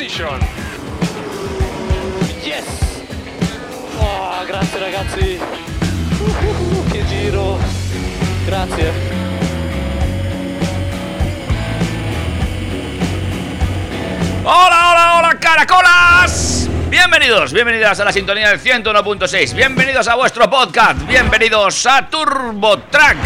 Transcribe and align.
Position. 0.00 0.40
Yes! 2.42 2.64
Oh, 3.98 4.44
grazie 4.46 4.78
ragazzi! 4.78 5.38
Uh, 6.18 6.86
che 6.90 7.04
giro! 7.04 7.58
Grazie! 8.46 8.92
Hola, 14.42 14.90
hola, 14.90 15.18
hola, 15.18 15.38
caracolas. 15.38 16.66
Bienvenidos, 16.88 17.52
bienvenidas 17.52 18.00
a 18.00 18.04
la 18.04 18.12
sintonía 18.12 18.48
del 18.48 18.58
101.6. 18.58 19.54
Bienvenidos 19.54 20.08
a 20.08 20.14
vuestro 20.14 20.48
podcast. 20.48 21.06
Bienvenidos 21.06 21.84
a 21.84 22.08
Turbo 22.08 22.78
Track. 22.90 23.18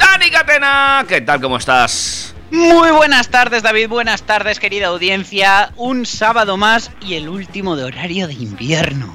Dani 0.00 0.30
Catena, 0.32 1.04
¿qué 1.06 1.20
tal? 1.20 1.40
¿Cómo 1.40 1.58
estás? 1.58 2.21
Muy 2.52 2.90
buenas 2.90 3.30
tardes, 3.30 3.62
David. 3.62 3.88
Buenas 3.88 4.24
tardes, 4.24 4.60
querida 4.60 4.88
audiencia. 4.88 5.72
Un 5.76 6.04
sábado 6.04 6.58
más 6.58 6.90
y 7.00 7.14
el 7.14 7.30
último 7.30 7.76
de 7.76 7.84
horario 7.84 8.26
de 8.26 8.34
invierno. 8.34 9.10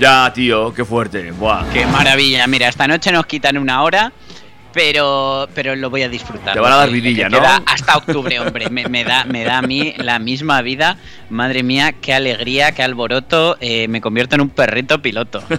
Ya, 0.00 0.32
tío, 0.32 0.74
qué 0.74 0.84
fuerte. 0.84 1.30
Buah. 1.30 1.70
Qué 1.72 1.86
maravilla. 1.86 2.48
Mira, 2.48 2.66
esta 2.66 2.88
noche 2.88 3.12
nos 3.12 3.26
quitan 3.26 3.58
una 3.58 3.82
hora, 3.84 4.12
pero, 4.72 5.48
pero 5.54 5.76
lo 5.76 5.88
voy 5.88 6.02
a 6.02 6.08
disfrutar. 6.08 6.52
Te 6.52 6.58
van 6.58 6.72
a 6.72 6.76
dar 6.78 6.90
vidilla, 6.90 7.28
¿no? 7.28 7.38
Hasta 7.64 7.96
octubre, 7.96 8.40
hombre. 8.40 8.68
Me, 8.70 8.88
me 8.88 9.04
da, 9.04 9.24
me 9.24 9.44
da 9.44 9.58
a 9.58 9.62
mí 9.62 9.94
la 9.98 10.18
misma 10.18 10.60
vida. 10.60 10.96
Madre 11.30 11.62
mía, 11.62 11.92
qué 11.92 12.12
alegría, 12.12 12.72
qué 12.72 12.82
alboroto. 12.82 13.56
Eh, 13.60 13.86
me 13.86 14.00
convierto 14.00 14.34
en 14.34 14.40
un 14.40 14.50
perrito 14.50 15.00
piloto. 15.00 15.44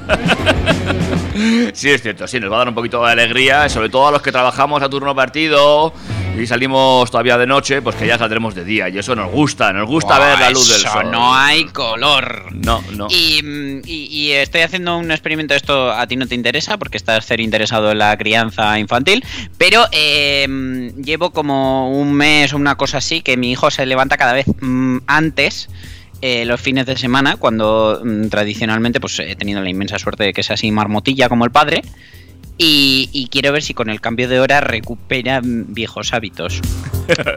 Sí, 1.73 1.89
es 1.89 2.01
cierto, 2.01 2.27
sí, 2.27 2.37
nos 2.37 2.51
va 2.51 2.55
a 2.55 2.59
dar 2.59 2.67
un 2.67 2.75
poquito 2.75 3.05
de 3.05 3.13
alegría, 3.13 3.69
sobre 3.69 3.87
todo 3.87 4.09
a 4.09 4.11
los 4.11 4.21
que 4.21 4.29
trabajamos 4.29 4.81
a 4.81 4.89
turno 4.89 5.15
partido 5.15 5.93
y 6.39 6.47
salimos 6.47 7.09
todavía 7.11 7.37
de 7.37 7.45
noche, 7.47 7.81
pues 7.81 7.95
que 7.95 8.07
ya 8.07 8.17
saldremos 8.17 8.55
de 8.55 8.63
día. 8.63 8.89
Y 8.89 8.97
eso 8.97 9.15
nos 9.15 9.31
gusta, 9.31 9.71
nos 9.73 9.87
gusta 9.87 10.17
ver 10.19 10.39
la 10.39 10.49
luz 10.51 10.67
del 10.69 10.77
eso 10.81 10.91
sol. 10.91 11.11
No 11.11 11.33
hay 11.35 11.65
color. 11.65 12.45
No, 12.53 12.83
no. 12.95 13.07
Y, 13.09 13.41
y- 13.85 14.05
y 14.09 14.31
estoy 14.31 14.61
haciendo 14.61 14.97
un 14.97 15.11
experimento, 15.11 15.53
esto 15.53 15.91
a 15.91 16.05
ti 16.07 16.15
no 16.15 16.27
te 16.27 16.35
interesa 16.35 16.77
porque 16.77 16.97
estás 16.97 17.25
ser 17.25 17.39
interesado 17.39 17.91
en 17.91 17.97
la 17.99 18.17
crianza 18.17 18.77
infantil, 18.79 19.23
pero 19.57 19.85
eh, 19.91 20.91
llevo 21.03 21.31
como 21.31 21.91
un 21.91 22.13
mes 22.13 22.53
o 22.53 22.57
una 22.57 22.75
cosa 22.75 22.97
así 22.97 23.21
que 23.21 23.37
mi 23.37 23.51
hijo 23.51 23.71
se 23.71 23.85
levanta 23.85 24.17
cada 24.17 24.33
vez 24.33 24.45
mm, 24.61 24.97
antes. 25.07 25.69
eh, 26.21 26.43
los 26.45 26.59
fines 26.59 26.85
de 26.85 26.97
semana, 26.97 27.37
cuando 27.37 28.01
mm, 28.03 28.27
tradicionalmente 28.27 28.99
pues 28.99 29.17
he 29.19 29.35
tenido 29.37 29.61
la 29.61 29.69
inmensa 29.69 29.97
suerte 29.97 30.25
de 30.25 30.33
que 30.33 30.43
sea 30.43 30.55
así 30.55 30.69
marmotilla 30.69 31.29
como 31.29 31.45
el 31.45 31.51
padre, 31.51 31.81
y, 32.59 33.09
y 33.11 33.27
quiero 33.29 33.51
ver 33.51 33.63
si 33.63 33.73
con 33.73 33.89
el 33.89 33.99
cambio 34.01 34.27
de 34.29 34.39
hora 34.39 34.61
recupera 34.61 35.41
viejos 35.43 36.13
hábitos. 36.13 36.61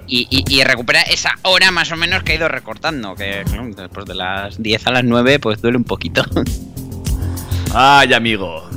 Y, 0.06 0.26
y- 0.28 0.44
y 0.54 0.62
recupera 0.64 1.00
esa 1.00 1.30
hora 1.40 1.70
más 1.70 1.90
o 1.92 1.96
menos 1.96 2.22
que 2.24 2.32
ha 2.32 2.34
ido 2.34 2.46
recortando. 2.46 3.14
Que 3.14 3.42
después 3.74 4.04
de 4.04 4.14
las 4.14 4.62
10 4.62 4.86
a 4.86 4.90
las 4.90 5.02
9, 5.04 5.38
pues 5.38 5.62
duele 5.62 5.78
un 5.78 5.84
poquito. 5.84 6.22
Ay, 7.74 8.12
amigo. 8.12 8.68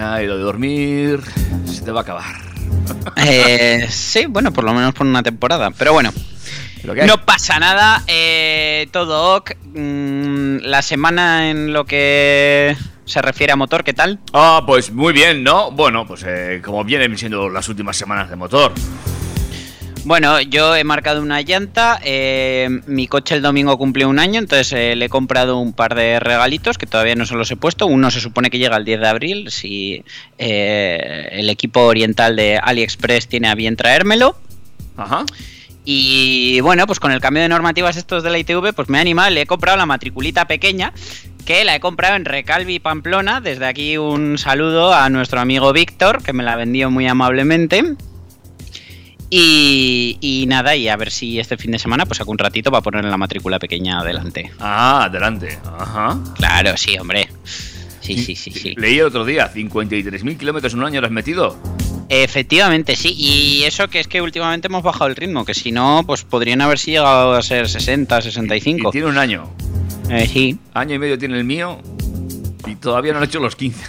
Ay, 0.00 0.26
lo 0.26 0.36
de 0.38 0.42
dormir 0.42 1.20
se 1.72 1.82
te 1.82 1.92
va 1.92 2.00
a 2.00 2.02
acabar. 2.02 2.34
Eh, 3.24 3.86
sí, 3.88 4.26
bueno, 4.26 4.52
por 4.52 4.64
lo 4.64 4.74
menos 4.74 4.94
por 4.94 5.06
una 5.06 5.22
temporada. 5.22 5.70
Pero 5.70 5.92
bueno. 5.92 6.12
No 6.84 7.24
pasa 7.24 7.58
nada. 7.58 8.02
eh, 8.06 8.88
todo 8.90 9.36
ok. 9.36 9.52
Mm, 9.74 10.58
la 10.62 10.82
semana 10.82 11.50
en 11.50 11.72
lo 11.72 11.84
que 11.84 12.76
se 13.04 13.22
refiere 13.22 13.52
a 13.52 13.56
motor, 13.56 13.84
¿qué 13.84 13.92
tal? 13.92 14.18
Ah, 14.32 14.62
pues 14.66 14.90
muy 14.92 15.12
bien, 15.12 15.42
¿no? 15.42 15.70
Bueno, 15.70 16.06
pues 16.06 16.24
eh, 16.26 16.60
como 16.64 16.84
vienen 16.84 17.16
siendo 17.18 17.48
las 17.48 17.68
últimas 17.68 17.96
semanas 17.96 18.30
de 18.30 18.36
motor. 18.36 18.72
Bueno, 20.04 20.40
yo 20.40 20.74
he 20.74 20.82
marcado 20.82 21.22
una 21.22 21.40
llanta. 21.42 22.00
eh, 22.02 22.68
mi 22.86 23.06
coche 23.06 23.36
el 23.36 23.42
domingo 23.42 23.78
cumplió 23.78 24.08
un 24.08 24.18
año, 24.18 24.40
entonces 24.40 24.72
eh, 24.72 24.96
le 24.96 25.04
he 25.04 25.08
comprado 25.08 25.58
un 25.58 25.72
par 25.72 25.94
de 25.94 26.18
regalitos 26.18 26.76
que 26.76 26.86
todavía 26.86 27.14
no 27.14 27.24
se 27.24 27.34
los 27.36 27.48
he 27.52 27.56
puesto. 27.56 27.86
Uno 27.86 28.10
se 28.10 28.20
supone 28.20 28.50
que 28.50 28.58
llega 28.58 28.76
el 28.76 28.84
10 28.84 29.00
de 29.00 29.08
abril, 29.08 29.50
si 29.52 30.04
el 30.38 31.48
equipo 31.50 31.82
oriental 31.82 32.34
de 32.34 32.58
AliExpress 32.60 33.28
tiene 33.28 33.48
a 33.48 33.54
bien 33.54 33.76
traérmelo. 33.76 34.36
Ajá. 34.96 35.24
Y 35.84 36.60
bueno, 36.60 36.86
pues 36.86 37.00
con 37.00 37.10
el 37.10 37.20
cambio 37.20 37.42
de 37.42 37.48
normativas 37.48 37.96
estos 37.96 38.22
de 38.22 38.30
la 38.30 38.38
ITV, 38.38 38.72
pues 38.72 38.88
me 38.88 38.98
he 38.98 39.00
animado, 39.00 39.30
le 39.30 39.42
he 39.42 39.46
comprado 39.46 39.76
la 39.76 39.86
matriculita 39.86 40.46
pequeña, 40.46 40.92
que 41.44 41.64
la 41.64 41.74
he 41.74 41.80
comprado 41.80 42.14
en 42.14 42.24
Recalvi 42.24 42.78
Pamplona. 42.78 43.40
Desde 43.40 43.66
aquí 43.66 43.98
un 43.98 44.38
saludo 44.38 44.94
a 44.94 45.08
nuestro 45.10 45.40
amigo 45.40 45.72
Víctor, 45.72 46.22
que 46.22 46.32
me 46.32 46.44
la 46.44 46.56
vendió 46.56 46.90
muy 46.90 47.08
amablemente. 47.08 47.96
Y, 49.34 50.18
y 50.20 50.44
nada, 50.46 50.76
y 50.76 50.88
a 50.88 50.96
ver 50.96 51.10
si 51.10 51.40
este 51.40 51.56
fin 51.56 51.70
de 51.70 51.78
semana 51.78 52.04
pues 52.04 52.18
saco 52.18 52.30
un 52.30 52.38
ratito 52.38 52.70
para 52.70 52.82
poner 52.82 53.04
la 53.06 53.16
matrícula 53.16 53.58
pequeña 53.58 54.00
adelante. 54.00 54.52
Ah, 54.60 55.04
adelante. 55.04 55.58
Ajá. 55.64 56.18
Claro, 56.36 56.76
sí, 56.76 56.98
hombre. 56.98 57.28
Sí, 58.02 58.22
sí, 58.22 58.36
sí, 58.36 58.50
sí. 58.50 58.74
Leí 58.76 58.98
el 58.98 59.06
otro 59.06 59.24
día, 59.24 59.50
53.000 59.52 60.36
kilómetros 60.36 60.74
en 60.74 60.80
un 60.80 60.86
año 60.86 61.00
lo 61.00 61.06
has 61.06 61.12
metido. 61.12 61.56
Efectivamente, 62.14 62.94
sí. 62.94 63.14
Y 63.16 63.62
eso 63.64 63.88
que 63.88 63.98
es 63.98 64.06
que 64.06 64.20
últimamente 64.20 64.66
hemos 64.66 64.82
bajado 64.82 65.06
el 65.06 65.16
ritmo, 65.16 65.46
que 65.46 65.54
si 65.54 65.72
no, 65.72 66.04
pues 66.06 66.24
podrían 66.24 66.60
haber 66.60 66.78
si 66.78 66.90
llegado 66.90 67.32
a 67.32 67.40
ser 67.40 67.70
60, 67.70 68.18
Y 68.18 68.22
65. 68.22 68.90
tiene 68.90 69.06
un 69.06 69.16
año. 69.16 69.48
Eh, 70.10 70.28
sí. 70.30 70.58
Año 70.74 70.96
y 70.96 70.98
medio 70.98 71.18
tiene 71.18 71.38
el 71.38 71.44
mío 71.44 71.80
y 72.66 72.74
todavía 72.74 73.12
no 73.12 73.18
han 73.18 73.24
hecho 73.24 73.40
los 73.40 73.56
15. 73.56 73.82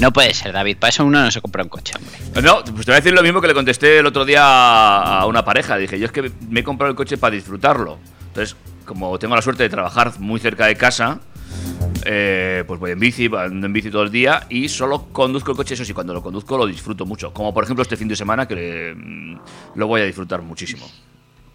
No 0.00 0.12
puede 0.12 0.34
ser, 0.34 0.52
David. 0.52 0.76
Para 0.76 0.90
eso 0.90 1.06
uno 1.06 1.22
no 1.22 1.30
se 1.30 1.40
compra 1.40 1.62
un 1.62 1.70
coche, 1.70 1.94
hombre. 1.96 2.42
No, 2.42 2.62
pues 2.62 2.84
te 2.84 2.92
voy 2.92 2.98
a 2.98 3.00
decir 3.00 3.14
lo 3.14 3.22
mismo 3.22 3.40
que 3.40 3.48
le 3.48 3.54
contesté 3.54 3.98
el 3.98 4.06
otro 4.06 4.26
día 4.26 4.42
a 4.42 5.24
una 5.24 5.42
pareja. 5.42 5.78
Dije, 5.78 5.98
yo 5.98 6.04
es 6.04 6.12
que 6.12 6.30
me 6.50 6.60
he 6.60 6.64
comprado 6.64 6.90
el 6.90 6.96
coche 6.96 7.16
para 7.16 7.34
disfrutarlo. 7.34 7.98
Entonces, 8.28 8.56
como 8.84 9.18
tengo 9.18 9.34
la 9.34 9.42
suerte 9.42 9.62
de 9.62 9.70
trabajar 9.70 10.20
muy 10.20 10.38
cerca 10.38 10.66
de 10.66 10.76
casa, 10.76 11.20
eh, 12.04 12.64
pues 12.66 12.80
voy 12.80 12.92
en 12.92 12.98
bici, 12.98 13.26
ando 13.26 13.66
en 13.66 13.72
bici 13.72 13.90
todo 13.90 14.02
el 14.02 14.10
día 14.10 14.46
y 14.48 14.68
solo 14.68 15.08
conduzco 15.12 15.50
el 15.52 15.56
coche. 15.56 15.74
Eso 15.74 15.84
sí, 15.84 15.92
cuando 15.92 16.14
lo 16.14 16.22
conduzco 16.22 16.56
lo 16.56 16.66
disfruto 16.66 17.06
mucho. 17.06 17.32
Como 17.32 17.52
por 17.52 17.64
ejemplo 17.64 17.82
este 17.82 17.96
fin 17.96 18.08
de 18.08 18.16
semana 18.16 18.46
que 18.46 18.94
mm, 18.96 19.36
lo 19.74 19.86
voy 19.86 20.00
a 20.00 20.04
disfrutar 20.04 20.42
muchísimo. 20.42 20.86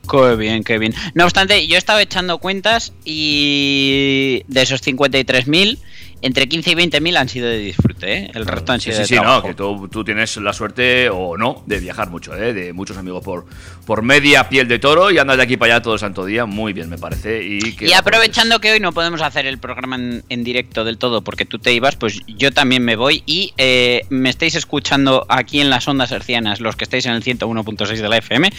Qué 0.09 0.35
bien, 0.35 0.63
qué 0.63 0.77
bien. 0.77 0.93
No 1.13 1.23
obstante, 1.23 1.65
yo 1.65 1.77
estaba 1.77 2.01
echando 2.01 2.37
cuentas 2.37 2.93
y 3.05 4.43
de 4.47 4.61
esos 4.61 4.85
53.000, 4.85 5.79
entre 6.23 6.47
15 6.47 6.71
y 6.71 6.73
20.000 6.75 7.17
han 7.17 7.29
sido 7.29 7.47
de 7.47 7.57
disfrute, 7.59 8.13
¿eh? 8.17 8.31
El 8.33 8.45
resto 8.47 8.71
han 8.71 8.79
Sí, 8.79 8.85
sido 8.91 8.95
sí, 8.95 9.01
de 9.01 9.07
sí, 9.09 9.15
no, 9.15 9.21
trabajo. 9.21 9.47
que 9.49 9.53
tú, 9.53 9.87
tú 9.89 10.03
tienes 10.03 10.35
la 10.37 10.53
suerte 10.53 11.09
o 11.09 11.37
no 11.37 11.61
de 11.67 11.79
viajar 11.79 12.09
mucho, 12.09 12.35
¿eh? 12.35 12.53
de 12.53 12.73
muchos 12.73 12.97
amigos 12.97 13.23
por, 13.23 13.45
por 13.85 14.01
media 14.01 14.47
piel 14.49 14.67
de 14.67 14.79
toro 14.79 15.11
y 15.11 15.17
andas 15.19 15.37
de 15.37 15.43
aquí 15.43 15.57
para 15.57 15.75
allá 15.75 15.83
todo 15.83 15.93
el 15.95 15.99
santo 15.99 16.25
día. 16.25 16.45
Muy 16.45 16.73
bien, 16.73 16.89
me 16.89 16.97
parece. 16.97 17.43
Y, 17.43 17.75
que 17.75 17.87
Y 17.87 17.93
aprovechando 17.93 18.59
que 18.59 18.71
hoy 18.71 18.79
no 18.79 18.93
podemos 18.93 19.21
hacer 19.21 19.45
el 19.45 19.57
programa 19.59 19.97
en, 19.97 20.23
en 20.29 20.43
directo 20.43 20.83
del 20.83 20.97
todo 20.97 21.21
porque 21.21 21.45
tú 21.45 21.59
te 21.59 21.73
ibas, 21.73 21.95
pues 21.97 22.21
yo 22.25 22.51
también 22.51 22.83
me 22.85 22.95
voy 22.95 23.21
y 23.25 23.53
eh, 23.57 24.05
me 24.09 24.29
estáis 24.29 24.55
escuchando 24.55 25.25
aquí 25.29 25.59
en 25.59 25.69
las 25.69 25.87
ondas 25.87 26.11
hercianas, 26.11 26.61
los 26.61 26.75
que 26.77 26.85
estáis 26.85 27.05
en 27.05 27.13
el 27.13 27.23
101.6 27.23 27.97
de 27.97 28.07
la 28.09 28.17
FM, 28.17 28.49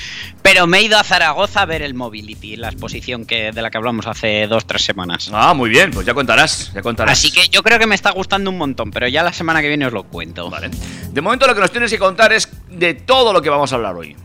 pero 0.43 0.67
me 0.67 0.79
he 0.79 0.83
ido 0.83 0.99
a 0.99 1.05
Zaragoza 1.05 1.63
a 1.63 1.67
ver 1.67 1.81
el 1.83 1.95
Mobility, 1.95 2.57
la 2.57 2.69
exposición 2.69 3.25
que, 3.25 3.53
de 3.53 3.63
la 3.63 3.71
que 3.71 3.79
hablamos 3.79 4.07
hace 4.07 4.47
dos, 4.49 4.67
tres 4.67 4.83
semanas. 4.83 5.31
Ah, 5.33 5.55
muy 5.55 5.71
bien, 5.71 5.91
pues 5.91 6.07
ya 6.07 6.13
contarás, 6.13 6.71
ya 6.75 6.83
contarás. 6.83 7.19
Así 7.19 7.31
que 7.31 7.49
yo 7.55 7.63
creo 7.63 7.79
que 7.79 7.87
me 7.87 7.95
está 7.95 8.11
gustando 8.11 8.51
un 8.51 8.59
montón, 8.59 8.91
pero 8.91 9.07
ya 9.07 9.23
la 9.23 9.33
semana 9.33 9.63
que 9.63 9.69
viene 9.69 9.87
os 9.87 9.93
lo 9.93 10.03
cuento. 10.03 10.51
Vale. 10.51 10.71
De 11.13 11.21
momento 11.21 11.47
lo 11.47 11.55
que 11.55 11.61
nos 11.61 11.71
tienes 11.71 11.91
que 11.91 11.99
contar 11.99 12.33
es 12.33 12.49
de 12.69 12.95
todo 12.95 13.33
lo 13.33 13.41
que 13.41 13.49
vamos 13.49 13.73
a 13.73 13.77
hablar 13.77 13.95
hoy. 13.95 14.17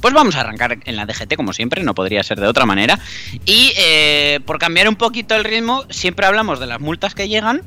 Pues 0.00 0.12
vamos 0.14 0.34
a 0.36 0.40
arrancar 0.40 0.78
en 0.84 0.96
la 0.96 1.06
DGT 1.06 1.36
como 1.36 1.52
siempre, 1.52 1.82
no 1.82 1.94
podría 1.94 2.22
ser 2.22 2.38
de 2.40 2.46
otra 2.48 2.66
manera. 2.66 2.98
Y 3.44 3.72
eh, 3.76 4.40
por 4.44 4.58
cambiar 4.58 4.88
un 4.88 4.96
poquito 4.96 5.34
el 5.36 5.44
ritmo, 5.44 5.84
siempre 5.90 6.26
hablamos 6.26 6.58
de 6.60 6.66
las 6.66 6.80
multas 6.80 7.14
que 7.14 7.28
llegan, 7.28 7.62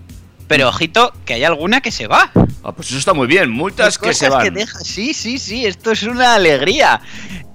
pero 0.47 0.67
ojito, 0.67 1.13
que 1.25 1.35
hay 1.35 1.44
alguna 1.45 1.79
que 1.81 1.91
se 1.91 2.07
va. 2.07 2.31
Ah, 2.63 2.73
pues 2.73 2.89
eso 2.89 2.97
está 2.99 3.13
muy 3.13 3.27
bien. 3.27 3.49
Multas 3.49 3.97
que 3.97 4.13
se 4.13 4.29
van. 4.29 4.53
deja- 4.53 4.79
Sí, 4.79 5.13
sí, 5.13 5.39
sí, 5.39 5.65
esto 5.65 5.91
es 5.91 6.03
una 6.03 6.35
alegría. 6.35 7.01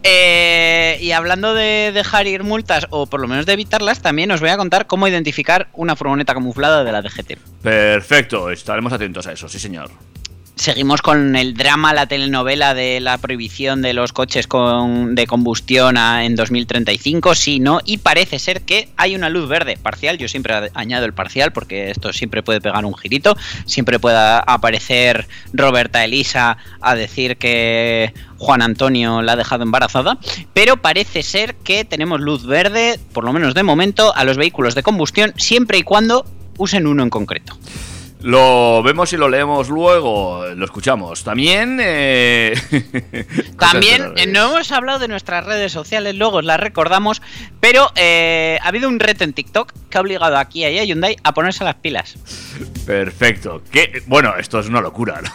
Eh, 0.09 0.99
y 1.01 1.11
hablando 1.11 1.53
de 1.53 1.91
dejar 1.93 2.29
ir 2.29 2.45
multas, 2.45 2.87
o 2.91 3.07
por 3.07 3.21
lo 3.21 3.27
menos 3.27 3.45
de 3.45 3.55
evitarlas, 3.55 4.03
también 4.03 4.31
os 4.31 4.41
voy 4.41 4.51
a 4.51 4.57
contar 4.57 4.87
cómo 4.87 5.09
identificar 5.09 5.67
una 5.73 5.97
furgoneta 5.97 6.33
camuflada 6.33 6.85
de 6.85 6.93
la 6.93 7.03
DGT. 7.03 7.39
Perfecto, 7.61 8.51
estaremos 8.51 8.93
atentos 8.93 9.27
a 9.27 9.33
eso, 9.33 9.49
sí 9.49 9.59
señor. 9.59 9.91
Seguimos 10.59 11.03
con 11.03 11.37
el 11.37 11.53
drama, 11.53 11.93
la 11.93 12.07
telenovela 12.07 12.73
de 12.73 12.99
la 13.01 13.19
prohibición 13.19 13.83
de 13.83 13.93
los 13.93 14.15
coches 14.15 14.49
de 14.49 15.27
combustión 15.27 15.99
a- 15.99 16.25
en 16.25 16.35
2035, 16.35 17.35
sí, 17.35 17.61
no, 17.61 17.81
y 17.85 17.99
parece 17.99 18.39
ser 18.39 18.63
que 18.63 18.89
hay 18.97 19.15
una 19.15 19.29
luz 19.29 19.51
verde 19.51 19.77
parcial, 19.77 20.17
yo 20.17 20.29
siempre 20.29 20.71
añado 20.73 21.05
el 21.05 21.13
parcial 21.13 21.53
porque 21.53 21.91
esto 21.91 22.11
siempre 22.15 22.43
puede 22.43 22.63
pegar 22.63 22.87
un 22.87 22.97
girito, 22.97 23.37
siempre 23.67 23.99
puede 23.99 24.17
aparecer 24.19 25.29
Roberta 25.53 26.03
Elisa 26.03 26.57
a 26.81 26.95
decir 26.95 27.37
que 27.37 28.15
Juan 28.39 28.63
Antonio 28.63 29.21
la 29.21 29.33
ha 29.33 29.37
dejado 29.37 29.63
embarazada, 29.63 30.17
pero 30.55 30.79
parece 30.79 31.23
ser 31.23 31.57
que 31.57 31.85
tenemos 31.85 32.19
luz 32.23 32.47
verde, 32.47 32.99
por 33.13 33.25
lo 33.25 33.35
menos 33.35 33.53
de 33.53 33.63
momento, 33.63 34.17
a 34.17 34.25
los 34.25 34.39
vehículos 34.39 34.75
de 34.75 34.83
combustión, 34.83 35.35
siempre 35.37 35.77
y 35.77 35.83
cuando 35.83 36.25
usen 36.57 36.87
uno 36.87 37.03
en 37.03 37.11
concreto. 37.11 37.59
Lo 38.27 38.83
vemos 38.83 39.13
y 39.13 39.17
lo 39.17 39.29
leemos 39.29 39.69
luego, 39.69 40.45
lo 40.57 40.65
escuchamos. 40.65 41.23
También... 41.23 41.79
eh, 41.81 42.55
También 43.57 44.15
eh, 44.17 44.27
no 44.27 44.51
hemos 44.51 44.73
hablado 44.73 44.99
de 44.99 45.07
nuestras 45.07 45.47
redes 45.47 45.71
sociales, 45.71 46.17
luego 46.17 46.39
os 46.39 46.45
las 46.45 46.59
recordamos, 46.59 47.23
pero 47.61 47.93
eh, 47.95 48.59
ha 48.61 48.67
habido 48.67 48.89
un 48.89 48.99
reto 48.99 49.23
en 49.23 49.33
TikTok 49.33 49.73
que 49.89 49.97
ha 49.97 50.01
obligado 50.01 50.39
aquí 50.39 50.65
a 50.65 50.85
Hyundai 50.85 51.17
a 51.23 51.35
ponerse 51.35 51.63
las 51.63 51.77
pilas. 51.77 52.17
Perfecto. 52.85 53.63
¿Qué? 53.71 54.03
Bueno, 54.09 54.35
esto 54.37 54.59
es 54.59 54.67
una 54.67 54.81
locura, 54.81 55.23
¿no? 55.23 55.31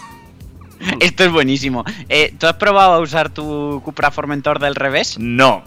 Esto 1.00 1.24
es 1.24 1.32
buenísimo. 1.32 1.86
Eh, 2.10 2.34
¿Tú 2.38 2.48
has 2.48 2.56
probado 2.56 2.96
a 2.96 3.00
usar 3.00 3.30
tu 3.30 3.82
Cupra 3.86 4.12
Formentor 4.12 4.60
del 4.60 4.76
revés? 4.76 5.18
No. 5.18 5.64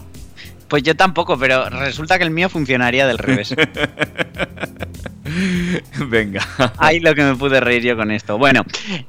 Pues 0.67 0.83
yo 0.83 0.95
tampoco, 0.95 1.37
pero 1.37 1.69
resulta 1.69 2.17
que 2.17 2.23
el 2.23 2.31
mío 2.31 2.49
funcionaría 2.49 3.05
del 3.05 3.17
revés. 3.17 3.53
Venga. 6.07 6.47
Ahí 6.77 6.99
lo 6.99 7.13
que 7.13 7.23
me 7.23 7.35
pude 7.35 7.59
reír 7.59 7.83
yo 7.83 7.95
con 7.95 8.11
esto. 8.11 8.37
Bueno, 8.37 8.63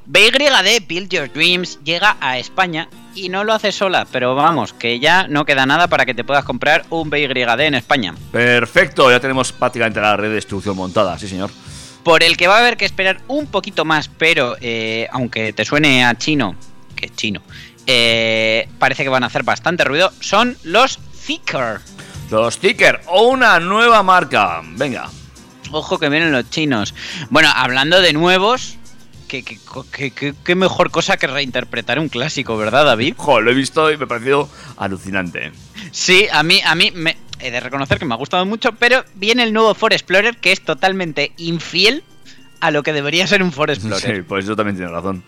BYD 0.07 0.87
Build 0.87 1.09
Your 1.09 1.33
Dreams 1.33 1.79
llega 1.85 2.17
a 2.21 2.39
España 2.39 2.89
y 3.15 3.29
no 3.29 3.45
lo 3.45 3.53
hace 3.55 3.73
sola, 3.73 4.07
pero 4.11 4.35
vamos, 4.35 4.73
que 4.73 4.99
ya 4.99 5.29
no 5.29 5.45
queda 5.45 5.67
nada 5.67 5.89
para 5.89 6.05
que 6.05 6.15
te 6.15 6.25
puedas 6.25 6.45
comprar 6.45 6.85
un 6.91 7.11
BYD 7.11 7.61
en 7.61 7.75
España. 7.75 8.15
Perfecto, 8.33 9.11
ya 9.11 9.21
tenemos 9.21 9.53
prácticamente 9.53 10.01
la 10.01 10.17
red 10.17 10.29
de 10.29 10.37
distribución 10.37 10.77
montada, 10.77 11.19
sí 11.19 11.29
señor. 11.29 11.51
por 12.03 12.23
el 12.23 12.37
que 12.37 12.47
va 12.47 12.57
a 12.57 12.61
haber 12.61 12.77
que 12.77 12.85
esperar 12.85 13.21
un 13.29 13.47
poquito 13.47 13.85
más, 13.85 14.09
pero 14.09 14.57
eh, 14.61 15.09
aunque 15.11 15.53
te 15.53 15.65
suene 15.65 16.05
a 16.05 16.15
chino, 16.17 16.55
que 16.95 17.07
es 17.07 17.17
chino, 17.17 17.43
eh, 17.87 18.69
parece 18.79 19.03
que 19.03 19.09
van 19.09 19.23
a 19.23 19.27
hacer 19.27 19.43
bastante 19.43 19.85
ruido, 19.85 20.13
son 20.21 20.57
los 20.63 20.99
Thicker. 21.27 21.81
Los 22.31 22.55
stickers 22.55 23.01
o 23.09 23.29
una 23.29 23.59
nueva 23.61 24.03
marca. 24.03 24.61
Venga. 24.65 25.09
Ojo 25.73 25.99
que 25.99 26.09
vienen 26.09 26.33
los 26.33 26.49
chinos. 26.51 26.95
Bueno, 27.31 27.49
hablando 27.55 28.01
de 28.01 28.13
nuevos, 28.13 28.77
qué, 29.29 29.43
qué- 29.43 29.59
qué- 29.93 30.11
qué- 30.13 30.35
qué 30.45 30.55
mejor 30.55 30.91
cosa 30.91 31.17
que 31.17 31.27
reinterpretar 31.27 31.99
un 31.99 32.09
clásico, 32.09 32.57
¿verdad, 32.57 32.85
David? 32.85 33.15
Jo, 33.17 33.41
lo 33.41 33.51
he 33.51 33.55
visto 33.55 33.91
y 33.91 33.97
me 33.97 34.05
ha 34.05 34.09
parecido 34.09 34.49
alucinante. 34.77 35.53
Sí, 35.91 36.27
a 36.33 36.43
mí, 36.43 36.61
a 36.65 36.75
mí 36.75 36.91
me 36.95 37.17
he 37.41 37.51
de 37.51 37.61
reconocer 37.61 37.99
que 37.99 38.05
me 38.05 38.15
ha 38.15 38.19
gustado 38.19 38.47
mucho, 38.47 38.73
pero 38.73 39.05
viene 39.15 39.43
el 39.43 39.53
nuevo 39.53 39.75
Ford 39.75 39.93
Explorer 39.93 40.37
que 40.39 40.53
es 40.53 40.63
totalmente 40.65 41.33
infiel 41.37 42.03
a 42.61 42.71
lo 42.71 42.83
que 42.83 42.93
debería 42.93 43.27
ser 43.27 43.43
un 43.43 43.53
Ford 43.53 43.71
Explorer. 43.71 44.17
Sí, 44.17 44.23
pues 44.23 44.45
eso 44.45 44.57
también 44.57 44.77
tiene 44.77 44.91
razón. 44.93 45.23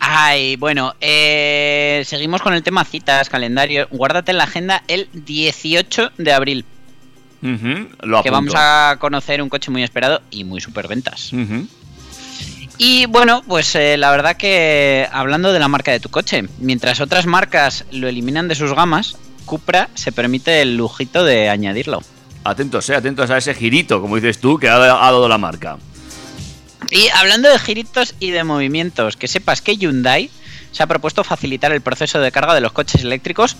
Ay, 0.00 0.56
bueno, 0.56 0.94
eh, 1.00 2.02
seguimos 2.06 2.42
con 2.42 2.54
el 2.54 2.62
tema 2.62 2.84
citas, 2.84 3.28
calendario. 3.28 3.88
Guárdate 3.90 4.32
en 4.32 4.38
la 4.38 4.44
agenda 4.44 4.82
el 4.88 5.08
18 5.12 6.12
de 6.18 6.32
abril, 6.32 6.64
lo 7.40 8.22
que 8.22 8.30
vamos 8.30 8.54
a 8.56 8.96
conocer 8.98 9.42
un 9.42 9.48
coche 9.48 9.70
muy 9.70 9.82
esperado 9.82 10.22
y 10.30 10.44
muy 10.44 10.60
superventas. 10.60 11.32
Ujú. 11.32 11.66
Y 12.78 13.06
bueno, 13.06 13.42
pues 13.46 13.74
eh, 13.74 13.96
la 13.96 14.10
verdad 14.10 14.36
que 14.36 15.06
hablando 15.12 15.52
de 15.52 15.58
la 15.58 15.68
marca 15.68 15.92
de 15.92 16.00
tu 16.00 16.08
coche, 16.08 16.44
mientras 16.58 17.00
otras 17.00 17.26
marcas 17.26 17.84
lo 17.92 18.08
eliminan 18.08 18.48
de 18.48 18.54
sus 18.54 18.74
gamas, 18.74 19.16
Cupra 19.44 19.88
se 19.94 20.12
permite 20.12 20.62
el 20.62 20.76
lujito 20.76 21.24
de 21.24 21.48
añadirlo. 21.48 22.00
Atentos, 22.44 22.88
eh, 22.90 22.94
atentos 22.96 23.30
a 23.30 23.38
ese 23.38 23.54
girito, 23.54 24.00
como 24.00 24.16
dices 24.16 24.40
tú, 24.40 24.58
que 24.58 24.68
ha, 24.68 24.76
ha 24.76 25.12
dado 25.12 25.28
la 25.28 25.38
marca. 25.38 25.78
Y 26.92 27.08
hablando 27.14 27.48
de 27.48 27.58
giritos 27.58 28.14
y 28.20 28.32
de 28.32 28.44
movimientos, 28.44 29.16
que 29.16 29.26
sepas 29.26 29.62
que 29.62 29.78
Hyundai 29.78 30.28
se 30.72 30.82
ha 30.82 30.86
propuesto 30.86 31.24
facilitar 31.24 31.72
el 31.72 31.80
proceso 31.80 32.20
de 32.20 32.30
carga 32.30 32.54
de 32.54 32.60
los 32.60 32.72
coches 32.72 33.02
eléctricos 33.02 33.56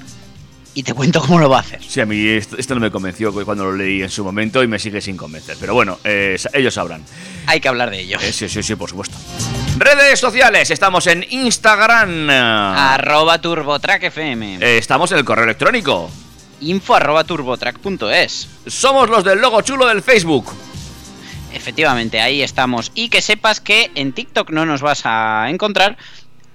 y 0.74 0.82
te 0.82 0.92
cuento 0.92 1.22
cómo 1.22 1.38
lo 1.38 1.48
va 1.48 1.56
a 1.56 1.60
hacer. 1.60 1.80
Sí, 1.82 2.02
a 2.02 2.06
mí 2.06 2.28
esto, 2.28 2.58
esto 2.58 2.74
no 2.74 2.80
me 2.82 2.90
convenció 2.90 3.32
cuando 3.44 3.64
lo 3.64 3.74
leí 3.74 4.02
en 4.02 4.10
su 4.10 4.22
momento 4.22 4.62
y 4.62 4.66
me 4.66 4.78
sigue 4.78 5.00
sin 5.00 5.16
convencer. 5.16 5.56
Pero 5.58 5.72
bueno, 5.72 5.98
eh, 6.04 6.38
ellos 6.52 6.74
sabrán. 6.74 7.02
Hay 7.46 7.58
que 7.58 7.68
hablar 7.68 7.90
de 7.90 8.00
ello. 8.00 8.18
Eh, 8.20 8.34
sí, 8.34 8.50
sí, 8.50 8.62
sí, 8.62 8.74
por 8.74 8.90
supuesto. 8.90 9.16
Redes 9.78 10.20
sociales, 10.20 10.70
estamos 10.70 11.06
en 11.06 11.24
Instagram. 11.30 12.28
Arroba 12.28 13.40
TurboTrack 13.40 14.02
FM. 14.04 14.58
Eh, 14.60 14.76
estamos 14.76 15.10
en 15.12 15.16
el 15.18 15.24
correo 15.24 15.44
electrónico. 15.44 16.10
Info 16.60 16.94
arroba 16.94 17.24
turbotrack.es. 17.24 18.48
Somos 18.66 19.08
los 19.08 19.24
del 19.24 19.40
logo 19.40 19.62
chulo 19.62 19.88
del 19.88 20.02
Facebook. 20.02 20.52
Efectivamente, 21.54 22.20
ahí 22.20 22.42
estamos. 22.42 22.90
Y 22.94 23.08
que 23.08 23.20
sepas 23.22 23.60
que 23.60 23.90
en 23.94 24.12
TikTok 24.12 24.50
no 24.50 24.64
nos 24.66 24.80
vas 24.82 25.02
a 25.04 25.46
encontrar, 25.50 25.96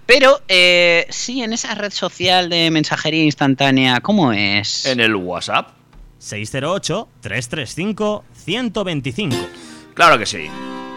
pero 0.05 0.41
eh, 0.47 1.05
sí 1.09 1.41
en 1.43 1.53
esa 1.53 1.75
red 1.75 1.91
social 1.91 2.49
de 2.49 2.71
mensajería 2.71 3.23
instantánea, 3.23 3.99
¿cómo 4.01 4.31
es? 4.33 4.85
En 4.85 4.99
el 4.99 5.15
WhatsApp. 5.15 5.69
608-335-125. 8.45 9.35
Claro 9.93 10.17
que 10.17 10.25
sí. 10.25 10.47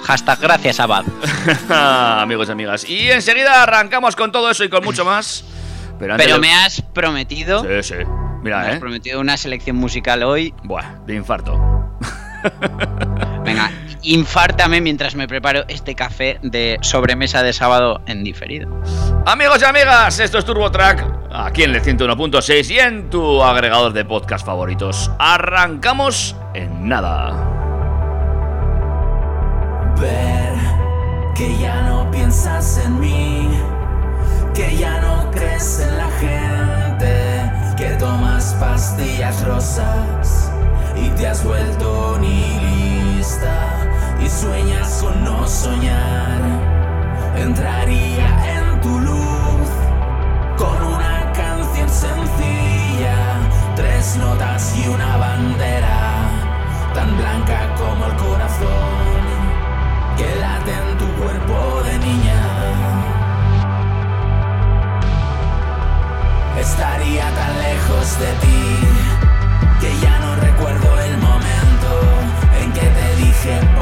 Hashtag 0.05 0.41
gracias 0.41 0.81
Abad. 0.81 1.05
Amigos 2.23 2.49
y 2.49 2.53
amigas. 2.53 2.89
Y 2.89 3.11
enseguida 3.11 3.63
arrancamos 3.63 4.17
con 4.17 4.33
todo 4.33 4.51
eso 4.51 4.65
y 4.65 4.69
con 4.71 4.83
mucho 4.85 5.05
más. 5.05 5.45
Pero, 5.99 6.15
antes 6.15 6.25
Pero 6.27 6.37
de- 6.37 6.41
me 6.41 6.53
has 6.55 6.81
prometido, 6.81 7.63
Sí, 7.63 7.83
sí. 7.83 7.95
me 7.97 8.41
Mira, 8.45 8.63
has 8.63 8.77
eh. 8.77 8.81
prometido 8.81 9.21
una 9.21 9.37
selección 9.37 9.77
musical 9.77 10.23
hoy. 10.23 10.55
Buah, 10.65 11.01
de 11.07 11.15
infarto. 11.17 11.59
Venga, 13.45 13.71
infártame 14.03 14.81
mientras 14.81 15.15
me 15.15 15.29
preparo 15.29 15.65
este 15.69 15.95
café 15.95 16.39
de 16.43 16.79
sobremesa 16.83 17.43
de 17.43 17.53
sábado 17.53 18.01
en 18.07 18.25
diferido. 18.25 18.69
Amigos 19.27 19.61
y 19.63 19.65
amigas, 19.65 20.19
esto 20.19 20.39
es 20.39 20.45
Turbo 20.45 20.71
Track, 20.71 21.05
aquí 21.31 21.65
en 21.65 21.75
el 21.75 21.83
101.6 21.83 22.71
y 22.71 22.79
en 22.79 23.11
tu 23.11 23.43
agregador 23.43 23.93
de 23.93 24.05
podcast 24.05 24.45
favoritos. 24.45 25.11
Arrancamos 25.19 26.37
en 26.55 26.89
nada. 26.89 27.33
Ver 30.01 30.55
que 31.35 31.57
ya 31.59 31.83
no 31.83 32.11
piensas 32.11 32.83
en 32.85 33.01
mí, 33.01 33.49
que 34.55 34.77
ya 34.77 35.01
no 35.01 35.31
crees 35.31 35.81
en 35.81 35.99
la 35.99 36.11
gente, 36.19 37.53
que 37.77 37.97
tomas 37.99 38.55
pastillas 38.61 39.45
rosas 39.45 40.51
y 40.97 41.09
te 41.11 41.27
has 41.27 41.45
vuelto 41.45 42.19
Entraría 47.41 48.29
en 48.55 48.81
tu 48.83 49.01
luz 49.01 49.69
con 50.59 50.83
una 50.83 51.33
canción 51.33 51.89
sencilla, 51.89 53.17
tres 53.77 54.17
notas 54.17 54.77
y 54.77 54.87
una 54.87 55.17
bandera 55.17 56.29
tan 56.95 57.17
blanca 57.17 57.75
como 57.79 58.05
el 58.05 58.17
corazón 58.17 59.23
que 60.19 60.37
late 60.39 60.73
en 60.73 60.99
tu 60.99 61.07
cuerpo 61.21 61.83
de 61.85 61.99
niña. 61.99 62.41
Estaría 66.61 67.25
tan 67.41 67.59
lejos 67.59 68.19
de 68.21 68.33
ti 68.43 68.61
que 69.81 69.99
ya 70.05 70.19
no 70.19 70.37
recuerdo 70.37 71.01
el 71.01 71.17
momento 71.17 71.91
en 72.63 72.73
que 72.73 72.87
te 72.99 73.17
dije 73.17 73.80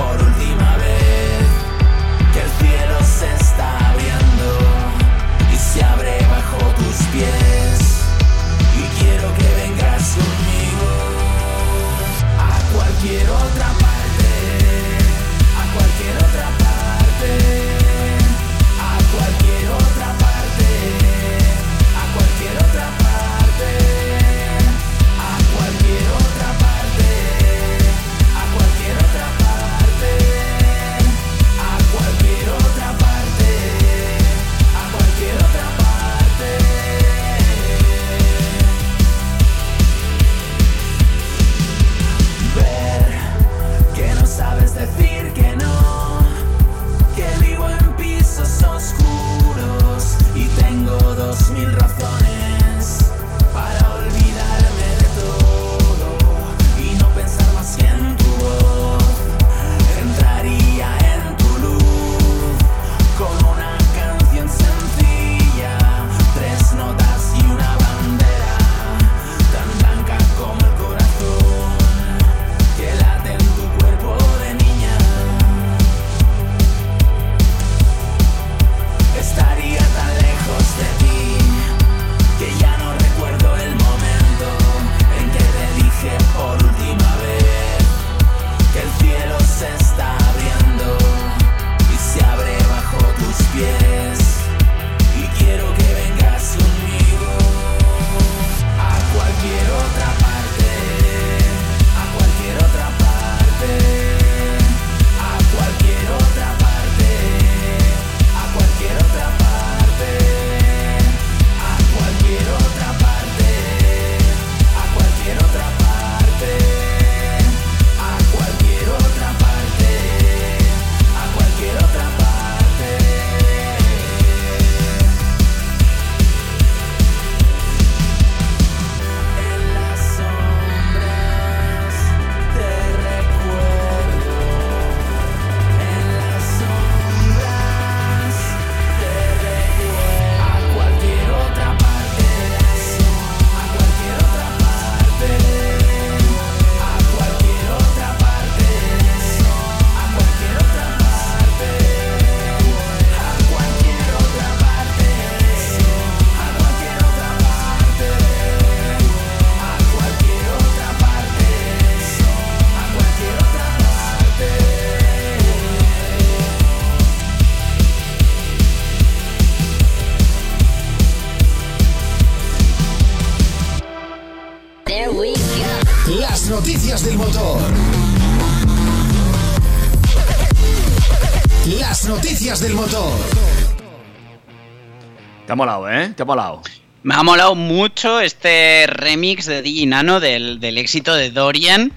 molado, 185.59 185.91
¿eh? 185.91 186.13
Te 186.17 186.23
ha 186.23 186.27
molado. 186.27 186.63
Me 187.03 187.15
ha 187.15 187.23
molado 187.23 187.55
mucho 187.55 188.21
este 188.21 188.87
remix 188.87 189.47
de 189.47 189.61
DJ 189.61 189.87
Nano 189.87 190.21
del, 190.21 190.61
del 190.61 190.79
éxito 190.79 191.15
de 191.15 191.31
Dorian. 191.31 191.93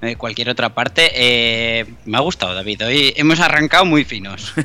De 0.00 0.16
cualquier 0.16 0.48
otra 0.48 0.70
parte. 0.70 1.12
Eh, 1.14 1.86
me 2.06 2.16
ha 2.16 2.20
gustado, 2.20 2.54
David. 2.54 2.86
Hoy 2.86 3.14
hemos 3.16 3.38
arrancado 3.38 3.84
muy 3.84 4.04
finos. 4.04 4.52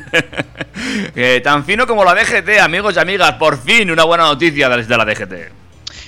Eh, 1.15 1.41
tan 1.43 1.65
fino 1.65 1.87
como 1.87 2.03
la 2.05 2.13
DGT, 2.13 2.59
amigos 2.61 2.95
y 2.95 2.99
amigas. 2.99 3.33
Por 3.33 3.59
fin 3.59 3.89
una 3.89 4.03
buena 4.03 4.25
noticia 4.25 4.69
desde 4.69 4.95
la 4.95 5.05
DGT. 5.05 5.33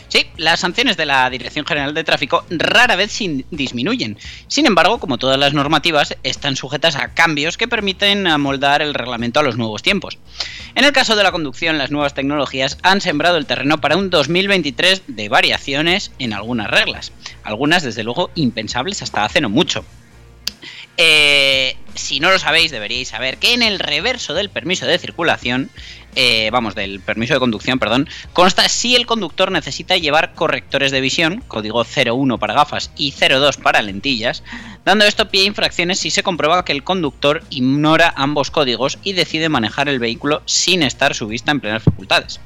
Sí, 0.10 0.25
las 0.38 0.60
sanciones 0.60 0.98
de 0.98 1.06
la 1.06 1.30
Dirección 1.30 1.68
General 1.68 1.94
de 1.94 2.04
Tráfico 2.04 2.44
rara 2.50 2.96
vez 2.96 3.16
disminuyen. 3.51 4.18
Sin 4.48 4.66
embargo, 4.66 5.00
como 5.00 5.20
todas 5.20 5.39
las 5.39 5.54
normativas, 5.54 6.18
están 6.24 6.56
sujetas 6.56 6.96
a 6.96 7.13
cambios 7.13 7.58
que 7.58 7.68
permiten 7.68 8.25
amoldar 8.25 8.82
el 8.82 8.96
reglamento 8.96 9.39
a 9.39 9.44
los 9.44 9.56
nuevos 9.56 9.84
tiempos. 9.84 10.18
En 10.74 10.84
el 10.84 10.94
caso 10.94 11.16
de 11.16 11.22
la 11.22 11.32
conducción, 11.32 11.78
las 11.78 11.92
nuevas 11.92 12.16
tecnologías 12.16 12.80
han 12.82 13.01
sembrado 13.01 13.38
el 13.38 13.46
terreno 13.46 13.80
para 13.82 13.98
un 13.98 14.10
2023 14.10 15.04
de 15.08 15.30
variaciones 15.30 16.12
en 16.18 16.34
algunas 16.34 16.72
reglas. 16.72 17.12
Algunas, 17.44 17.84
desde 17.84 18.04
luego, 18.04 18.32
impensables 18.34 19.04
hasta 19.04 19.24
hace 19.24 19.42
no 19.42 19.50
mucho. 19.50 19.86
Eh, 20.98 21.78
si 22.00 22.20
no 22.20 22.32
lo 22.32 22.39
sabéis, 22.39 22.72
deberíais 22.72 23.10
saber 23.10 23.38
que 23.38 23.53
en 23.53 23.62
el 23.62 23.79
reverso 23.79 24.34
del 24.34 24.50
permiso 24.50 24.86
de 24.86 24.98
circulación, 24.98 25.70
eh, 26.15 26.50
vamos, 26.51 26.75
del 26.75 27.00
permiso 27.00 27.34
de 27.34 27.39
conducción, 27.39 27.77
perdón, 27.77 28.10
consta 28.34 28.68
si 28.68 28.96
el 28.96 29.06
conductor 29.06 29.51
necesita 29.51 29.98
llevar 29.98 30.34
correctores 30.34 30.91
de 30.91 31.01
visión, 31.01 31.44
código 31.48 31.86
01 31.86 32.38
para 32.39 32.53
gafas 32.53 32.91
y 32.98 33.12
02 33.12 33.58
para 33.58 33.82
lentillas, 33.82 34.44
dando 34.86 35.06
esto 35.06 35.29
pie 35.29 35.44
a 35.44 35.46
infracciones 35.46 36.00
si 36.00 36.10
se 36.10 36.24
comprueba 36.24 36.65
que 36.65 36.72
el 36.72 36.84
conductor 36.84 37.44
ignora 37.50 38.13
ambos 38.15 38.50
códigos 38.50 38.98
y 39.03 39.13
decide 39.13 39.50
manejar 39.50 39.88
el 39.89 40.00
vehículo 40.00 40.41
sin 40.46 40.84
estar 40.84 41.13
su 41.13 41.27
vista 41.27 41.51
en 41.51 41.60
plenas 41.60 41.84
facultades. 41.84 42.39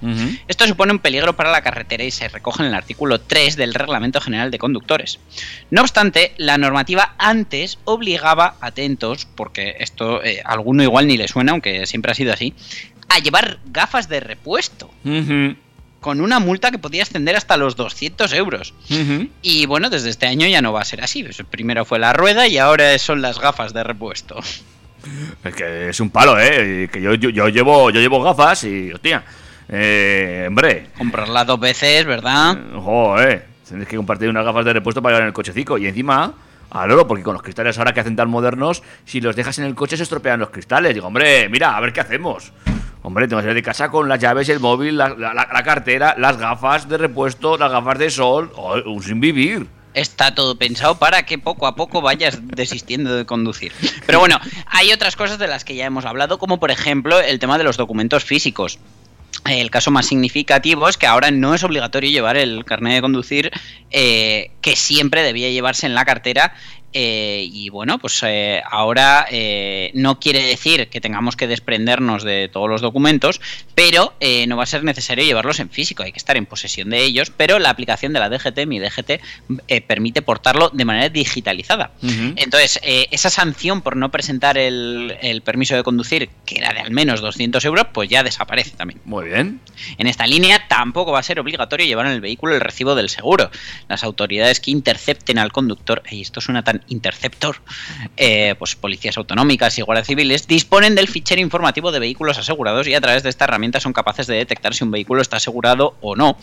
Esto 0.48 0.68
supone 0.68 0.94
un 0.94 1.00
peligro 1.00 1.36
para 1.36 1.52
la 1.52 1.62
carretera 1.62 2.04
y 2.04 2.12
se 2.12 2.28
recoge 2.28 2.64
en 2.64 2.70
el 2.70 2.74
artículo 2.74 3.22
3 3.22 3.56
del 3.56 3.74
Reglamento 3.74 4.20
General 4.20 4.52
de 4.52 4.60
Conductores. 4.60 5.20
No 5.72 5.82
obstante, 5.82 6.34
la 6.38 6.58
normativa 6.58 7.16
antes 7.18 7.78
obligaba, 7.86 8.56
atentos, 8.60 9.26
porque 9.44 9.76
esto 9.80 10.24
eh, 10.24 10.42
a 10.46 10.54
alguno 10.54 10.84
igual 10.84 11.06
ni 11.06 11.18
le 11.18 11.28
suena, 11.28 11.52
aunque 11.52 11.86
siempre 11.86 12.14
ha 12.14 12.16
sido 12.16 12.32
así, 12.32 12.54
a 13.10 13.20
llevar 13.20 13.60
gafas 13.66 14.08
de 14.08 14.22
repuesto, 14.22 14.90
con 16.00 16.22
una 16.22 16.40
multa 16.40 16.72
que 16.72 16.80
podía 16.80 17.04
ascender 17.04 17.36
hasta 17.36 17.58
los 17.58 17.76
200 17.76 18.32
euros. 18.32 18.74
Y 19.42 19.66
bueno, 19.66 19.90
desde 19.90 20.12
este 20.12 20.28
año 20.28 20.48
ya 20.48 20.62
no 20.62 20.72
va 20.72 20.80
a 20.80 20.86
ser 20.86 21.04
así. 21.04 21.24
Pues 21.24 21.44
Primero 21.50 21.84
fue 21.84 22.00
la 22.00 22.14
rueda 22.14 22.48
y 22.48 22.58
ahora 22.58 22.98
son 23.00 23.22
las 23.22 23.38
gafas 23.38 23.74
de 23.74 23.84
repuesto. 23.84 24.40
Es 25.44 25.54
que 25.54 25.90
es 25.90 26.00
un 26.00 26.10
palo, 26.10 26.40
¿eh? 26.40 26.88
Que 26.90 27.02
yo, 27.02 27.14
yo, 27.16 27.30
yo 27.30 27.50
llevo, 27.50 27.90
yo 27.90 28.00
llevo 28.00 28.24
gafas 28.24 28.64
y, 28.64 28.94
hostia, 28.94 29.26
eh, 29.68 30.46
hombre, 30.48 30.88
Comprarla 30.98 31.44
dos 31.44 31.60
veces, 31.60 32.06
¿verdad? 32.06 32.58
joder, 32.76 33.46
tienes 33.68 33.90
que 33.90 33.98
compartir 33.98 34.30
unas 34.30 34.46
gafas 34.46 34.64
de 34.64 34.72
repuesto 34.72 35.02
para 35.02 35.16
llevar 35.16 35.24
en 35.24 35.28
el 35.28 35.34
cochecico. 35.34 35.78
Y 35.78 35.88
encima, 35.88 36.34
al 36.74 36.92
oro, 36.92 37.08
porque 37.08 37.24
con 37.24 37.34
los 37.34 37.44
cristales 37.44 37.78
ahora 37.78 37.94
que 37.94 38.00
hacen 38.00 38.16
tan 38.16 38.30
modernos, 38.30 38.84
si 39.06 39.22
los 39.22 39.36
dejas 39.36 39.60
en 39.60 39.66
el 39.66 39.76
coche 39.76 39.96
se 39.98 40.04
estropean 40.04 40.40
los 40.40 40.50
cristales. 40.50 40.94
Digo, 40.94 41.08
hombre, 41.08 41.48
mira, 41.50 41.78
a 41.78 41.80
ver 41.80 41.94
qué 41.94 42.02
hacemos. 42.02 42.52
Hombre, 43.04 43.28
tengo 43.28 43.42
que 43.42 43.44
salir 43.44 43.56
de 43.56 43.64
casa 43.64 43.90
con 43.90 44.08
las 44.08 44.20
llaves, 44.20 44.48
el 44.50 44.60
móvil, 44.60 44.98
la, 44.98 45.64
cartera, 45.64 46.16
las 46.18 46.38
gafas 46.38 46.88
de 46.88 46.98
repuesto, 46.98 47.58
las 47.58 47.72
gafas 47.72 48.00
de 48.00 48.10
sol, 48.10 48.52
un 48.86 49.04
sin 49.04 49.20
vivir. 49.20 49.68
Está 49.94 50.34
todo 50.34 50.58
pensado 50.58 50.96
para 50.98 51.24
que 51.24 51.38
poco 51.38 51.68
a 51.68 51.76
poco 51.76 52.02
vayas 52.02 52.40
desistiendo 52.42 53.16
de 53.16 53.26
conducir. 53.26 53.72
Pero 54.08 54.20
bueno, 54.20 54.40
hay 54.66 54.92
otras 54.92 55.16
cosas 55.16 55.38
de 55.38 55.48
las 55.48 55.66
que 55.66 55.76
ya 55.76 55.86
hemos 55.86 56.06
hablado, 56.06 56.40
como 56.40 56.60
por 56.60 56.72
ejemplo 56.72 57.20
el 57.20 57.40
tema 57.40 57.58
de 57.58 57.64
los 57.64 57.78
documentos 57.78 58.24
físicos. 58.24 58.80
El 59.60 59.72
caso 59.72 59.92
más 59.92 60.08
significativo 60.08 60.88
es 60.90 60.98
que 60.98 61.08
ahora 61.08 61.32
no 61.32 61.54
es 61.54 61.64
obligatorio 61.64 62.10
llevar 62.10 62.38
el 62.38 62.66
carnet 62.66 62.96
de 62.96 63.02
conducir 63.02 63.52
eh, 63.92 64.52
que 64.62 64.76
siempre 64.76 65.24
debía 65.24 65.50
llevarse 65.50 65.86
en 65.86 65.96
la 65.96 66.06
cartera. 66.06 66.54
Eh, 66.94 67.48
y 67.52 67.70
bueno, 67.70 68.00
pues 68.00 68.22
eh, 68.24 68.62
ahora 68.70 69.26
eh, 69.30 69.92
no 69.94 70.20
quiere 70.20 70.44
decir 70.44 70.88
que 70.90 71.02
tengamos 71.02 71.36
que 71.36 71.48
desprendernos 71.48 72.24
de 72.24 72.50
todos 72.52 72.70
los 72.70 72.82
documentos, 72.82 73.42
pero 73.76 74.14
eh, 74.20 74.46
no 74.48 74.58
va 74.58 74.64
a 74.64 74.68
ser 74.68 74.84
necesario 74.84 75.26
llevarlos 75.26 75.60
en 75.60 75.70
físico, 75.70 76.04
hay 76.04 76.12
que 76.12 76.18
estar 76.18 76.38
en 76.38 76.46
posesión 76.46 76.90
de 76.90 77.04
ellos, 77.04 77.32
pero 77.36 77.60
la 77.60 77.70
aplicación 77.70 78.14
de 78.14 78.20
la 78.20 78.30
DGT, 78.30 78.66
mi 78.68 78.80
DGT, 78.80 79.22
eh, 79.68 79.82
permite 79.82 80.22
portarlo 80.22 80.70
de 80.70 80.86
manera 80.86 81.10
digitalizada. 81.10 81.92
Entonces, 82.36 82.80
esa 82.84 83.30
sanción 83.30 83.82
por 83.82 83.96
no 83.96 84.12
presentar 84.12 84.58
el, 84.58 85.18
el 85.22 85.42
permiso 85.42 85.76
de 85.76 85.84
conducir, 85.84 86.30
que 86.46 86.58
era 86.58 86.74
de 86.74 86.80
al 86.80 86.92
menos 86.92 87.22
200 87.22 87.64
euros, 87.66 87.88
pues 87.94 88.10
ya 88.10 88.24
desaparece 88.24 88.72
también. 88.72 89.02
Muy 89.06 89.26
bien. 89.26 89.60
En 89.98 90.08
esta 90.08 90.28
línea 90.28 90.68
tampoco 90.68 91.12
va 91.12 91.20
a 91.20 91.24
ser 91.24 91.40
obligatorio 91.40 91.86
llevar 91.86 92.06
en 92.06 92.14
el 92.14 92.22
vehículo 92.22 92.56
el 92.56 92.62
recibo 92.62 92.96
del 92.96 93.10
seguro. 93.10 93.50
Las 93.88 94.04
autoridades 94.04 94.60
que 94.60 94.72
intercepten 94.72 95.40
al 95.40 95.52
conductor, 95.52 96.04
y 96.10 96.22
esto 96.22 96.42
suena 96.42 96.64
tan 96.64 96.83
interceptor, 96.88 97.58
eh, 98.18 98.56
pues 98.60 98.76
policías 98.76 99.18
autonómicas 99.18 99.78
y 99.78 99.82
guardias 99.82 100.08
civiles, 100.08 100.48
disponen 100.48 100.96
del 100.96 101.08
fichero 101.08 101.42
informativo 101.42 101.92
de 101.92 102.00
vehículos 102.00 102.38
asegurados 102.38 102.88
y 102.88 102.94
a 102.96 103.02
través 103.02 103.24
de 103.24 103.30
esta 103.30 103.46
herramienta 103.46 103.80
son 103.80 103.94
capaces 103.94 104.28
de 104.28 104.36
detectar 104.36 104.74
si 104.74 104.84
un 104.84 104.92
vehículo 104.92 105.22
está 105.22 105.38
asegurado 105.38 105.96
o 106.02 106.16
no. 106.16 106.38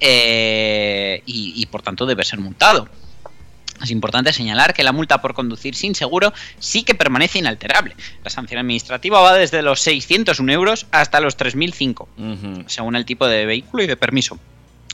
Eh, 0.00 1.22
y, 1.26 1.52
y 1.56 1.66
por 1.66 1.82
tanto 1.82 2.06
debe 2.06 2.24
ser 2.24 2.38
multado. 2.38 2.88
Es 3.82 3.90
importante 3.90 4.32
señalar 4.32 4.72
que 4.72 4.82
la 4.82 4.92
multa 4.92 5.20
por 5.20 5.34
conducir 5.34 5.74
sin 5.74 5.94
seguro 5.94 6.32
sí 6.58 6.82
que 6.82 6.94
permanece 6.94 7.38
inalterable. 7.40 7.94
La 8.24 8.30
sanción 8.30 8.58
administrativa 8.58 9.20
va 9.20 9.34
desde 9.34 9.60
los 9.60 9.80
601 9.80 10.50
euros 10.50 10.86
hasta 10.92 11.20
los 11.20 11.36
3.005 11.36 12.06
Ujú. 12.16 12.64
según 12.68 12.96
el 12.96 13.04
tipo 13.04 13.26
de 13.26 13.44
vehículo 13.44 13.82
y 13.82 13.86
de 13.86 13.96
permiso. 13.98 14.38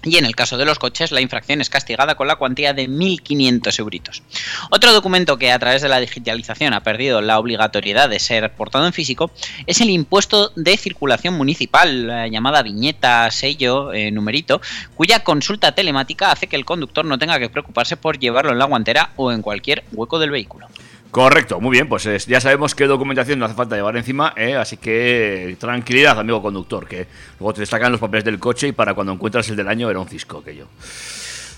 Y 0.04 0.16
en 0.16 0.24
el 0.24 0.34
caso 0.34 0.58
de 0.58 0.64
los 0.64 0.78
coches, 0.78 1.12
la 1.12 1.20
infracción 1.20 1.60
es 1.60 1.70
castigada 1.70 2.16
con 2.16 2.26
la 2.26 2.36
cuantía 2.36 2.74
de 2.74 2.88
1.500 2.88 3.78
euritos. 3.78 4.22
Otro 4.70 4.92
documento 4.92 5.38
que 5.38 5.52
a 5.52 5.58
través 5.58 5.82
de 5.82 5.88
la 5.88 6.00
digitalización 6.00 6.74
ha 6.74 6.82
perdido 6.82 7.20
la 7.20 7.38
obligatoriedad 7.38 8.08
de 8.08 8.18
ser 8.18 8.52
portado 8.52 8.86
en 8.86 8.92
físico 8.92 9.30
es 9.66 9.80
el 9.80 9.90
impuesto 9.90 10.52
de 10.56 10.76
circulación 10.76 11.34
municipal, 11.34 12.06
la 12.06 12.26
llamada 12.26 12.62
viñeta, 12.62 13.30
sello, 13.30 13.92
eh, 13.92 14.10
numerito, 14.10 14.60
cuya 14.96 15.20
consulta 15.20 15.72
telemática 15.72 16.32
hace 16.32 16.48
que 16.48 16.56
el 16.56 16.64
conductor 16.64 17.04
no 17.04 17.18
tenga 17.18 17.38
que 17.38 17.48
preocuparse 17.48 17.96
por 17.96 18.18
llevarlo 18.18 18.52
en 18.52 18.58
la 18.58 18.64
guantera 18.64 19.10
o 19.16 19.30
en 19.30 19.42
cualquier 19.42 19.84
hueco 19.92 20.18
del 20.18 20.30
vehículo. 20.30 20.68
Correcto, 21.12 21.60
muy 21.60 21.72
bien, 21.72 21.90
pues 21.90 22.06
es- 22.06 22.24
ya 22.26 22.40
sabemos 22.40 22.74
qué 22.74 22.86
documentación 22.86 23.38
no 23.38 23.44
hace 23.44 23.54
falta 23.54 23.76
llevar 23.76 23.94
encima, 23.98 24.32
¿eh? 24.34 24.56
así 24.56 24.78
que 24.78 25.54
tranquilidad, 25.60 26.18
amigo 26.18 26.40
conductor, 26.40 26.88
que 26.88 27.06
luego 27.38 27.52
te 27.52 27.60
destacan 27.60 27.92
los 27.92 28.00
papeles 28.00 28.24
del 28.24 28.38
coche 28.38 28.68
y 28.68 28.72
para 28.72 28.94
cuando 28.94 29.12
encuentras 29.12 29.46
el 29.50 29.56
del 29.56 29.68
año 29.68 29.90
era 29.90 30.00
un 30.00 30.08
cisco 30.08 30.38
aquello. 30.38 30.68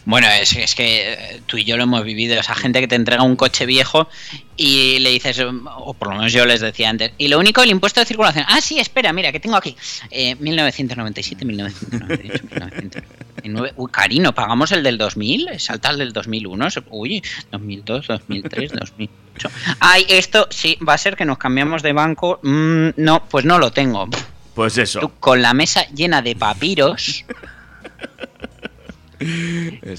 Bueno, 0.07 0.27
es, 0.29 0.55
es 0.57 0.75
que 0.75 1.13
eh, 1.13 1.41
tú 1.47 1.57
y 1.57 1.65
yo 1.65 1.77
lo 1.77 1.85
hemos 1.85 2.05
vivido. 2.05 2.39
Esa 2.39 2.55
gente 2.55 2.81
que 2.81 2.89
te 2.89 2.95
entrega 2.95 3.23
un 3.23 3.37
coche 3.37 3.65
viejo 3.67 4.09
y 4.57 4.99
le 4.99 5.11
dices, 5.11 5.41
o 5.41 5.95
por 5.95 6.09
lo 6.09 6.17
menos 6.17 6.33
yo 6.33 6.45
les 6.45 6.61
decía 6.61 6.91
antes, 6.91 7.13
y 7.19 7.29
lo 7.29 7.39
único, 7.39 7.63
el 7.63 7.71
impuesto 7.71 8.01
de 8.01 8.07
circulación. 8.07 8.45
Ah, 8.49 8.61
sí, 8.61 8.79
espera, 8.79 9.13
mira, 9.13 9.33
que 9.33 9.41
tengo 9.41 9.57
aquí. 9.57 9.77
Eh, 10.11 10.37
1997, 10.37 11.45
1998, 11.45 12.45
1999. 12.51 13.73
Uy, 13.77 13.91
Carino, 13.91 14.35
¿pagamos 14.35 14.73
el 14.73 14.83
del 14.83 14.99
2000? 14.99 15.59
¿Salta 15.59 15.91
el 15.91 15.99
del 15.99 16.13
2001? 16.13 16.69
Uy, 16.91 17.23
2002, 17.51 18.07
2003, 18.07 18.73
2008. 18.73 19.51
Ay, 19.81 20.07
esto 20.09 20.47
sí, 20.51 20.79
va 20.87 20.95
a 20.95 20.99
ser 20.99 21.17
que 21.17 21.25
nos 21.25 21.39
cambiamos 21.39 21.83
de 21.83 21.93
banco. 21.93 22.41
Mm, 22.43 22.91
no, 22.97 23.25
pues 23.29 23.45
no 23.45 23.59
lo 23.59 23.71
tengo. 23.71 24.09
Pues 24.55 24.79
eso. 24.79 25.01
Tú 25.01 25.11
con 25.19 25.43
la 25.43 25.53
mesa 25.53 25.87
llena 25.91 26.23
de 26.23 26.37
papiros. 26.37 27.25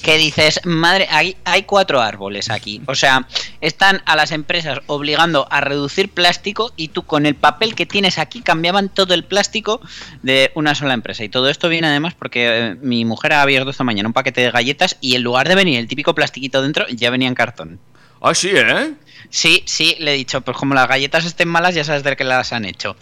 Que 0.02 0.18
dices, 0.18 0.62
madre, 0.66 1.08
hay, 1.10 1.36
hay 1.46 1.64
cuatro 1.64 2.02
árboles 2.02 2.50
aquí. 2.50 2.82
O 2.88 2.96
sea, 2.96 3.28
están 3.62 4.02
a 4.06 4.16
las 4.16 4.32
empresas 4.32 4.80
obligando 4.88 5.48
a 5.50 5.62
reducir 5.62 6.10
plástico 6.10 6.74
y 6.76 6.90
tú 6.90 7.04
con 7.04 7.26
el 7.26 7.36
papel 7.36 7.76
que 7.76 7.86
tienes 7.86 8.18
aquí 8.18 8.42
cambiaban 8.42 8.90
todo 8.90 9.14
el 9.14 9.24
plástico 9.24 9.82
de 10.22 10.52
una 10.56 10.76
sola 10.76 10.94
empresa. 10.94 11.24
Y 11.24 11.30
todo 11.30 11.50
esto 11.50 11.70
viene 11.70 11.88
además 11.88 12.14
porque 12.14 12.48
eh, 12.48 12.76
mi 12.82 13.06
mujer 13.06 13.34
ha 13.34 13.42
abierto 13.42 13.70
esta 13.70 13.84
mañana 13.84 14.10
un 14.10 14.14
paquete 14.14 14.42
de 14.42 14.52
galletas 14.52 14.98
y 15.02 15.16
en 15.16 15.24
lugar 15.24 15.48
de 15.48 15.56
venir 15.56 15.80
el 15.80 15.88
típico 15.88 16.16
plastiquito 16.16 16.62
dentro, 16.62 16.88
ya 16.88 17.10
venía 17.10 17.28
en 17.28 17.36
cartón. 17.36 17.80
Ah, 18.22 18.34
sí, 18.34 18.52
¿eh? 18.54 18.94
Sí, 19.30 19.64
sí, 19.66 19.96
le 20.00 20.14
he 20.14 20.18
dicho, 20.18 20.42
pues 20.42 20.58
como 20.58 20.74
las 20.74 20.88
galletas 20.88 21.26
estén 21.26 21.48
malas, 21.48 21.76
ya 21.76 21.84
sabes 21.84 22.04
de 22.04 22.16
qué 22.16 22.24
las 22.24 22.54
han 22.54 22.66
hecho. 22.66 22.96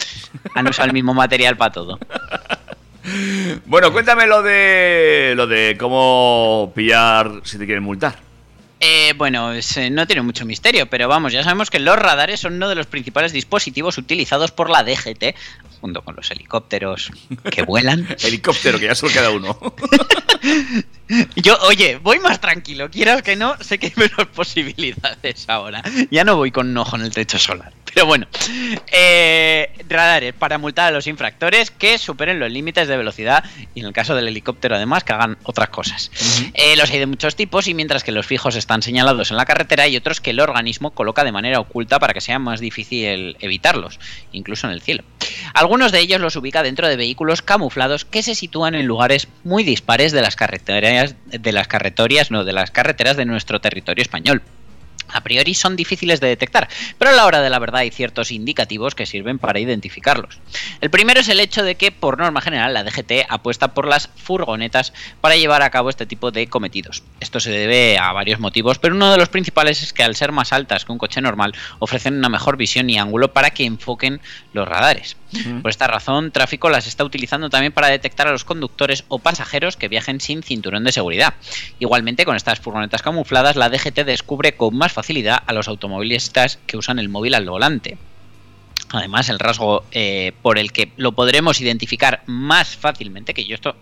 Han 0.55 0.67
usado 0.67 0.87
el 0.87 0.93
mismo 0.93 1.13
material 1.13 1.57
para 1.57 1.71
todo. 1.71 1.99
Bueno, 3.65 3.91
cuéntame 3.91 4.27
lo 4.27 4.41
de 4.41 5.33
lo 5.35 5.47
de 5.47 5.75
cómo 5.77 6.71
pillar 6.75 7.41
si 7.43 7.57
te 7.57 7.65
quieren 7.65 7.83
multar. 7.83 8.17
Eh, 8.85 9.13
bueno, 9.15 9.53
eh, 9.53 9.89
no 9.91 10.05
tiene 10.07 10.23
mucho 10.23 10.45
misterio, 10.45 10.87
pero 10.87 11.07
vamos, 11.07 11.31
ya 11.31 11.41
sabemos 11.41 11.69
que 11.69 11.79
los 11.79 11.97
radares 11.97 12.41
son 12.41 12.55
uno 12.55 12.67
de 12.67 12.75
los 12.75 12.85
principales 12.85 13.31
dispositivos 13.31 13.97
utilizados 13.97 14.51
por 14.51 14.69
la 14.69 14.83
DGT, 14.83 15.35
junto 15.79 16.01
con 16.01 16.17
los 16.17 16.29
helicópteros 16.31 17.09
que 17.49 17.61
vuelan. 17.61 18.05
Helicóptero, 18.23 18.79
que 18.79 18.87
ya 18.87 18.95
solo 18.95 19.13
queda 19.13 19.29
uno. 19.29 19.57
Yo, 21.35 21.57
oye, 21.67 21.97
voy 21.97 22.19
más 22.19 22.39
tranquilo, 22.39 22.89
quieras 22.89 23.21
que 23.21 23.35
no, 23.35 23.55
sé 23.61 23.77
que 23.77 23.87
hay 23.87 23.93
menos 23.95 24.27
posibilidades 24.35 25.49
ahora. 25.49 25.83
Ya 26.11 26.23
no 26.23 26.37
voy 26.37 26.51
con 26.51 26.69
un 26.69 26.77
ojo 26.77 26.95
en 26.95 27.03
el 27.03 27.11
techo 27.11 27.39
solar. 27.39 27.73
Pero 27.93 28.07
bueno, 28.07 28.25
eh, 28.91 29.69
radares 29.87 30.33
para 30.33 30.57
multar 30.57 30.87
a 30.87 30.91
los 30.91 31.05
infractores 31.05 31.69
que 31.69 31.99
superen 31.99 32.39
los 32.39 32.51
límites 32.51 32.87
de 32.87 32.97
velocidad 32.97 33.43
y 33.75 33.81
en 33.81 33.85
el 33.85 33.93
caso 33.93 34.15
del 34.15 34.27
helicóptero 34.27 34.75
además 34.75 35.03
que 35.03 35.13
hagan 35.13 35.37
otras 35.43 35.69
cosas. 35.69 36.11
Eh, 36.53 36.75
los 36.75 36.89
hay 36.89 36.99
de 36.99 37.05
muchos 37.05 37.35
tipos 37.35 37.67
y 37.67 37.75
mientras 37.75 38.03
que 38.03 38.11
los 38.11 38.25
fijos 38.25 38.55
están 38.55 38.81
señalados 38.81 39.29
en 39.29 39.37
la 39.37 39.45
carretera 39.45 39.83
hay 39.83 39.95
otros 39.95 40.21
que 40.21 40.31
el 40.31 40.39
organismo 40.39 40.91
coloca 40.91 41.23
de 41.23 41.31
manera 41.31 41.59
oculta 41.59 41.99
para 41.99 42.13
que 42.13 42.21
sea 42.21 42.39
más 42.39 42.59
difícil 42.59 43.37
evitarlos, 43.39 43.99
incluso 44.31 44.65
en 44.65 44.73
el 44.73 44.81
cielo. 44.81 45.03
Algunos 45.53 45.91
de 45.91 45.99
ellos 45.99 46.21
los 46.21 46.35
ubica 46.35 46.63
dentro 46.63 46.87
de 46.87 46.95
vehículos 46.95 47.41
camuflados 47.41 48.05
que 48.05 48.23
se 48.23 48.35
sitúan 48.35 48.75
en 48.75 48.85
lugares 48.85 49.27
muy 49.43 49.63
dispares 49.63 50.11
de 50.11 50.21
las 50.21 50.35
carreteras, 50.35 51.15
de 51.25 51.51
las 51.51 51.67
no, 52.31 52.43
de 52.43 52.53
las 52.53 52.71
carreteras 52.71 53.17
de 53.17 53.25
nuestro 53.25 53.61
territorio 53.61 54.01
español. 54.01 54.41
A 55.09 55.21
priori 55.21 55.53
son 55.53 55.75
difíciles 55.75 56.19
de 56.19 56.27
detectar, 56.27 56.69
pero 56.97 57.11
a 57.11 57.13
la 57.13 57.25
hora 57.25 57.41
de 57.41 57.49
la 57.49 57.59
verdad 57.59 57.81
hay 57.81 57.91
ciertos 57.91 58.31
indicativos 58.31 58.95
que 58.95 59.05
sirven 59.05 59.39
para 59.39 59.59
identificarlos. 59.59 60.39
El 60.81 60.89
primero 60.89 61.19
es 61.19 61.29
el 61.29 61.39
hecho 61.39 61.63
de 61.63 61.75
que, 61.75 61.91
por 61.91 62.17
norma 62.17 62.41
general, 62.41 62.73
la 62.73 62.83
DGT 62.83 63.25
apuesta 63.29 63.73
por 63.73 63.87
las 63.87 64.09
furgonetas 64.15 64.93
para 65.21 65.35
llevar 65.35 65.61
a 65.61 65.69
cabo 65.69 65.89
este 65.89 66.05
tipo 66.05 66.31
de 66.31 66.47
cometidos. 66.47 67.03
Esto 67.19 67.39
se 67.39 67.51
debe 67.51 67.97
a 67.97 68.11
varios 68.11 68.39
motivos, 68.39 68.79
pero 68.79 68.95
uno 68.95 69.11
de 69.11 69.17
los 69.17 69.29
principales 69.29 69.81
es 69.83 69.93
que 69.93 70.03
al 70.03 70.15
ser 70.15 70.31
más 70.31 70.53
altas 70.53 70.85
que 70.85 70.91
un 70.91 70.97
coche 70.97 71.21
normal, 71.21 71.53
ofrecen 71.79 72.17
una 72.17 72.29
mejor 72.29 72.57
visión 72.57 72.89
y 72.89 72.97
ángulo 72.97 73.33
para 73.33 73.51
que 73.51 73.65
enfoquen 73.65 74.21
los 74.53 74.67
radares. 74.67 75.17
Por 75.61 75.71
esta 75.71 75.87
razón, 75.87 76.31
tráfico 76.31 76.69
las 76.69 76.85
está 76.85 77.03
utilizando 77.03 77.49
también 77.49 77.73
para 77.73 77.87
detectar 77.87 78.27
a 78.27 78.31
los 78.31 78.43
conductores 78.43 79.03
o 79.07 79.17
pasajeros 79.17 79.77
que 79.77 79.87
viajen 79.87 80.21
sin 80.21 80.43
cinturón 80.43 80.83
de 80.83 80.91
seguridad. 80.91 81.33
Igualmente, 81.79 82.25
con 82.25 82.35
estas 82.35 82.59
furgonetas 82.59 83.01
camufladas, 83.01 83.55
la 83.55 83.69
DGT 83.69 84.05
descubre 84.05 84.55
con 84.55 84.77
más 84.77 84.92
facilidad 84.93 85.43
a 85.45 85.53
los 85.53 85.67
automovilistas 85.67 86.59
que 86.65 86.77
usan 86.77 86.99
el 86.99 87.09
móvil 87.09 87.35
al 87.35 87.49
volante. 87.49 87.97
Además, 88.93 89.27
el 89.29 89.39
rasgo 89.39 89.83
eh, 89.91 90.33
por 90.43 90.59
el 90.59 90.71
que 90.71 90.91
lo 90.97 91.13
podremos 91.13 91.59
identificar 91.59 92.21
más 92.27 92.75
fácilmente, 92.75 93.33
que 93.33 93.45
yo 93.45 93.55
esto 93.55 93.75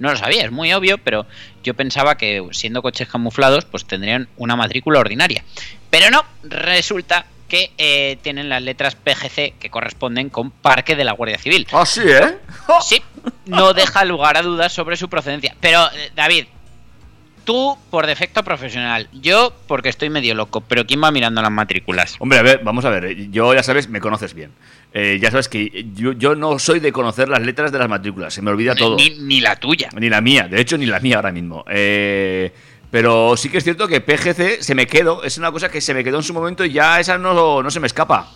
no 0.00 0.10
lo 0.10 0.16
sabía, 0.16 0.44
es 0.44 0.50
muy 0.50 0.72
obvio, 0.72 0.98
pero 0.98 1.24
yo 1.62 1.74
pensaba 1.74 2.16
que 2.16 2.44
siendo 2.50 2.82
coches 2.82 3.08
camuflados, 3.08 3.64
pues 3.64 3.84
tendrían 3.84 4.28
una 4.36 4.56
matrícula 4.56 4.98
ordinaria. 4.98 5.44
Pero 5.88 6.10
no, 6.10 6.24
resulta 6.42 7.26
que 7.48 7.70
eh, 7.78 8.18
tienen 8.22 8.48
las 8.48 8.62
letras 8.62 8.96
PGC 8.96 9.54
que 9.58 9.70
corresponden 9.70 10.30
con 10.30 10.50
Parque 10.50 10.96
de 10.96 11.04
la 11.04 11.12
Guardia 11.12 11.38
Civil. 11.38 11.66
Ah, 11.72 11.86
sí, 11.86 12.02
¿eh? 12.04 12.38
Sí, 12.82 13.02
no 13.46 13.72
deja 13.72 14.04
lugar 14.04 14.36
a 14.36 14.42
dudas 14.42 14.72
sobre 14.72 14.96
su 14.96 15.08
procedencia. 15.08 15.54
Pero, 15.60 15.86
eh, 15.94 16.10
David, 16.14 16.46
tú 17.46 17.78
por 17.90 18.06
defecto 18.06 18.42
profesional, 18.42 19.08
yo 19.14 19.54
porque 19.66 19.88
estoy 19.88 20.10
medio 20.10 20.34
loco, 20.34 20.60
pero 20.60 20.84
¿quién 20.86 21.02
va 21.02 21.10
mirando 21.10 21.40
las 21.40 21.50
matrículas? 21.50 22.16
Hombre, 22.18 22.38
a 22.38 22.42
ver, 22.42 22.60
vamos 22.62 22.84
a 22.84 22.90
ver. 22.90 23.06
eh, 23.06 23.28
Yo, 23.30 23.54
ya 23.54 23.62
sabes, 23.62 23.88
me 23.88 24.00
conoces 24.02 24.34
bien. 24.34 24.50
Eh, 24.92 25.18
ya 25.20 25.30
sabes 25.30 25.48
que 25.48 25.86
yo, 25.94 26.12
yo 26.12 26.34
no 26.34 26.58
soy 26.58 26.80
de 26.80 26.92
conocer 26.92 27.28
las 27.30 27.40
letras 27.40 27.72
de 27.72 27.78
las 27.78 27.88
matrículas. 27.88 28.34
Se 28.34 28.42
me 28.42 28.50
olvida 28.50 28.74
todo. 28.74 28.96
Ni, 28.96 29.10
ni 29.20 29.40
la 29.40 29.56
tuya. 29.56 29.88
Ni 29.98 30.10
la 30.10 30.20
mía, 30.20 30.48
de 30.48 30.60
hecho, 30.60 30.76
ni 30.76 30.84
la 30.84 31.00
mía 31.00 31.16
ahora 31.16 31.32
mismo. 31.32 31.64
Eh, 31.70 32.52
pero 32.90 33.36
sí 33.36 33.48
que 33.48 33.58
es 33.58 33.64
cierto 33.64 33.88
que 33.88 34.00
PGC 34.00 34.62
se 34.62 34.74
me 34.74 34.86
quedó, 34.86 35.22
es 35.22 35.38
una 35.38 35.50
cosa 35.52 35.68
que 35.70 35.80
se 35.80 35.94
me 35.94 36.02
quedó 36.04 36.18
en 36.18 36.22
su 36.22 36.34
momento 36.34 36.64
y 36.64 36.72
ya 36.72 37.00
esa 37.00 37.16
no, 37.16 37.62
no 37.62 37.70
se 37.70 37.80
me 37.80 37.86
escapa. 37.86 38.30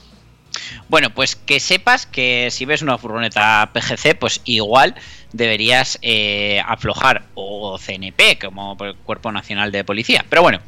Bueno, 0.89 1.11
pues 1.11 1.37
que 1.37 1.61
sepas 1.61 2.07
que 2.07 2.49
si 2.51 2.65
ves 2.65 2.83
una 2.83 2.99
furgoneta 2.99 3.71
PGC, 3.73 4.17
pues 4.19 4.41
igual 4.45 4.95
deberías 5.33 5.99
eh, 6.03 6.61
aflojar 6.67 7.25
o 7.35 7.79
CNP 7.79 8.39
como 8.41 8.77
Cuerpo 9.05 9.31
Nacional 9.33 9.73
de 9.73 9.85
Policía. 9.85 10.25
Pero 10.29 10.43
bueno, 10.43 10.61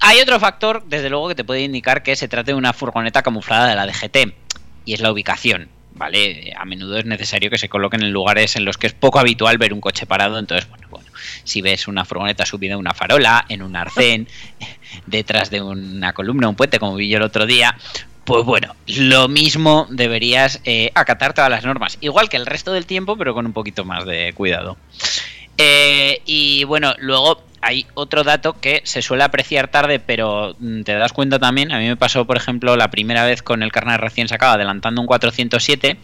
hay 0.00 0.20
otro 0.20 0.38
factor, 0.38 0.84
desde 0.86 1.10
luego, 1.10 1.28
que 1.28 1.34
te 1.34 1.44
puede 1.44 1.62
indicar 1.62 2.02
que 2.02 2.16
se 2.16 2.28
trata 2.28 2.52
de 2.52 2.58
una 2.58 2.72
furgoneta 2.72 3.22
camuflada 3.22 3.68
de 3.68 3.74
la 3.74 3.86
DGT 3.86 4.34
y 4.84 4.94
es 4.94 5.00
la 5.00 5.12
ubicación. 5.12 5.68
¿Vale? 5.92 6.54
A 6.56 6.64
menudo 6.64 6.98
es 6.98 7.04
necesario 7.04 7.50
que 7.50 7.58
se 7.58 7.68
coloquen 7.68 8.02
en 8.02 8.12
lugares 8.12 8.54
en 8.54 8.64
los 8.64 8.78
que 8.78 8.86
es 8.86 8.92
poco 8.92 9.18
habitual 9.18 9.58
ver 9.58 9.72
un 9.72 9.80
coche 9.80 10.06
parado. 10.06 10.38
Entonces, 10.38 10.70
bueno, 10.70 10.86
bueno, 10.88 11.10
si 11.42 11.62
ves 11.62 11.88
una 11.88 12.04
furgoneta 12.04 12.46
subida 12.46 12.74
en 12.74 12.78
una 12.78 12.94
farola, 12.94 13.44
en 13.48 13.60
un 13.60 13.74
arcén, 13.74 14.28
detrás 15.06 15.50
de 15.50 15.60
una 15.60 16.12
columna, 16.12 16.48
un 16.48 16.54
puente, 16.54 16.78
como 16.78 16.94
vi 16.94 17.08
yo 17.08 17.16
el 17.16 17.24
otro 17.24 17.44
día, 17.44 17.76
pues 18.24 18.44
bueno, 18.44 18.74
lo 18.86 19.28
mismo 19.28 19.86
deberías 19.90 20.60
eh, 20.64 20.90
acatar 20.94 21.32
todas 21.32 21.50
las 21.50 21.64
normas, 21.64 21.98
igual 22.00 22.28
que 22.28 22.36
el 22.36 22.46
resto 22.46 22.72
del 22.72 22.86
tiempo, 22.86 23.16
pero 23.16 23.34
con 23.34 23.46
un 23.46 23.52
poquito 23.52 23.84
más 23.84 24.04
de 24.04 24.32
cuidado. 24.34 24.76
Eh, 25.56 26.22
y 26.26 26.64
bueno, 26.64 26.94
luego 26.98 27.42
hay 27.60 27.86
otro 27.94 28.24
dato 28.24 28.58
que 28.58 28.80
se 28.84 29.02
suele 29.02 29.24
apreciar 29.24 29.68
tarde, 29.68 29.98
pero 29.98 30.56
mm, 30.58 30.82
te 30.82 30.94
das 30.94 31.12
cuenta 31.12 31.38
también. 31.38 31.72
A 31.72 31.78
mí 31.78 31.86
me 31.86 31.96
pasó, 31.96 32.26
por 32.26 32.36
ejemplo, 32.36 32.76
la 32.76 32.90
primera 32.90 33.24
vez 33.24 33.42
con 33.42 33.62
el 33.62 33.72
carnet 33.72 34.00
recién 34.00 34.28
sacado, 34.28 34.54
adelantando 34.54 35.00
un 35.00 35.06
407, 35.06 35.96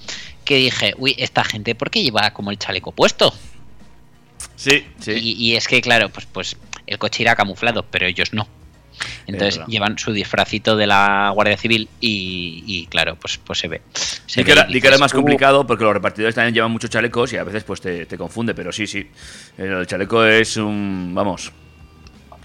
que 0.44 0.56
dije, 0.56 0.94
uy, 0.98 1.14
esta 1.18 1.44
gente, 1.44 1.74
¿por 1.74 1.90
qué 1.90 2.02
lleva 2.02 2.32
como 2.32 2.50
el 2.50 2.58
chaleco 2.58 2.92
puesto? 2.92 3.32
Sí, 4.56 4.86
sí. 5.00 5.12
Y, 5.12 5.32
y 5.32 5.56
es 5.56 5.68
que, 5.68 5.80
claro, 5.80 6.08
pues, 6.10 6.26
pues 6.26 6.56
el 6.86 6.98
coche 6.98 7.22
irá 7.22 7.34
camuflado, 7.34 7.84
pero 7.84 8.06
ellos 8.06 8.32
no. 8.32 8.46
Entonces 9.26 9.60
llevan 9.66 9.98
su 9.98 10.12
disfracito 10.12 10.76
de 10.76 10.86
la 10.86 11.30
Guardia 11.34 11.56
Civil 11.56 11.88
y, 12.00 12.62
y, 12.66 12.86
claro, 12.86 13.16
pues, 13.16 13.38
pues 13.38 13.58
se 13.58 13.68
ve. 13.68 13.82
Se 13.92 14.44
que, 14.44 14.52
era, 14.52 14.66
y 14.68 14.72
que 14.72 14.78
era 14.78 14.90
dices, 14.90 15.00
más 15.00 15.12
complicado 15.12 15.66
porque 15.66 15.84
los 15.84 15.92
repartidores 15.92 16.34
también 16.34 16.54
llevan 16.54 16.70
muchos 16.70 16.90
chalecos 16.90 17.32
y 17.32 17.36
a 17.36 17.44
veces 17.44 17.64
pues 17.64 17.80
te, 17.80 18.06
te 18.06 18.16
confunde, 18.16 18.54
pero 18.54 18.72
sí, 18.72 18.86
sí. 18.86 19.08
El 19.58 19.86
chaleco 19.86 20.24
es 20.24 20.56
un. 20.56 21.12
Vamos. 21.14 21.52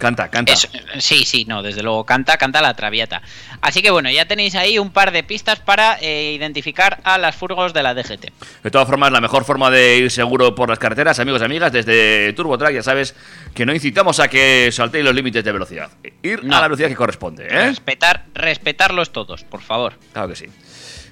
Canta, 0.01 0.29
canta. 0.31 0.51
Eso, 0.51 0.67
sí, 0.97 1.25
sí, 1.25 1.45
no, 1.45 1.61
desde 1.61 1.83
luego 1.83 2.03
canta, 2.07 2.35
canta 2.37 2.59
la 2.59 2.73
traviata. 2.73 3.21
Así 3.61 3.83
que 3.83 3.91
bueno, 3.91 4.09
ya 4.09 4.25
tenéis 4.25 4.55
ahí 4.55 4.79
un 4.79 4.89
par 4.89 5.11
de 5.11 5.21
pistas 5.21 5.59
para 5.59 5.99
eh, 6.01 6.33
identificar 6.35 6.99
a 7.03 7.19
las 7.19 7.35
furgos 7.35 7.71
de 7.71 7.83
la 7.83 7.93
DGT. 7.93 8.31
De 8.63 8.71
todas 8.71 8.87
formas, 8.87 9.11
la 9.11 9.21
mejor 9.21 9.45
forma 9.45 9.69
de 9.69 9.97
ir 9.97 10.09
seguro 10.09 10.55
por 10.55 10.69
las 10.69 10.79
carreteras, 10.79 11.19
amigos 11.19 11.43
y 11.43 11.45
amigas, 11.45 11.71
desde 11.71 12.33
TurboTrack, 12.33 12.73
ya 12.73 12.81
sabes 12.81 13.13
que 13.53 13.63
no 13.63 13.75
incitamos 13.75 14.19
a 14.19 14.27
que 14.27 14.71
saltéis 14.71 15.05
los 15.05 15.13
límites 15.13 15.43
de 15.43 15.51
velocidad. 15.51 15.91
Ir 16.23 16.43
No. 16.43 16.57
a 16.57 16.61
la 16.61 16.67
velocidad 16.67 16.89
que 16.89 16.95
corresponde, 16.95 17.45
¿eh? 17.45 17.67
Respetar, 17.67 18.25
respetarlos 18.33 19.11
todos, 19.11 19.43
por 19.43 19.61
favor. 19.61 19.99
Claro 20.13 20.29
que 20.29 20.35
sí. 20.35 20.45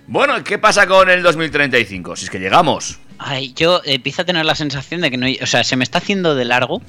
Bueno, 0.08 0.44
¿qué 0.44 0.58
pasa 0.58 0.88
con 0.88 1.12
el 1.12 1.22
2035? 1.22 2.16
Si 2.16 2.26
es 2.26 2.32
que 2.32 2.40
llegamos. 2.40 2.98
Ay, 3.20 3.54
yo 3.54 3.82
empiezo 3.86 4.24
a 4.24 4.26
tener 4.26 4.46
la 4.46 4.56
sensación 4.56 5.02
de 5.02 5.12
que 5.12 5.18
no 5.18 5.28
o 5.42 5.46
sea, 5.46 5.64
se 5.64 5.76
me 5.76 5.84
está 5.84 6.00
haciendo 6.00 6.34
de 6.34 6.46
largo. 6.46 6.82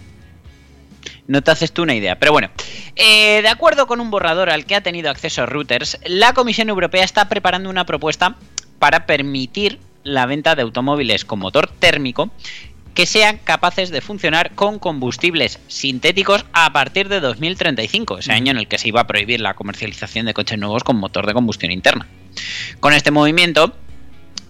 No 1.26 1.42
te 1.42 1.50
haces 1.50 1.72
tú 1.72 1.82
una 1.82 1.94
idea. 1.94 2.18
Pero 2.18 2.32
bueno, 2.32 2.50
eh, 2.96 3.40
de 3.42 3.48
acuerdo 3.48 3.86
con 3.86 4.00
un 4.00 4.10
borrador 4.10 4.50
al 4.50 4.66
que 4.66 4.74
ha 4.74 4.82
tenido 4.82 5.10
acceso 5.10 5.46
Reuters, 5.46 5.98
la 6.04 6.32
Comisión 6.32 6.68
Europea 6.68 7.04
está 7.04 7.28
preparando 7.28 7.70
una 7.70 7.86
propuesta 7.86 8.36
para 8.78 9.06
permitir 9.06 9.78
la 10.02 10.26
venta 10.26 10.54
de 10.54 10.62
automóviles 10.62 11.24
con 11.24 11.38
motor 11.38 11.68
térmico 11.68 12.30
que 12.94 13.06
sean 13.06 13.38
capaces 13.38 13.90
de 13.90 14.00
funcionar 14.00 14.54
con 14.54 14.78
combustibles 14.78 15.60
sintéticos 15.68 16.44
a 16.52 16.72
partir 16.72 17.08
de 17.08 17.20
2035, 17.20 18.18
ese 18.18 18.32
año 18.32 18.50
en 18.50 18.58
el 18.58 18.68
que 18.68 18.78
se 18.78 18.88
iba 18.88 19.00
a 19.00 19.06
prohibir 19.06 19.40
la 19.40 19.54
comercialización 19.54 20.26
de 20.26 20.34
coches 20.34 20.58
nuevos 20.58 20.84
con 20.84 20.96
motor 20.96 21.26
de 21.26 21.32
combustión 21.32 21.70
interna. 21.70 22.08
Con 22.80 22.92
este 22.92 23.10
movimiento, 23.10 23.74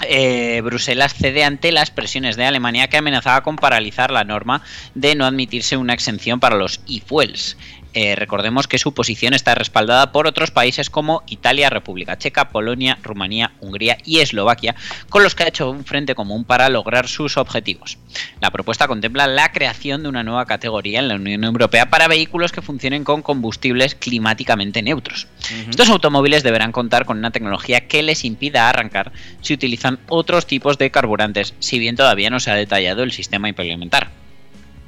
eh, 0.08 0.60
Bruselas 0.62 1.14
cede 1.14 1.44
ante 1.44 1.72
las 1.72 1.90
presiones 1.90 2.36
de 2.36 2.44
Alemania 2.44 2.88
que 2.88 2.96
amenazaba 2.96 3.42
con 3.42 3.56
paralizar 3.56 4.10
la 4.10 4.24
norma 4.24 4.62
de 4.94 5.14
no 5.14 5.26
admitirse 5.26 5.76
una 5.76 5.94
exención 5.94 6.40
para 6.40 6.56
los 6.56 6.80
e-fuels. 6.88 7.56
Eh, 7.92 8.14
recordemos 8.14 8.68
que 8.68 8.78
su 8.78 8.94
posición 8.94 9.34
está 9.34 9.54
respaldada 9.54 10.12
por 10.12 10.28
otros 10.28 10.50
países 10.50 10.90
como 10.90 11.22
Italia, 11.26 11.70
República 11.70 12.16
Checa, 12.16 12.50
Polonia, 12.50 12.98
Rumanía, 13.02 13.52
Hungría 13.60 13.98
y 14.04 14.20
Eslovaquia, 14.20 14.76
con 15.08 15.24
los 15.24 15.34
que 15.34 15.42
ha 15.42 15.48
hecho 15.48 15.70
un 15.70 15.84
frente 15.84 16.14
común 16.14 16.44
para 16.44 16.68
lograr 16.68 17.08
sus 17.08 17.36
objetivos. 17.36 17.98
La 18.40 18.50
propuesta 18.50 18.86
contempla 18.86 19.26
la 19.26 19.50
creación 19.50 20.02
de 20.02 20.08
una 20.08 20.22
nueva 20.22 20.46
categoría 20.46 21.00
en 21.00 21.08
la 21.08 21.16
Unión 21.16 21.42
Europea 21.44 21.90
para 21.90 22.06
vehículos 22.06 22.52
que 22.52 22.62
funcionen 22.62 23.02
con 23.02 23.22
combustibles 23.22 23.96
climáticamente 23.96 24.82
neutros. 24.82 25.26
Estos 25.68 25.88
automóviles 25.88 26.42
deberán 26.42 26.72
contar 26.72 27.04
con 27.04 27.18
una 27.18 27.32
tecnología 27.32 27.88
que 27.88 28.02
les 28.02 28.24
impida 28.24 28.68
arrancar 28.68 29.12
si 29.40 29.54
utilizan 29.54 29.98
otros 30.08 30.46
tipos 30.46 30.78
de 30.78 30.90
carburantes, 30.90 31.54
si 31.58 31.78
bien 31.78 31.96
todavía 31.96 32.30
no 32.30 32.38
se 32.38 32.50
ha 32.50 32.54
detallado 32.54 33.02
el 33.02 33.12
sistema 33.12 33.46
a 33.46 33.50
implementar. 33.50 34.10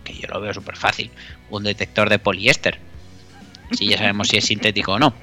Que 0.04 0.14
yo 0.14 0.28
lo 0.28 0.40
veo 0.40 0.54
súper 0.54 0.76
fácil. 0.76 1.10
Un 1.50 1.64
detector 1.64 2.08
de 2.08 2.18
poliéster. 2.18 2.91
Si 3.72 3.86
ya 3.86 3.98
sabemos 3.98 4.28
si 4.28 4.36
es 4.36 4.44
sintético 4.44 4.92
o 4.92 4.98
no. 4.98 5.14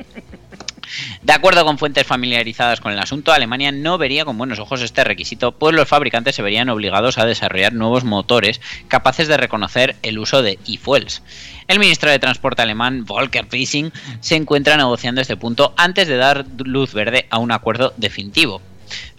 De 1.21 1.33
acuerdo 1.33 1.63
con 1.65 1.77
fuentes 1.77 2.05
familiarizadas 2.05 2.81
con 2.81 2.91
el 2.91 2.99
asunto, 2.99 3.31
Alemania 3.31 3.71
no 3.71 3.97
vería 3.97 4.25
con 4.25 4.37
buenos 4.37 4.59
ojos 4.59 4.81
este 4.81 5.03
requisito, 5.03 5.51
pues 5.51 5.75
los 5.75 5.87
fabricantes 5.87 6.35
se 6.35 6.41
verían 6.41 6.69
obligados 6.69 7.17
a 7.17 7.25
desarrollar 7.25 7.73
nuevos 7.73 8.03
motores 8.03 8.59
capaces 8.87 9.27
de 9.27 9.37
reconocer 9.37 9.95
el 10.01 10.17
uso 10.17 10.41
de 10.41 10.57
e-fuels. 10.67 11.21
El 11.67 11.79
ministro 11.79 12.09
de 12.09 12.19
Transporte 12.19 12.63
alemán, 12.63 13.05
Volker 13.05 13.47
Wissing, 13.51 13.91
se 14.21 14.35
encuentra 14.35 14.77
negociando 14.77 15.21
este 15.21 15.37
punto 15.37 15.73
antes 15.77 16.07
de 16.07 16.17
dar 16.17 16.45
luz 16.57 16.93
verde 16.93 17.27
a 17.29 17.37
un 17.37 17.51
acuerdo 17.51 17.93
definitivo. 17.97 18.61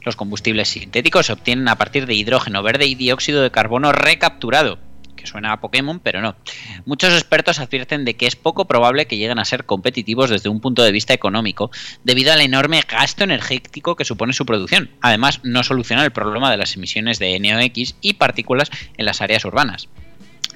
Los 0.03 0.17
combustibles 0.17 0.69
sintéticos 0.69 1.27
se 1.27 1.33
obtienen 1.33 1.69
a 1.69 1.77
partir 1.77 2.07
de 2.07 2.15
hidrógeno 2.15 2.63
verde 2.63 2.87
y 2.87 2.97
dióxido 2.97 3.43
de 3.43 3.51
carbono 3.51 3.93
recapturado, 3.93 4.79
que 5.21 5.27
suena 5.27 5.53
a 5.53 5.61
Pokémon, 5.61 6.01
pero 6.01 6.21
no. 6.21 6.37
Muchos 6.87 7.13
expertos 7.13 7.61
advierten 7.61 8.05
de 8.05 8.15
que 8.15 8.27
es 8.27 8.37
poco 8.37 8.67
probable 8.67 9.07
que 9.07 9.17
lleguen 9.17 9.39
a 9.39 9.45
ser 9.45 9.65
competitivos 9.65 10.31
desde 10.31 10.49
un 10.49 10.61
punto 10.61 10.83
de 10.83 10.93
vista 10.93 11.15
económico, 11.15 11.71
debido 12.05 12.33
al 12.33 12.41
enorme 12.41 12.83
gasto 12.89 13.25
energético 13.25 13.97
que 13.97 14.05
supone 14.05 14.33
su 14.33 14.47
producción. 14.47 14.91
Además, 15.01 15.41
no 15.43 15.63
soluciona 15.63 16.05
el 16.05 16.13
problema 16.13 16.51
de 16.51 16.57
las 16.57 16.75
emisiones 16.77 17.19
de 17.19 17.39
NOx 17.39 17.97
y 18.01 18.15
partículas 18.15 18.71
en 18.97 19.05
las 19.05 19.21
áreas 19.21 19.45
urbanas. 19.45 19.89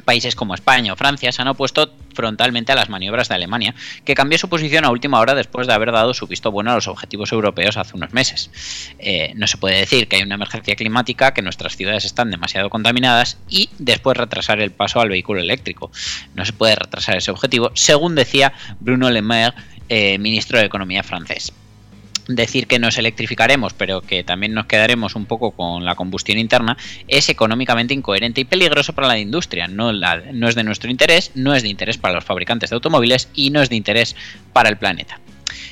Países 0.05 0.35
como 0.35 0.55
España 0.55 0.93
o 0.93 0.97
Francia 0.97 1.33
se 1.33 1.43
han 1.43 1.49
opuesto 1.49 1.93
frontalmente 2.14 2.73
a 2.73 2.75
las 2.77 2.88
maniobras 2.88 3.29
de 3.29 3.35
Alemania, 3.35 3.75
que 4.05 4.14
cambió 4.14 4.38
su 4.38 4.49
posición 4.49 4.85
a 4.85 4.90
última 4.90 5.21
hora 5.21 5.35
después 5.35 5.67
de 5.67 5.73
haber 5.73 5.93
dado 5.93 6.14
su 6.14 6.27
visto 6.27 6.51
bueno 6.51 6.71
a 6.71 6.75
los 6.77 6.88
objetivos 6.88 7.33
europeos 7.33 7.77
hace 7.77 7.97
unos 7.97 8.12
meses. 8.12 8.51
Eh, 8.99 9.33
no 9.35 9.47
se 9.47 9.57
puede 9.57 9.79
decir 9.79 10.09
que 10.09 10.17
hay 10.17 10.23
una 10.23 10.37
emergencia 10.37 10.77
climática, 10.77 11.35
que 11.35 11.43
nuestras 11.43 11.77
ciudades 11.77 12.05
están 12.05 12.31
demasiado 12.31 12.71
contaminadas 12.71 13.38
y 13.49 13.71
después 13.79 14.17
retrasar 14.17 14.61
el 14.61 14.71
paso 14.71 15.01
al 15.01 15.09
vehículo 15.09 15.40
eléctrico. 15.40 15.90
No 16.35 16.45
se 16.45 16.53
puede 16.53 16.77
retrasar 16.77 17.17
ese 17.17 17.31
objetivo, 17.31 17.71
según 17.75 18.14
decía 18.14 18.53
Bruno 18.81 19.11
Le 19.11 19.23
Maire, 19.23 19.55
eh, 19.88 20.19
ministro 20.19 20.59
de 20.59 20.64
Economía 20.64 21.03
francés 21.03 21.53
decir 22.29 22.67
que 22.67 22.79
nos 22.79 22.99
electrificaremos, 22.99 23.75
pero 23.75 24.01
que 24.01 24.25
también 24.25 24.55
nos 24.55 24.67
quedaremos 24.67 25.15
un 25.15 25.27
poco 25.27 25.51
con 25.51 25.85
la 25.85 25.95
combustión 25.95 26.39
interna, 26.39 26.77
es 27.09 27.29
económicamente 27.29 27.95
incoherente 27.95 28.41
y 28.41 28.45
peligroso 28.45 28.93
para 28.93 29.09
la 29.09 29.19
industria. 29.19 29.69
No, 29.69 29.91
es 29.91 30.55
de 30.55 30.65
nuestro 30.65 30.91
interés, 30.91 31.33
no 31.35 31.55
es 31.55 31.63
de 31.63 31.69
interés 31.69 31.99
para 31.99 32.15
los 32.15 32.25
fabricantes 32.25 32.71
de 32.71 32.75
automóviles 32.75 33.29
y 33.35 33.51
no 33.51 33.61
es 33.61 33.69
de 33.69 33.77
interés 33.77 34.17
para 34.53 34.69
el 34.69 34.77
planeta. 34.77 35.21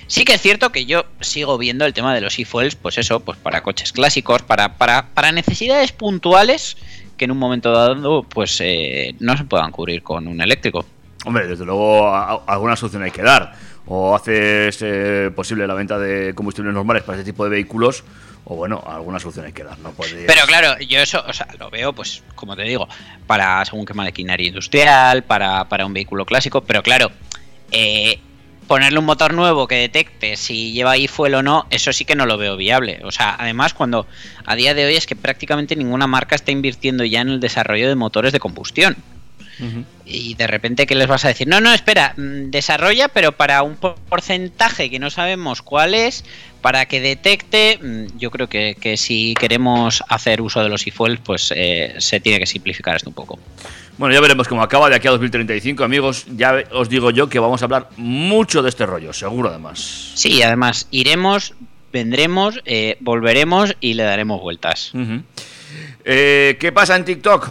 Sí 0.06 0.24
que 0.24 0.34
es 0.34 0.42
cierto 0.42 0.72
que 0.72 0.84
yo 0.84 1.06
sigo 1.20 1.56
viendo 1.56 1.86
el 1.86 1.94
tema 1.94 2.14
de 2.14 2.20
los 2.20 2.38
e-fuels, 2.38 2.76
pues 2.76 2.98
eso, 2.98 3.20
pues 3.20 3.38
para 3.38 3.62
coches 3.62 3.92
clásicos, 3.92 4.42
para, 4.42 4.76
para, 4.76 5.08
para 5.14 5.32
necesidades 5.32 5.92
puntuales 5.92 6.76
que 7.16 7.24
en 7.24 7.30
un 7.30 7.38
momento 7.38 7.72
dado 7.72 8.22
pues 8.24 8.60
eh, 8.60 9.14
no 9.20 9.36
se 9.36 9.44
puedan 9.44 9.70
cubrir 9.70 10.02
con 10.02 10.28
un 10.28 10.40
eléctrico. 10.40 10.84
Hombre, 11.24 11.46
desde 11.46 11.64
luego 11.64 12.12
alguna 12.14 12.76
solución 12.76 13.04
hay 13.04 13.10
que 13.10 13.22
dar. 13.22 13.54
O 13.86 14.14
haces 14.14 14.78
eh, 14.80 15.30
posible 15.34 15.66
la 15.66 15.74
venta 15.74 15.98
de 15.98 16.34
combustibles 16.34 16.72
normales 16.72 17.02
para 17.02 17.18
este 17.18 17.30
tipo 17.30 17.44
de 17.44 17.50
vehículos, 17.50 18.04
o 18.44 18.56
bueno, 18.56 18.82
alguna 18.86 19.18
solución 19.18 19.46
hay 19.46 19.52
que 19.52 19.64
dar. 19.64 19.78
No 19.78 19.92
Pero 19.92 20.46
claro, 20.46 20.78
yo 20.80 20.98
eso, 21.00 21.22
o 21.26 21.32
sea, 21.32 21.48
lo 21.58 21.70
veo, 21.70 21.92
pues, 21.92 22.22
como 22.34 22.56
te 22.56 22.62
digo, 22.62 22.88
para 23.26 23.64
según 23.64 23.84
qué 23.84 23.94
maquinaria 23.94 24.48
industrial, 24.48 25.24
para, 25.24 25.68
para 25.68 25.86
un 25.86 25.92
vehículo 25.92 26.24
clásico, 26.24 26.62
pero 26.62 26.82
claro, 26.82 27.10
eh, 27.72 28.20
ponerle 28.66 28.98
un 28.98 29.04
motor 29.04 29.34
nuevo 29.34 29.66
que 29.66 29.74
detecte 29.76 30.36
si 30.36 30.72
lleva 30.72 30.92
ahí 30.92 31.06
fuel 31.08 31.34
o 31.34 31.42
no, 31.42 31.66
eso 31.70 31.92
sí 31.92 32.04
que 32.04 32.14
no 32.14 32.26
lo 32.26 32.38
veo 32.38 32.56
viable. 32.56 33.00
O 33.04 33.10
sea, 33.10 33.36
además, 33.38 33.74
cuando 33.74 34.06
a 34.46 34.54
día 34.54 34.74
de 34.74 34.86
hoy 34.86 34.94
es 34.94 35.06
que 35.06 35.16
prácticamente 35.16 35.76
ninguna 35.76 36.06
marca 36.06 36.34
está 36.34 36.52
invirtiendo 36.52 37.04
ya 37.04 37.20
en 37.20 37.28
el 37.28 37.40
desarrollo 37.40 37.88
de 37.88 37.94
motores 37.94 38.32
de 38.32 38.40
combustión. 38.40 38.96
Y 40.04 40.34
de 40.34 40.46
repente, 40.46 40.86
¿qué 40.86 40.94
les 40.94 41.06
vas 41.06 41.24
a 41.24 41.28
decir? 41.28 41.46
No, 41.46 41.60
no, 41.60 41.72
espera, 41.72 42.14
mm, 42.16 42.50
desarrolla, 42.50 43.08
pero 43.08 43.32
para 43.32 43.62
un 43.62 43.76
por- 43.76 43.94
porcentaje 43.96 44.90
que 44.90 44.98
no 44.98 45.10
sabemos 45.10 45.62
cuál 45.62 45.94
es, 45.94 46.24
para 46.60 46.86
que 46.86 47.00
detecte. 47.00 47.78
mm, 47.80 48.18
Yo 48.18 48.30
creo 48.30 48.48
que, 48.48 48.76
que 48.80 48.96
si 48.96 49.34
queremos 49.38 50.02
hacer 50.08 50.40
uso 50.42 50.62
de 50.62 50.68
los 50.68 50.86
e-fuels, 50.86 51.20
pues 51.22 51.52
eh, 51.54 51.94
se 51.98 52.18
tiene 52.20 52.38
que 52.38 52.46
simplificar 52.46 52.96
esto 52.96 53.10
un 53.10 53.14
poco. 53.14 53.38
Bueno, 53.98 54.14
ya 54.14 54.20
veremos 54.20 54.48
cómo 54.48 54.62
acaba 54.62 54.88
de 54.88 54.96
aquí 54.96 55.06
a 55.06 55.10
2035, 55.12 55.84
amigos. 55.84 56.24
Ya 56.34 56.64
os 56.72 56.88
digo 56.88 57.10
yo 57.10 57.28
que 57.28 57.38
vamos 57.38 57.62
a 57.62 57.66
hablar 57.66 57.88
mucho 57.96 58.62
de 58.62 58.70
este 58.70 58.86
rollo, 58.86 59.12
seguro 59.12 59.50
además. 59.50 60.12
Sí, 60.14 60.42
además, 60.42 60.88
iremos, 60.90 61.54
vendremos, 61.92 62.60
eh, 62.64 62.96
volveremos 63.00 63.76
y 63.80 63.94
le 63.94 64.02
daremos 64.04 64.40
vueltas. 64.40 64.92
Eh, 66.04 66.56
¿Qué 66.58 66.72
pasa 66.72 66.96
en 66.96 67.04
TikTok? 67.04 67.50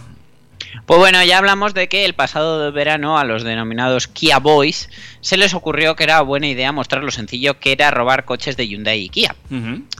Pues 0.85 0.99
bueno, 0.99 1.23
ya 1.23 1.37
hablamos 1.37 1.73
de 1.73 1.87
que 1.87 2.05
el 2.05 2.13
pasado 2.13 2.71
verano 2.71 3.17
a 3.17 3.23
los 3.23 3.43
denominados 3.43 4.07
Kia 4.07 4.39
Boys 4.39 4.89
se 5.21 5.37
les 5.37 5.53
ocurrió 5.53 5.95
que 5.95 6.03
era 6.03 6.21
buena 6.21 6.47
idea 6.47 6.71
mostrar 6.71 7.03
lo 7.03 7.11
sencillo 7.11 7.59
que 7.59 7.71
era 7.71 7.91
robar 7.91 8.25
coches 8.25 8.57
de 8.57 8.67
Hyundai 8.67 9.03
y 9.03 9.09
Kia. 9.09 9.35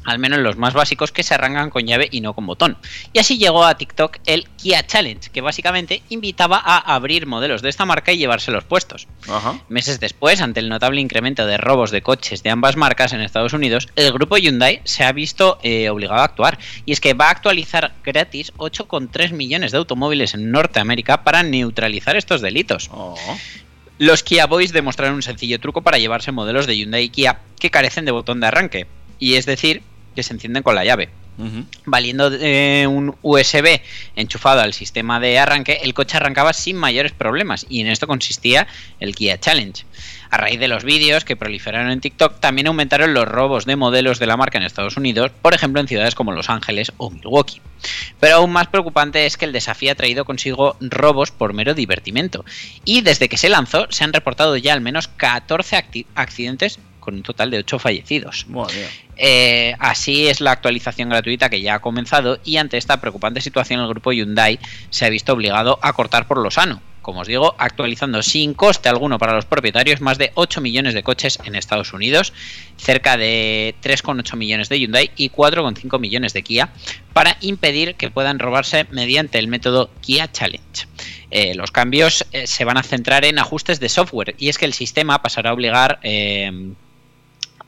Al 0.06 0.20
menos 0.20 0.40
los 0.40 0.58
más 0.58 0.74
básicos 0.74 1.12
que 1.12 1.24
se 1.24 1.34
arrancan 1.34 1.70
con 1.70 1.86
llave 1.86 2.08
y 2.12 2.22
no 2.22 2.34
con 2.34 2.46
botón. 2.46 2.78
Y 3.14 3.20
así 3.20 3.38
llegó 3.38 3.66
a 3.66 3.76
TikTok 3.76 4.18
el 4.26 4.48
Kia 4.58 4.86
Challenge, 4.86 5.30
que 5.30 5.42
básicamente 5.42 6.02
invitaba 6.10 6.62
a 6.64 6.78
abrir 6.96 7.28
modelos 7.28 7.62
de 7.62 7.70
esta 7.70 7.86
marca 7.86 8.12
y 8.12 8.18
llevárselos 8.18 8.64
puestos. 8.64 9.08
Ajá. 9.30 9.60
Meses 9.70 10.00
después, 10.00 10.42
ante 10.42 10.60
el 10.60 10.70
notable 10.70 11.02
incremento 11.02 11.46
de 11.46 11.58
robos 11.58 11.92
de 11.92 12.02
coches 12.02 12.44
de 12.44 12.50
ambas 12.50 12.76
marcas 12.76 13.14
en 13.14 13.22
Estados 13.22 13.54
Unidos, 13.54 13.90
el 13.96 14.12
grupo 14.12 14.38
Hyundai 14.38 14.82
se 14.84 15.04
ha 15.04 15.12
visto 15.12 15.60
eh, 15.64 15.90
obligado 15.90 16.22
a 16.22 16.26
actuar. 16.26 16.58
Y 16.86 16.94
es 16.94 17.00
que 17.00 17.14
va 17.14 17.28
a 17.28 17.32
actualizar 17.32 17.94
gratis 18.04 18.54
8,3 18.58 19.34
millones 19.34 19.72
de 19.72 19.78
automóviles 19.78 20.34
en 20.34 20.52
Norteamérica 20.62 21.24
para 21.24 21.44
neutralizar 21.44 22.16
estos 22.16 22.42
delitos. 22.42 22.90
Oh. 22.92 23.16
Los 23.98 24.24
Kia 24.24 24.46
Boys 24.48 24.72
demostraron 24.74 25.16
un 25.16 25.22
sencillo 25.22 25.60
truco 25.60 25.82
para 25.82 25.98
llevarse 25.98 26.32
modelos 26.32 26.66
de 26.66 26.76
Hyundai 26.76 27.04
y 27.04 27.10
Kia 27.10 27.40
que 27.60 27.70
carecen 27.70 28.06
de 28.06 28.12
botón 28.12 28.40
de 28.40 28.48
arranque, 28.48 28.88
y 29.20 29.36
es 29.36 29.46
decir, 29.46 29.84
que 30.16 30.24
se 30.24 30.34
encienden 30.34 30.64
con 30.64 30.76
la 30.76 30.86
llave. 30.86 31.10
Valiendo 31.86 32.28
un 32.28 33.16
USB 33.24 33.82
enchufado 34.16 34.62
al 34.62 34.74
sistema 34.74 35.20
de 35.20 35.40
arranque, 35.40 35.80
el 35.84 35.94
coche 35.94 36.18
arrancaba 36.18 36.54
sin 36.54 36.78
mayores 36.78 37.14
problemas 37.14 37.66
y 37.68 37.82
en 37.82 37.88
esto 37.88 38.06
consistía 38.06 38.68
el 39.00 39.16
Kia 39.16 39.40
Challenge. 39.40 39.84
A 40.32 40.38
raíz 40.38 40.60
de 40.62 40.70
los 40.70 40.84
vídeos 40.86 41.26
que 41.26 41.36
proliferaron 41.36 41.92
en 41.92 42.00
TikTok, 42.00 42.40
también 42.40 42.68
aumentaron 42.68 43.14
los 43.14 43.28
robos 43.28 43.66
de 43.66 43.76
modelos 43.76 44.18
de 44.18 44.28
la 44.28 44.38
marca 44.38 44.58
en 44.58 44.64
Estados 44.64 44.96
Unidos, 44.96 45.30
por 45.42 45.54
ejemplo 45.54 45.82
en 45.82 45.88
ciudades 45.90 46.16
como 46.16 46.32
Los 46.32 46.50
Ángeles 46.50 46.94
o 46.98 47.10
Milwaukee. 47.10 47.62
Pero 48.20 48.38
aún 48.38 48.52
más 48.52 48.68
preocupante 48.68 49.26
es 49.26 49.36
que 49.36 49.44
el 49.44 49.52
desafío 49.52 49.92
ha 49.92 49.96
traído 49.96 50.24
consigo 50.24 50.78
robos 50.80 51.32
por 51.32 51.54
mero 51.54 51.74
divertimento. 51.74 52.46
Y 52.86 53.02
desde 53.02 53.28
que 53.28 53.36
se 53.38 53.50
lanzó, 53.50 53.88
se 53.90 54.04
han 54.06 54.14
reportado 54.14 54.56
ya 54.56 54.72
al 54.74 54.80
menos 54.82 55.10
14 55.10 55.76
acti- 55.76 56.06
accidentes 56.16 56.80
con 57.02 57.16
un 57.16 57.24
total 57.24 57.52
de 57.52 57.58
8 57.58 57.80
fallecidos. 57.80 58.46
Eh, 59.18 59.76
así 59.80 60.28
es 60.28 60.40
la 60.40 60.52
actualización 60.52 61.10
gratuita 61.10 61.50
que 61.50 61.62
ya 61.62 61.76
ha 61.76 61.80
comenzado 61.80 62.40
y 62.46 62.58
ante 62.58 62.78
esta 62.78 63.02
preocupante 63.02 63.42
situación 63.42 63.82
el 63.82 63.88
grupo 63.90 64.12
Hyundai 64.14 64.60
se 64.92 65.06
ha 65.06 65.10
visto 65.10 65.34
obligado 65.34 65.78
a 65.82 65.92
cortar 65.94 66.28
por 66.28 66.38
lo 66.38 66.50
sano. 66.52 66.82
Como 67.02 67.22
os 67.22 67.28
digo, 67.28 67.56
actualizando 67.58 68.22
sin 68.22 68.54
coste 68.54 68.90
alguno 68.90 69.18
para 69.18 69.34
los 69.34 69.46
propietarios 69.46 70.02
más 70.02 70.18
de 70.18 70.32
8 70.36 70.62
millones 70.62 70.94
de 70.94 71.04
coches 71.04 71.40
en 71.44 71.56
Estados 71.56 71.94
Unidos, 71.94 72.34
cerca 72.78 73.18
de 73.18 73.76
3,8 73.82 74.36
millones 74.36 74.70
de 74.70 74.80
Hyundai 74.80 75.12
y 75.16 75.30
4,5 75.30 76.00
millones 76.00 76.34
de 76.34 76.44
Kia, 76.44 76.70
para 77.14 77.38
impedir 77.42 77.96
que 77.96 78.12
puedan 78.12 78.40
robarse 78.40 78.86
mediante 78.92 79.40
el 79.40 79.48
método 79.48 79.90
Kia 80.02 80.32
Challenge. 80.32 80.88
Eh, 81.32 81.56
los 81.56 81.72
cambios 81.72 82.26
eh, 82.34 82.46
se 82.46 82.66
van 82.66 82.78
a 82.78 82.84
centrar 82.84 83.26
en 83.26 83.40
ajustes 83.40 83.80
de 83.80 83.90
software 83.90 84.36
y 84.38 84.50
es 84.50 84.58
que 84.58 84.66
el 84.66 84.74
sistema 84.74 85.22
pasará 85.22 85.52
a 85.52 85.54
obligar 85.54 86.00
eh, 86.04 86.74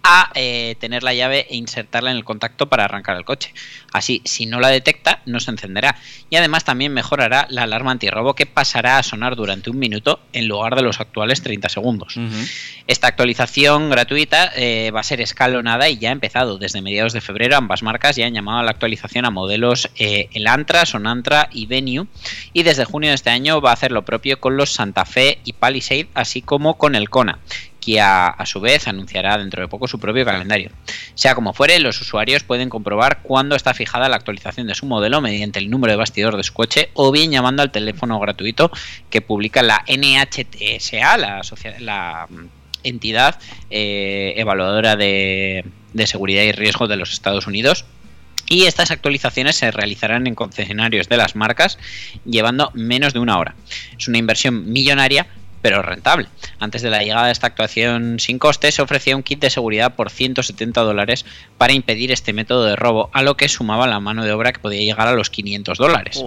a 0.04 0.30
eh, 0.36 0.76
tener 0.80 1.02
la 1.02 1.13
llave 1.13 1.48
e 1.50 1.56
insertarla 1.56 2.12
en 2.12 2.18
el 2.18 2.26
contacto 2.26 2.68
para 2.68 2.84
arrancar 2.84 3.16
el 3.16 3.24
coche. 3.24 3.54
Así, 3.94 4.22
si 4.26 4.46
no 4.46 4.60
la 4.60 4.68
detecta, 4.68 5.22
no 5.26 5.39
se 5.39 5.52
encenderá. 5.52 5.96
Y 6.30 6.36
además 6.36 6.66
también 6.66 6.94
mejorará 6.94 7.48
la 7.50 7.63
alarma 7.63 7.92
antirrobo 7.92 8.36
que 8.36 8.46
pasará 8.46 8.98
a 8.98 9.04
sonar 9.04 9.38
durante 9.38 9.70
un 9.70 9.80
minuto 9.80 10.20
en 10.34 10.48
lugar 10.48 10.76
de 10.76 10.82
los 10.82 11.00
actuales 11.00 11.42
30 11.42 11.70
segundos. 11.70 12.16
Esta 12.88 13.08
actualización 13.08 13.89
gratuita 13.89 14.52
eh, 14.56 14.92
va 14.92 15.00
a 15.00 15.04
ser 15.04 15.22
escalonada 15.22 15.88
y 15.88 15.98
ya 15.98 16.10
ha 16.10 16.12
empezado. 16.12 16.58
Desde 16.58 16.82
mediados 16.82 17.13
de 17.13 17.22
febrero 17.22 17.56
ambas 17.56 17.82
marcas 17.82 18.18
ya 18.18 18.26
han 18.26 18.34
llamado 18.34 18.60
a 18.60 18.63
la 18.63 18.72
actualización 18.72 19.26
a 19.26 19.30
modelos 19.30 19.89
eh, 19.98 20.28
el 20.34 20.48
Antra, 20.48 20.86
Sonantra 20.86 21.48
y 21.52 21.66
Venue. 21.66 22.08
Y 22.52 22.63
desde 22.63 22.84
junio 22.84 23.10
de 23.10 23.16
este 23.16 23.30
año 23.30 23.62
va 23.62 23.70
a 23.70 23.74
hacer 23.74 23.94
lo 23.94 24.04
propio 24.04 24.42
con 24.42 24.58
los 24.58 24.74
Santa 24.74 25.06
Fe 25.06 25.39
y 25.46 25.54
Palisade, 25.54 26.10
así 26.13 26.42
como 26.42 26.78
con 26.78 26.96
el 26.96 27.10
Kona. 27.10 27.39
A 28.02 28.46
su 28.46 28.60
vez 28.60 28.88
anunciará 28.88 29.38
dentro 29.38 29.62
de 29.62 29.67
poco 29.67 29.88
su 29.88 30.00
propio 30.00 30.26
calendario. 30.26 30.72
Sea 31.15 31.36
como 31.36 31.54
fuere, 31.54 31.80
los 31.80 32.00
usuarios 32.02 32.43
pueden 32.43 32.69
comprobar 32.69 33.22
cuándo 33.24 33.56
está 33.56 33.74
fijada 33.74 34.10
la 34.10 34.15
actualización 34.15 34.67
de 34.67 34.76
su 34.76 34.86
modelo 34.86 35.22
mediante 35.22 35.60
el 35.60 35.69
número 35.69 35.91
de 35.91 35.98
bastidor 35.98 36.38
de 36.38 36.43
su 36.43 36.54
coche 36.54 36.89
o 36.93 37.12
bien 37.12 37.32
llamando 37.32 37.62
al 37.62 37.72
teléfono 37.72 38.19
gratuito 38.19 38.72
que 39.10 39.22
publica 39.22 39.62
la 39.62 39.84
NHTSA, 39.88 41.17
la 41.17 42.28
mm, 42.30 42.46
entidad 42.84 43.39
eh, 43.69 44.34
evaluadora 44.38 44.96
de, 44.96 45.65
de 45.93 46.08
seguridad 46.08 46.43
y 46.43 46.52
riesgo 46.52 46.88
de 46.88 46.98
los 46.98 47.12
Estados 47.12 47.48
Unidos. 47.48 47.86
Y 48.50 48.65
estas 48.65 48.91
actualizaciones 48.91 49.56
se 49.56 49.72
realizarán 49.72 50.28
en 50.28 50.36
concesionarios 50.36 51.08
de 51.08 51.17
las 51.17 51.36
marcas 51.36 51.80
llevando 52.26 52.72
menos 52.74 53.13
de 53.13 53.19
una 53.19 53.38
hora. 53.39 53.56
Es 53.98 54.08
una 54.08 54.17
inversión 54.17 54.72
millonaria 54.72 55.28
pero 55.63 55.82
rentable. 55.82 56.28
Antes 56.60 56.82
de 56.82 56.89
la 56.89 57.02
llegada 57.02 57.28
de 57.28 57.32
esta 57.32 57.47
actuación 57.47 58.19
sin 58.19 58.38
coste, 58.38 58.69
se 58.71 58.82
ofrecía 58.82 59.15
un 59.15 59.23
kit 59.23 59.39
de 59.39 59.49
seguridad 59.49 59.95
por 59.95 60.10
170 60.10 60.82
dólares 60.82 61.26
para 61.58 61.71
impedir 61.71 62.12
este 62.12 62.34
método 62.34 62.65
de 62.65 62.76
robo, 62.76 63.10
a 63.13 63.23
lo 63.23 63.38
que 63.38 63.47
sumaba 63.47 63.88
la 63.88 64.02
mano 64.02 64.26
de 64.26 64.34
obra 64.34 64.52
que 64.52 64.60
podía 64.60 64.82
llegar 64.82 65.08
a 65.08 65.13
los 65.13 65.30
500 65.30 65.78
dólares. 65.78 66.21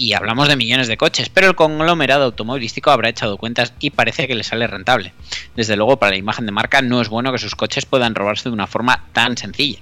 Y 0.00 0.12
hablamos 0.12 0.46
de 0.46 0.54
millones 0.54 0.86
de 0.86 0.96
coches, 0.96 1.28
pero 1.28 1.48
el 1.48 1.56
conglomerado 1.56 2.24
automovilístico 2.24 2.92
habrá 2.92 3.08
echado 3.08 3.36
cuentas 3.36 3.72
y 3.80 3.90
parece 3.90 4.28
que 4.28 4.36
le 4.36 4.44
sale 4.44 4.68
rentable. 4.68 5.12
Desde 5.56 5.76
luego, 5.76 5.98
para 5.98 6.12
la 6.12 6.18
imagen 6.18 6.46
de 6.46 6.52
marca 6.52 6.82
no 6.82 7.00
es 7.00 7.08
bueno 7.08 7.32
que 7.32 7.38
sus 7.38 7.56
coches 7.56 7.84
puedan 7.84 8.14
robarse 8.14 8.48
de 8.48 8.52
una 8.52 8.68
forma 8.68 9.06
tan 9.12 9.36
sencilla. 9.36 9.80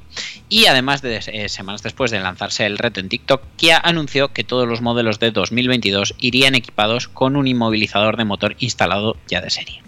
Y 0.49 0.67
además, 0.67 1.03
de 1.03 1.21
eh, 1.27 1.51
semanas 1.51 1.83
después 1.83 2.11
de 2.11 2.21
lanzarse 2.21 2.65
el 2.65 2.79
reto 2.79 3.01
en 3.01 3.11
TikTok, 3.11 3.43
Kia 3.57 3.79
anunció 3.79 4.33
que 4.33 4.43
todos 4.43 4.67
los 4.67 4.81
modelos 4.81 5.19
de 5.19 5.33
2022 5.33 6.15
irían 6.19 6.55
equipados 6.55 7.09
con 7.09 7.37
un 7.37 7.47
inmovilizador 7.47 8.17
de 8.17 8.25
motor 8.25 8.57
instalado 8.59 9.19
ya 9.29 9.43
de 9.43 9.51
serie. 9.51 9.83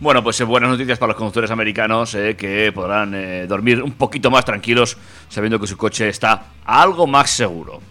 Bueno, 0.00 0.22
pues 0.22 0.40
eh, 0.40 0.44
buenas 0.44 0.70
noticias 0.70 0.96
para 0.98 1.08
los 1.08 1.16
conductores 1.16 1.50
americanos 1.50 2.14
eh, 2.14 2.36
que 2.36 2.70
podrán 2.72 3.12
eh, 3.14 3.46
dormir 3.48 3.82
un 3.82 3.92
poquito 3.92 4.30
más 4.30 4.44
tranquilos 4.44 4.96
sabiendo 5.28 5.58
que 5.58 5.66
su 5.66 5.76
coche 5.76 6.08
está 6.08 6.44
algo 6.64 7.08
más 7.08 7.30
seguro. 7.30 7.82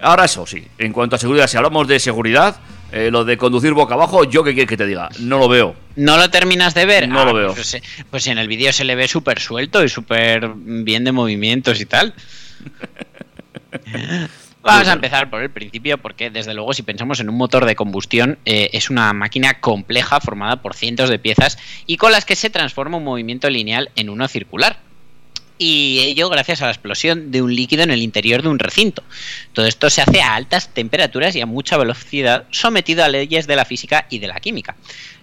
Ahora 0.00 0.26
eso 0.26 0.46
sí, 0.46 0.62
en 0.76 0.92
cuanto 0.92 1.16
a 1.16 1.18
seguridad, 1.18 1.46
si 1.46 1.56
hablamos 1.56 1.88
de 1.88 1.98
seguridad, 1.98 2.56
eh, 2.92 3.10
lo 3.10 3.24
de 3.24 3.38
conducir 3.38 3.72
boca 3.72 3.94
abajo, 3.94 4.24
yo 4.24 4.44
qué 4.44 4.52
quieres 4.52 4.68
que 4.68 4.76
te 4.76 4.86
diga, 4.86 5.08
no 5.20 5.38
lo 5.38 5.48
veo. 5.48 5.74
¿No 5.96 6.18
lo 6.18 6.28
terminas 6.30 6.74
de 6.74 6.84
ver? 6.84 7.08
No 7.08 7.24
lo 7.24 7.32
veo. 7.32 7.54
Pues, 7.54 7.78
pues 8.10 8.26
en 8.26 8.36
el 8.36 8.46
vídeo 8.46 8.70
se 8.70 8.84
le 8.84 8.94
ve 8.94 9.08
súper 9.08 9.40
suelto 9.40 9.82
y 9.82 9.88
súper 9.88 10.52
bien 10.54 11.04
de 11.04 11.12
movimientos 11.12 11.80
y 11.80 11.86
tal. 11.86 12.12
Vamos 14.64 14.88
a 14.88 14.94
empezar 14.94 15.28
por 15.28 15.42
el 15.42 15.50
principio 15.50 15.98
porque 15.98 16.30
desde 16.30 16.54
luego 16.54 16.72
si 16.72 16.82
pensamos 16.82 17.20
en 17.20 17.28
un 17.28 17.36
motor 17.36 17.66
de 17.66 17.76
combustión 17.76 18.38
eh, 18.46 18.70
es 18.72 18.88
una 18.88 19.12
máquina 19.12 19.60
compleja 19.60 20.20
formada 20.20 20.62
por 20.62 20.74
cientos 20.74 21.10
de 21.10 21.18
piezas 21.18 21.58
y 21.86 21.98
con 21.98 22.12
las 22.12 22.24
que 22.24 22.34
se 22.34 22.48
transforma 22.48 22.96
un 22.96 23.04
movimiento 23.04 23.50
lineal 23.50 23.90
en 23.94 24.08
uno 24.08 24.26
circular. 24.26 24.78
Y 25.58 26.00
ello 26.00 26.30
gracias 26.30 26.62
a 26.62 26.64
la 26.64 26.72
explosión 26.72 27.30
de 27.30 27.42
un 27.42 27.54
líquido 27.54 27.82
en 27.82 27.90
el 27.90 28.02
interior 28.02 28.42
de 28.42 28.48
un 28.48 28.58
recinto. 28.58 29.04
Todo 29.52 29.66
esto 29.66 29.90
se 29.90 30.00
hace 30.00 30.22
a 30.22 30.34
altas 30.34 30.72
temperaturas 30.72 31.36
y 31.36 31.42
a 31.42 31.46
mucha 31.46 31.76
velocidad 31.76 32.46
sometido 32.50 33.04
a 33.04 33.08
leyes 33.08 33.46
de 33.46 33.56
la 33.56 33.66
física 33.66 34.06
y 34.08 34.18
de 34.18 34.28
la 34.28 34.40
química. 34.40 34.76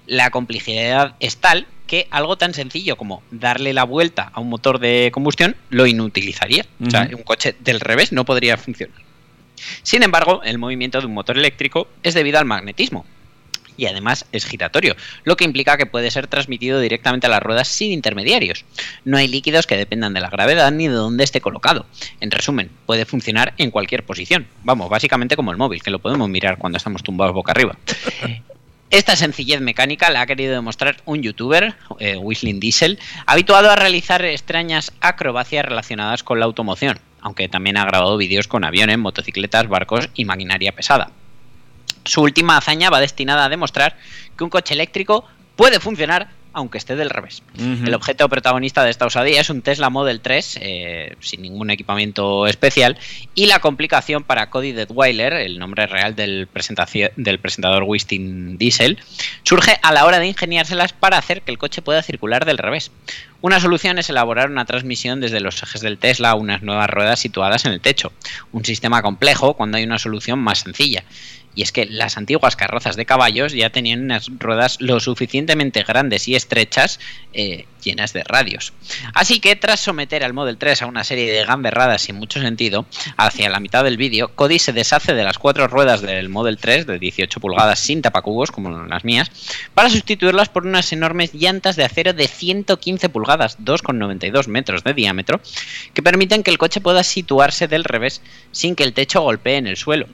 La 0.06 0.30
complejidad 0.30 1.16
es 1.20 1.38
tal 1.38 1.66
que 1.88 2.08
algo 2.12 2.38
tan 2.38 2.54
sencillo 2.54 2.96
como 2.96 3.24
darle 3.32 3.74
la 3.74 3.84
vuelta 3.84 4.32
a 4.34 4.40
un 4.40 4.50
motor 4.50 4.80
de 4.80 5.10
combustión 5.12 5.58
lo 5.70 5.88
inutilizaría. 5.88 6.66
O 6.86 6.90
sea, 6.90 7.10
un 7.14 7.24
coche 7.24 7.56
del 7.60 7.80
revés 7.80 8.12
no 8.12 8.24
podría 8.24 8.56
funcionar. 8.56 9.11
Sin 9.84 10.04
embargo, 10.04 10.42
el 10.44 10.58
movimiento 10.58 11.00
de 11.00 11.08
un 11.08 11.14
motor 11.14 11.38
eléctrico 11.38 11.88
es 12.04 12.14
debido 12.14 12.40
al 12.40 12.46
magnetismo 12.46 13.06
y 13.78 13.88
además 13.88 14.26
es 14.32 14.46
giratorio, 14.46 14.96
lo 15.24 15.36
que 15.36 15.44
implica 15.44 15.78
que 15.78 15.86
puede 15.86 16.12
ser 16.12 16.28
transmitido 16.28 16.80
directamente 16.80 17.28
a 17.28 17.30
las 17.30 17.42
ruedas 17.42 17.68
sin 17.68 17.92
intermediarios. 17.92 18.64
No 19.06 19.18
hay 19.18 19.28
líquidos 19.28 19.66
que 19.66 19.78
dependan 19.78 20.14
de 20.14 20.20
la 20.20 20.30
gravedad 20.30 20.72
ni 20.72 20.88
de 20.88 20.94
dónde 20.94 21.24
esté 21.24 21.42
colocado. 21.42 21.86
En 22.20 22.32
resumen, 22.32 22.70
puede 22.86 23.06
funcionar 23.06 23.54
en 23.58 23.72
cualquier 23.72 24.04
posición. 24.04 24.48
Vamos, 24.64 24.90
básicamente 24.90 25.36
como 25.36 25.52
el 25.52 25.58
móvil, 25.58 25.82
que 25.82 25.90
lo 25.90 26.00
podemos 26.00 26.30
mirar 26.30 26.58
cuando 26.58 26.78
estamos 26.78 27.04
tumbados 27.04 27.34
boca 27.34 27.54
arriba. 27.54 27.76
Esta 28.92 29.16
sencillez 29.16 29.62
mecánica 29.62 30.10
la 30.10 30.22
ha 30.22 30.26
querido 30.26 30.54
demostrar 30.54 30.98
un 31.06 31.24
youtuber, 31.24 31.76
eh, 32.00 32.18
Whistling 32.18 32.60
Diesel, 32.60 33.00
habituado 33.26 33.72
a 33.72 33.78
realizar 33.78 34.24
extrañas 34.26 34.92
acrobacias 35.00 35.64
relacionadas 35.64 36.24
con 36.24 36.42
la 36.42 36.46
automoción, 36.46 37.00
aunque 37.22 37.50
también 37.50 37.78
ha 37.78 37.86
grabado 37.86 38.18
vídeos 38.18 38.48
con 38.48 38.64
aviones, 38.64 38.98
motocicletas, 38.98 39.68
barcos 39.68 40.10
y 40.16 40.26
maquinaria 40.26 40.72
pesada. 40.74 41.12
Su 42.04 42.22
última 42.22 42.58
hazaña 42.58 42.90
va 42.90 43.00
destinada 43.00 43.46
a 43.46 43.50
demostrar 43.50 43.98
que 44.38 44.44
un 44.44 44.50
coche 44.50 44.74
eléctrico 44.74 45.26
puede 45.56 45.80
funcionar 45.80 46.30
aunque 46.54 46.78
esté 46.78 46.96
del 46.96 47.10
revés. 47.10 47.44
El 47.58 47.94
objeto 47.94 48.28
protagonista 48.28 48.84
de 48.84 48.92
esta 48.92 49.06
osadía 49.06 49.42
es 49.42 49.50
un 49.50 49.62
Tesla 49.62 49.90
Model 49.90 50.20
3 50.20 50.60
eh, 50.62 51.16
sin 51.20 51.42
ningún 51.42 51.70
equipamiento 51.70 52.46
especial 52.48 52.98
y 53.34 53.46
la 53.46 53.60
complicación 53.60 54.24
para 54.24 54.50
Cody 54.50 54.74
Detweiler, 54.74 55.34
el 55.34 55.60
nombre 55.60 55.88
real 55.88 56.16
del, 56.16 56.50
del 57.16 57.40
presentador 57.40 57.84
Wisting 57.84 58.58
Diesel, 58.58 59.00
surge 59.44 59.78
a 59.82 59.94
la 59.94 60.06
hora 60.06 60.20
de 60.20 60.28
ingeniárselas 60.28 60.94
para 60.94 61.18
hacer 61.18 61.42
que 61.42 61.52
el 61.52 61.58
coche 61.58 61.82
pueda 61.82 62.04
circular 62.04 62.46
del 62.46 62.58
revés. 62.58 62.92
Una 63.42 63.60
solución 63.60 63.98
es 63.98 64.10
elaborar 64.10 64.52
una 64.52 64.66
transmisión 64.66 65.20
desde 65.20 65.40
los 65.40 65.64
ejes 65.64 65.82
del 65.82 65.98
Tesla 65.98 66.32
a 66.32 66.36
unas 66.36 66.62
nuevas 66.62 66.90
ruedas 66.90 67.20
situadas 67.20 67.66
en 67.66 67.72
el 67.72 67.82
techo. 67.82 68.14
Un 68.52 68.64
sistema 68.64 69.02
complejo 69.02 69.56
cuando 69.56 69.78
hay 69.78 69.84
una 69.84 69.98
solución 69.98 70.38
más 70.38 70.60
sencilla. 70.60 71.04
Y 71.56 71.64
es 71.64 71.72
que 71.72 71.86
las 71.86 72.18
antiguas 72.18 72.56
carrozas 72.56 72.96
de 72.96 73.06
caballos 73.06 73.54
ya 73.54 73.70
tenían 73.70 74.04
unas 74.04 74.30
ruedas 74.40 74.78
lo 74.80 75.00
suficientemente 75.00 75.84
grandes 75.84 76.28
y 76.28 76.36
estrechas 76.36 77.00
eh, 77.34 77.66
llenas 77.84 78.14
de 78.14 78.24
radios. 78.24 78.74
Así 79.14 79.40
que 79.40 79.56
tras 79.56 79.80
someter 79.80 80.24
al 80.24 80.34
Model 80.34 80.58
3 80.58 80.84
a 80.84 80.86
una 80.86 81.04
serie 81.04 81.32
de 81.32 81.46
gamberradas 81.46 82.04
sin 82.04 82.16
mucho 82.16 82.40
sentido, 82.40 82.86
hacia 83.18 83.50
la 83.50 83.60
mitad 83.60 83.84
del 83.84 83.98
vídeo, 83.98 84.30
Cody 84.36 84.60
se 84.60 84.74
deshace 84.74 85.14
de 85.14 85.24
las 85.24 85.38
cuatro 85.38 85.68
ruedas 85.68 86.02
del 86.02 86.30
Model 86.30 86.58
3 86.58 86.86
de 86.88 87.00
18 87.00 87.40
pulgadas 87.40 87.80
sin 87.80 88.02
tapacubos, 88.02 88.52
como 88.52 88.70
las 88.86 89.04
mías, 89.04 89.32
para 89.74 89.90
sustituirlas 89.90 90.50
por 90.50 90.66
unas 90.66 90.92
enormes 90.94 91.34
llantas 91.34 91.76
de 91.76 91.84
acero 91.84 92.14
de 92.14 92.28
115 92.28 93.10
pulgadas, 93.10 93.60
2,92 93.60 94.48
metros 94.48 94.84
de 94.84 94.94
diámetro, 94.94 95.42
que 95.94 96.04
permiten 96.04 96.44
que 96.44 96.52
el 96.52 96.58
coche 96.58 96.82
pueda 96.82 97.04
situarse 97.04 97.68
del 97.68 97.84
revés 97.84 98.22
sin 98.52 98.76
que 98.76 98.84
el 98.84 98.94
techo 98.94 99.22
golpee 99.22 99.58
en 99.58 99.68
el 99.68 99.78
suelo. 99.78 100.08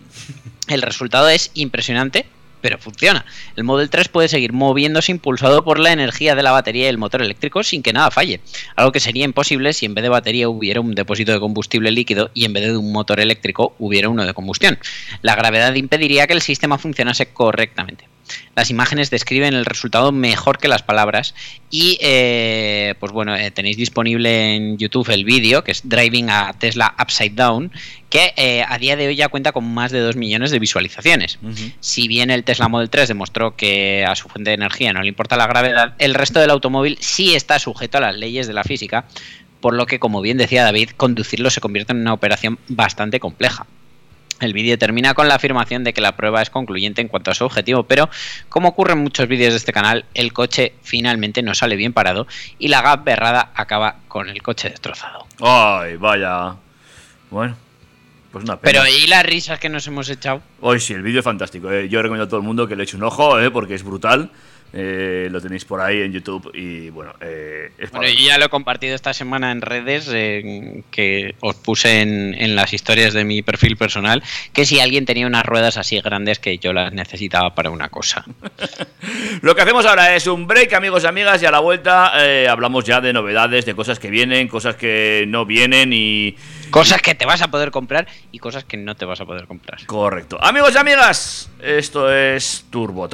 El 0.68 0.82
resultado 0.82 1.30
es 1.30 1.52
impresionante, 1.54 2.26
pero 2.62 2.78
funciona. 2.78 3.26
El 3.56 3.64
Model 3.64 3.90
3 3.90 4.10
puede 4.10 4.28
seguir 4.28 4.52
moviéndose 4.52 5.12
impulsado 5.12 5.64
por 5.64 5.80
la 5.80 5.92
energía 5.92 6.36
de 6.36 6.44
la 6.44 6.52
batería 6.52 6.86
y 6.86 6.90
el 6.90 6.98
motor 6.98 7.22
eléctrico 7.22 7.64
sin 7.64 7.84
que 7.84 7.94
nada 7.94 8.12
falle, 8.12 8.42
algo 8.76 8.92
que 8.92 9.00
sería 9.00 9.26
imposible 9.26 9.74
si 9.74 9.86
en 9.86 9.94
vez 9.94 10.04
de 10.04 10.10
batería 10.10 10.50
hubiera 10.50 10.82
un 10.82 10.96
depósito 10.96 11.32
de 11.32 11.40
combustible 11.40 11.92
líquido 11.92 12.30
y 12.34 12.46
en 12.46 12.54
vez 12.54 12.64
de 12.64 12.78
un 12.78 12.92
motor 12.92 13.20
eléctrico 13.20 13.76
hubiera 13.80 14.10
uno 14.10 14.26
de 14.26 14.34
combustión. 14.34 14.80
La 15.22 15.36
gravedad 15.36 15.74
impediría 15.76 16.28
que 16.28 16.34
el 16.34 16.42
sistema 16.42 16.78
funcionase 16.78 17.28
correctamente. 17.28 18.08
Las 18.56 18.70
imágenes 18.70 19.10
describen 19.10 19.54
el 19.54 19.66
resultado 19.66 20.12
mejor 20.12 20.58
que 20.58 20.68
las 20.68 20.84
palabras 20.84 21.36
y 21.70 21.98
eh, 22.02 22.96
pues 23.00 23.12
bueno, 23.12 23.36
eh, 23.36 23.52
tenéis 23.52 23.78
disponible 23.78 24.56
en 24.56 24.78
YouTube 24.78 25.10
el 25.10 25.26
vídeo 25.26 25.64
que 25.64 25.72
es 25.72 25.88
Driving 25.88 26.30
a 26.30 26.54
Tesla 26.58 26.96
Upside 27.00 27.36
Down 27.36 27.72
que 28.10 28.34
eh, 28.38 28.64
a 28.68 28.78
día 28.78 28.96
de 28.96 29.08
hoy 29.08 29.16
ya 29.16 29.28
cuenta 29.28 29.52
con 29.52 29.74
más 29.74 29.92
de 29.92 30.00
2 30.00 30.16
millones 30.16 30.52
de 30.52 30.60
visualizaciones. 30.60 31.40
Si 31.82 32.08
bien 32.08 32.32
el 32.32 32.44
Tesla 32.44 32.70
Model 32.70 32.90
3 32.90 33.10
demostró 33.10 33.56
que 33.56 34.06
a 34.06 34.16
su 34.16 34.30
fuente 34.30 34.52
de 34.52 34.56
energía 34.56 34.94
no 34.94 35.02
le 35.02 35.10
importa 35.10 35.36
la 35.36 35.48
gravedad, 35.48 35.96
el 36.00 36.14
resto 36.14 36.40
del 36.40 36.52
automóvil 36.52 36.98
sí 37.02 37.36
está 37.36 37.60
sujeto 37.60 37.98
a 37.98 38.02
las 38.02 38.16
leyes 38.16 38.48
de 38.48 38.54
la 38.54 38.64
física, 38.64 39.06
por 39.60 39.74
lo 39.74 39.86
que, 39.86 40.00
como 40.00 40.22
bien 40.22 40.38
decía 40.38 40.64
David, 40.64 40.92
conducirlo 40.96 41.50
se 41.50 41.62
convierte 41.62 41.92
en 41.92 42.00
una 42.00 42.14
operación 42.14 42.60
bastante 42.68 43.20
compleja. 43.20 43.66
El 44.40 44.54
vídeo 44.54 44.78
termina 44.78 45.14
con 45.14 45.28
la 45.28 45.36
afirmación 45.36 45.84
de 45.84 45.94
que 45.94 46.02
la 46.02 46.16
prueba 46.16 46.42
es 46.42 46.50
concluyente 46.50 47.02
en 47.02 47.08
cuanto 47.08 47.32
a 47.32 47.34
su 47.36 47.44
objetivo, 47.46 47.84
pero 47.84 48.10
como 48.50 48.70
ocurre 48.70 48.94
en 48.94 49.00
muchos 49.00 49.28
vídeos 49.28 49.54
de 49.54 49.58
este 49.58 49.74
canal, 49.74 50.06
el 50.14 50.32
coche 50.34 50.74
finalmente 50.84 51.42
no 51.42 51.56
sale 51.56 51.76
bien 51.76 51.94
parado 51.94 52.28
y 52.60 52.68
la 52.68 52.96
berrada 52.98 53.52
acaba 53.56 53.98
con 54.08 54.30
el 54.30 54.42
coche 54.44 54.70
destrozado. 54.70 55.26
Ay, 55.42 55.96
vaya. 55.98 56.56
Bueno, 57.32 57.58
pues 58.32 58.44
una 58.44 58.58
pena. 58.58 58.84
Pero 58.84 58.88
¿y 58.88 59.08
las 59.08 59.26
risas 59.26 59.60
que 59.60 59.70
nos 59.70 59.88
hemos 59.88 60.08
echado? 60.10 60.42
Hoy 60.62 60.80
sí, 60.80 60.94
el 60.94 61.02
vídeo 61.02 61.20
es 61.20 61.26
fantástico. 61.26 61.72
eh. 61.72 61.90
Yo 61.90 62.02
recomiendo 62.02 62.26
a 62.26 62.30
todo 62.30 62.40
el 62.40 62.46
mundo 62.46 62.68
que 62.68 62.76
le 62.76 62.84
eche 62.84 62.96
un 62.96 63.04
ojo, 63.04 63.40
eh, 63.40 63.50
porque 63.52 63.74
es 63.76 63.84
brutal. 63.84 64.30
Eh, 64.74 65.30
lo 65.32 65.42
tenéis 65.42 65.66
por 65.66 65.80
ahí 65.80 66.02
en 66.02 66.12
YouTube 66.12 66.52
y 66.54 66.90
bueno, 66.90 67.14
eh, 67.22 67.72
es 67.78 67.90
Bueno, 67.92 68.08
yo 68.10 68.28
ya 68.28 68.38
lo 68.38 68.46
he 68.46 68.50
compartido 68.50 68.96
esta 68.96 69.14
semana 69.14 69.52
en 69.52 69.62
redes, 69.62 70.10
eh, 70.12 70.84
que 70.92 71.36
os 71.40 71.56
puse 71.56 72.02
en, 72.02 72.36
en 72.38 72.56
las 72.56 72.74
historias 72.74 73.14
de 73.14 73.24
mi 73.24 73.42
perfil 73.42 73.78
personal, 73.78 74.22
que 74.54 74.66
si 74.66 74.80
alguien 74.80 75.06
tenía 75.06 75.26
unas 75.26 75.46
ruedas 75.46 75.78
así 75.78 76.00
grandes 76.02 76.40
que 76.40 76.58
yo 76.58 76.74
las 76.74 76.94
necesitaba 76.94 77.56
para 77.56 77.70
una 77.70 77.90
cosa. 77.90 78.26
Lo 79.42 79.56
que 79.56 79.62
hacemos 79.62 79.86
ahora 79.86 80.16
es 80.16 80.28
un 80.28 80.48
break, 80.48 80.74
amigos 80.74 81.04
y 81.04 81.08
amigas, 81.08 81.42
y 81.42 81.46
a 81.46 81.52
la 81.52 81.60
vuelta 81.60 82.12
eh, 82.18 82.48
hablamos 82.50 82.84
ya 82.86 83.02
de 83.02 83.14
novedades, 83.14 83.66
de 83.66 83.76
cosas 83.76 84.00
que 84.00 84.10
vienen, 84.10 84.48
cosas 84.48 84.76
que 84.76 85.26
no 85.28 85.46
vienen 85.46 85.92
y... 85.94 86.36
Cosas 86.70 87.02
que 87.02 87.16
te 87.16 87.26
vas 87.26 87.42
a 87.42 87.50
poder 87.50 87.72
comprar 87.72 88.08
y 88.32 88.40
cosas 88.40 88.66
que 88.66 88.76
no 88.76 88.96
te 88.96 89.06
vas 89.06 89.22
a 89.22 89.26
poder 89.26 89.48
comprar. 89.48 89.86
Correcto. 89.86 90.38
Amigos 90.42 90.74
y 90.76 90.78
amigas, 90.78 91.50
esto 91.62 92.12
es 92.12 92.66
Turbo 92.70 93.08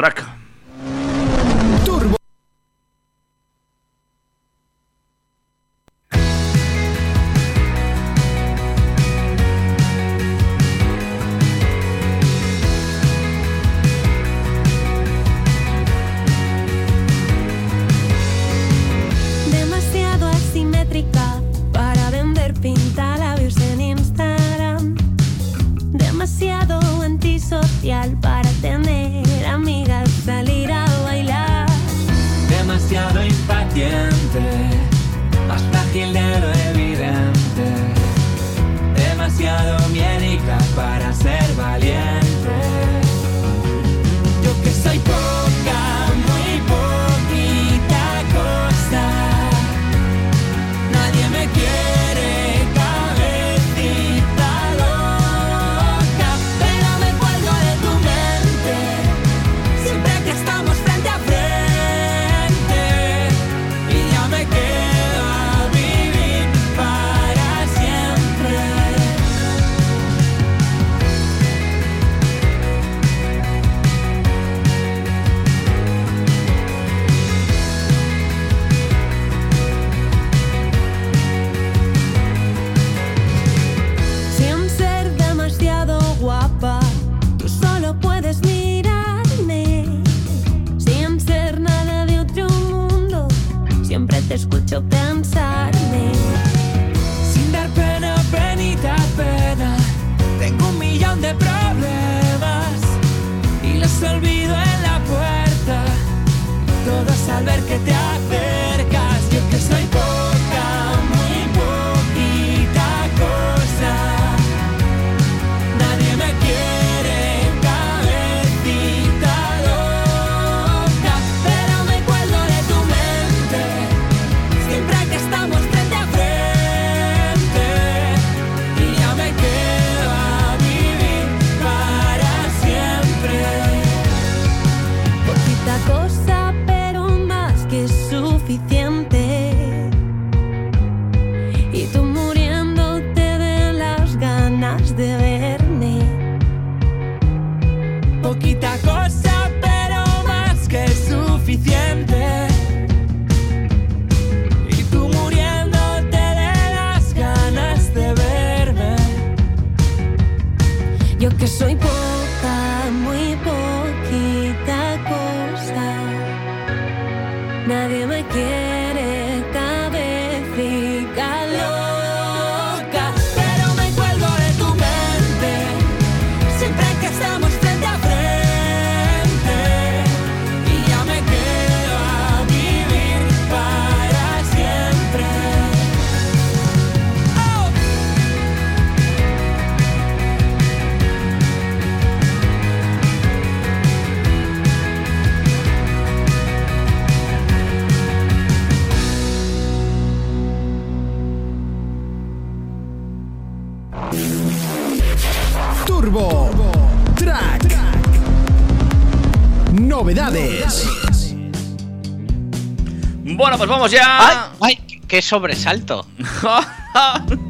vamos 213.83 213.91
ya. 213.91 214.51
¡Ay! 214.61 214.79
¡Qué 215.07 215.21
sobresalto! 215.21 216.07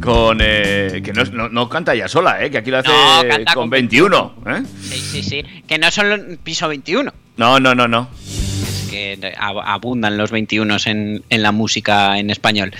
con. 0.00 0.38
eh, 0.40 1.02
que 1.04 1.12
no, 1.12 1.24
no- 1.24 1.48
no 1.48 1.68
canta 1.68 1.94
ella 1.94 2.08
sola, 2.08 2.42
¿eh? 2.44 2.50
Que 2.50 2.58
aquí 2.58 2.70
lo 2.70 2.78
hace 2.78 2.88
No, 2.88 3.44
con 3.46 3.54
con 3.54 3.70
21. 3.70 4.34
¿eh? 4.46 4.62
Sí, 4.82 5.00
sí, 5.00 5.22
sí. 5.22 5.42
Que 5.66 5.78
no 5.78 5.90
son 5.90 6.10
los- 6.10 6.20
piso 6.42 6.68
21. 6.68 7.12
No, 7.36 7.60
no, 7.60 7.74
no, 7.74 7.88
no. 7.88 8.08
Es 8.26 8.88
que 8.90 9.18
ab- 9.38 9.62
abundan 9.64 10.16
los 10.16 10.30
21 10.30 10.76
en, 10.86 11.24
en 11.28 11.42
la 11.42 11.52
música 11.52 12.18
en 12.18 12.30
español. 12.30 12.72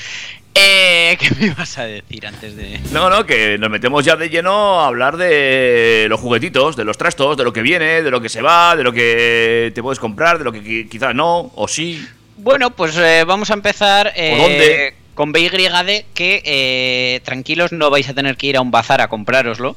Eh, 0.54 1.16
¿Qué 1.20 1.30
me 1.38 1.46
ibas 1.46 1.78
a 1.78 1.84
decir 1.84 2.26
antes 2.26 2.56
de.? 2.56 2.80
No, 2.92 3.10
no, 3.10 3.26
que 3.26 3.58
nos 3.58 3.70
metemos 3.70 4.04
ya 4.04 4.16
de 4.16 4.28
lleno 4.30 4.80
a 4.80 4.86
hablar 4.86 5.16
de 5.16 6.06
los 6.08 6.20
juguetitos, 6.20 6.76
de 6.76 6.84
los 6.84 6.96
trastos, 6.96 7.36
de 7.36 7.44
lo 7.44 7.52
que 7.52 7.62
viene, 7.62 8.02
de 8.02 8.10
lo 8.10 8.20
que 8.20 8.28
se 8.28 8.40
va, 8.42 8.76
de 8.76 8.84
lo 8.84 8.92
que 8.92 9.72
te 9.74 9.82
puedes 9.82 9.98
comprar, 9.98 10.38
de 10.38 10.44
lo 10.44 10.52
que 10.52 10.62
qui- 10.62 10.88
quizás 10.88 11.14
no, 11.14 11.50
o 11.54 11.66
sí. 11.68 12.06
Bueno, 12.36 12.70
pues 12.70 12.96
eh, 12.96 13.24
vamos 13.26 13.50
a 13.50 13.54
empezar 13.54 14.12
eh, 14.16 14.36
dónde? 14.36 14.94
con 15.14 15.32
BYD, 15.32 16.04
que 16.14 16.42
eh, 16.44 17.20
tranquilos, 17.24 17.72
no 17.72 17.90
vais 17.90 18.08
a 18.08 18.14
tener 18.14 18.36
que 18.36 18.48
ir 18.48 18.56
a 18.56 18.60
un 18.60 18.70
bazar 18.70 19.00
a 19.00 19.08
comprároslo. 19.08 19.76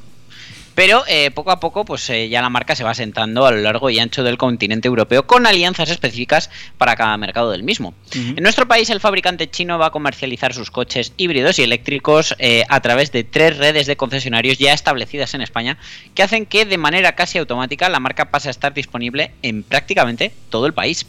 Pero 0.77 1.03
eh, 1.07 1.31
poco 1.31 1.49
a 1.49 1.59
poco, 1.59 1.85
pues 1.85 2.07
eh, 2.11 2.29
ya 2.29 2.39
la 2.39 2.51
marca 2.51 2.75
se 2.75 2.83
va 2.83 2.93
sentando 2.93 3.47
a 3.47 3.51
lo 3.51 3.57
largo 3.57 3.89
y 3.89 3.97
ancho 3.97 4.21
del 4.21 4.37
continente 4.37 4.87
europeo 4.87 5.25
con 5.25 5.47
alianzas 5.47 5.89
específicas 5.89 6.51
para 6.77 6.95
cada 6.95 7.17
mercado 7.17 7.49
del 7.49 7.63
mismo. 7.63 7.95
En 8.13 8.43
nuestro 8.43 8.67
país, 8.67 8.87
el 8.91 8.99
fabricante 8.99 9.49
chino 9.49 9.79
va 9.79 9.87
a 9.87 9.89
comercializar 9.89 10.53
sus 10.53 10.69
coches 10.69 11.13
híbridos 11.17 11.57
y 11.57 11.63
eléctricos 11.63 12.35
eh, 12.37 12.63
a 12.69 12.79
través 12.81 13.11
de 13.11 13.23
tres 13.23 13.57
redes 13.57 13.87
de 13.87 13.97
concesionarios 13.97 14.59
ya 14.59 14.71
establecidas 14.71 15.33
en 15.33 15.41
España, 15.41 15.79
que 16.13 16.21
hacen 16.21 16.45
que 16.45 16.63
de 16.65 16.77
manera 16.77 17.15
casi 17.15 17.39
automática 17.39 17.89
la 17.89 17.99
marca 17.99 18.29
pase 18.29 18.49
a 18.49 18.51
estar 18.51 18.75
disponible 18.75 19.31
en 19.41 19.63
prácticamente 19.63 20.31
todo 20.51 20.67
el 20.67 20.73
país. 20.75 21.07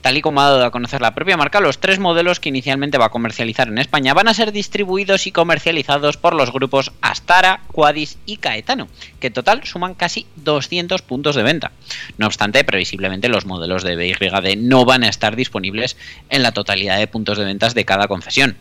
Tal 0.00 0.16
y 0.16 0.22
como 0.22 0.40
ha 0.40 0.44
dado 0.44 0.64
a 0.64 0.70
conocer 0.70 1.00
la 1.00 1.14
propia 1.14 1.36
marca, 1.36 1.60
los 1.60 1.80
tres 1.80 1.98
modelos 1.98 2.38
que 2.38 2.48
inicialmente 2.48 2.98
va 2.98 3.06
a 3.06 3.10
comercializar 3.10 3.68
en 3.68 3.78
España 3.78 4.14
van 4.14 4.28
a 4.28 4.34
ser 4.34 4.52
distribuidos 4.52 5.26
y 5.26 5.32
comercializados 5.32 6.16
por 6.16 6.34
los 6.34 6.52
grupos 6.52 6.92
Astara, 7.00 7.62
Quadis 7.72 8.18
y 8.24 8.36
Caetano, 8.36 8.88
que 9.18 9.26
en 9.26 9.32
total 9.32 9.64
suman 9.64 9.94
casi 9.94 10.26
200 10.36 11.02
puntos 11.02 11.34
de 11.34 11.42
venta. 11.42 11.72
No 12.16 12.26
obstante, 12.26 12.62
previsiblemente 12.62 13.28
los 13.28 13.44
modelos 13.44 13.82
de 13.82 13.96
BYD 13.96 14.56
no 14.56 14.84
van 14.84 15.02
a 15.02 15.08
estar 15.08 15.34
disponibles 15.34 15.96
en 16.30 16.42
la 16.42 16.52
totalidad 16.52 16.98
de 16.98 17.08
puntos 17.08 17.36
de 17.38 17.44
ventas 17.44 17.74
de 17.74 17.84
cada 17.84 18.06
concesión. 18.06 18.56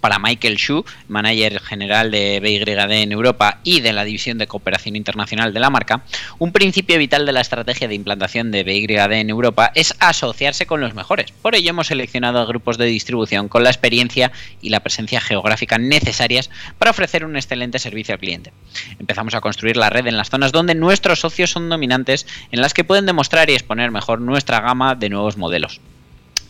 Para 0.00 0.18
Michael 0.18 0.56
Shu, 0.56 0.84
manager 1.08 1.60
general 1.60 2.10
de 2.10 2.40
BYD 2.40 2.90
en 3.02 3.12
Europa 3.12 3.60
y 3.64 3.80
de 3.80 3.92
la 3.92 4.04
división 4.04 4.38
de 4.38 4.46
cooperación 4.46 4.96
internacional 4.96 5.52
de 5.52 5.60
la 5.60 5.70
marca, 5.70 6.02
un 6.38 6.52
principio 6.52 6.98
vital 6.98 7.26
de 7.26 7.32
la 7.32 7.40
estrategia 7.40 7.88
de 7.88 7.94
implantación 7.94 8.50
de 8.50 8.64
BYD 8.64 9.12
en 9.12 9.30
Europa 9.30 9.72
es 9.74 9.94
asociarse 9.98 10.66
con 10.66 10.80
los 10.80 10.94
mejores. 10.94 11.32
Por 11.42 11.54
ello 11.54 11.70
hemos 11.70 11.88
seleccionado 11.88 12.46
grupos 12.46 12.78
de 12.78 12.86
distribución 12.86 13.48
con 13.48 13.64
la 13.64 13.70
experiencia 13.70 14.32
y 14.60 14.70
la 14.70 14.80
presencia 14.80 15.20
geográfica 15.20 15.78
necesarias 15.78 16.50
para 16.78 16.90
ofrecer 16.90 17.24
un 17.24 17.36
excelente 17.36 17.78
servicio 17.78 18.14
al 18.14 18.20
cliente. 18.20 18.52
Empezamos 18.98 19.34
a 19.34 19.40
construir 19.40 19.76
la 19.76 19.90
red 19.90 20.06
en 20.06 20.16
las 20.16 20.30
zonas 20.30 20.52
donde 20.52 20.74
nuestros 20.74 21.20
socios 21.20 21.50
son 21.50 21.68
dominantes, 21.68 22.26
en 22.52 22.60
las 22.60 22.74
que 22.74 22.84
pueden 22.84 23.06
demostrar 23.06 23.50
y 23.50 23.54
exponer 23.54 23.90
mejor 23.90 24.20
nuestra 24.20 24.60
gama 24.60 24.94
de 24.94 25.08
nuevos 25.08 25.36
modelos. 25.36 25.80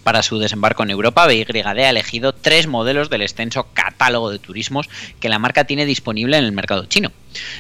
Para 0.07 0.23
su 0.23 0.39
desembarco 0.39 0.85
en 0.85 0.91
Europa, 0.91 1.27
BYD 1.27 1.67
ha 1.67 1.91
elegido 1.91 2.33
tres 2.33 2.69
modelos 2.69 3.11
del 3.11 3.23
extenso 3.23 3.67
catálogo 3.75 4.31
de 4.31 4.39
turismos 4.39 4.89
que 5.19 5.29
la 5.29 5.41
marca 5.41 5.65
tiene 5.65 5.85
disponible 5.85 6.39
en 6.39 6.45
el 6.45 6.53
mercado 6.53 6.87
chino. 6.87 7.11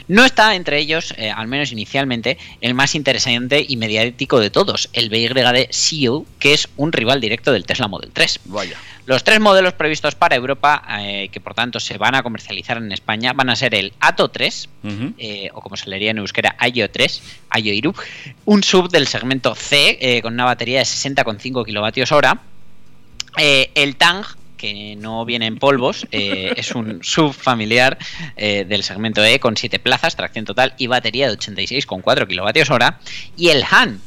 No 0.08 0.24
está 0.24 0.54
entre 0.54 0.78
ellos, 0.78 1.14
eh, 1.16 1.30
al 1.30 1.46
menos 1.46 1.72
inicialmente, 1.72 2.38
el 2.60 2.74
más 2.74 2.94
interesante 2.94 3.64
y 3.66 3.76
mediático 3.76 4.40
de 4.40 4.50
todos, 4.50 4.88
el 4.92 5.08
BYD 5.08 5.68
Seal, 5.70 6.22
que 6.38 6.54
es 6.54 6.68
un 6.76 6.92
rival 6.92 7.20
directo 7.20 7.52
del 7.52 7.64
Tesla 7.64 7.88
Model 7.88 8.10
3. 8.12 8.40
Vaya. 8.46 8.76
Los 9.06 9.22
tres 9.22 9.38
modelos 9.38 9.72
previstos 9.74 10.16
para 10.16 10.34
Europa, 10.34 10.82
eh, 10.98 11.28
que 11.30 11.40
por 11.40 11.54
tanto 11.54 11.78
se 11.78 11.96
van 11.96 12.16
a 12.16 12.24
comercializar 12.24 12.76
en 12.78 12.90
España, 12.90 13.32
van 13.34 13.48
a 13.50 13.54
ser 13.54 13.72
el 13.76 13.92
Ato 14.00 14.28
3, 14.28 14.68
Ujú. 14.82 15.14
eh, 15.16 15.48
o 15.54 15.60
como 15.60 15.76
se 15.76 15.88
leería 15.88 16.10
en 16.10 16.18
euskera, 16.18 16.56
Ayo 16.58 16.90
3, 16.90 17.22
Ayo 17.50 17.72
Iru, 17.72 17.94
un 18.46 18.64
sub 18.64 18.90
del 18.90 19.06
segmento 19.06 19.54
C 19.54 19.96
eh, 20.00 20.22
con 20.22 20.34
una 20.34 20.44
batería 20.44 20.80
de 20.80 20.84
60,5 20.84 21.64
kilovatios 21.64 22.10
hora, 22.10 22.40
el 23.38 23.96
Tang, 23.96 24.24
que 24.56 24.96
no 24.96 25.24
viene 25.24 25.46
en 25.46 25.58
polvos, 25.58 26.06
eh, 26.12 26.52
es 26.56 26.74
un 26.74 27.02
sub 27.02 27.32
familiar 27.32 27.98
eh, 28.36 28.64
del 28.64 28.82
segmento 28.82 29.24
E 29.24 29.38
con 29.38 29.56
7 29.56 29.78
plazas, 29.78 30.16
tracción 30.16 30.44
total 30.44 30.74
y 30.78 30.86
batería 30.86 31.28
de 31.28 31.38
86,4 31.38 32.26
kilovatios 32.26 32.70
hora, 32.70 32.98
y 33.36 33.48
el 33.48 33.64
Han, 33.70 34.00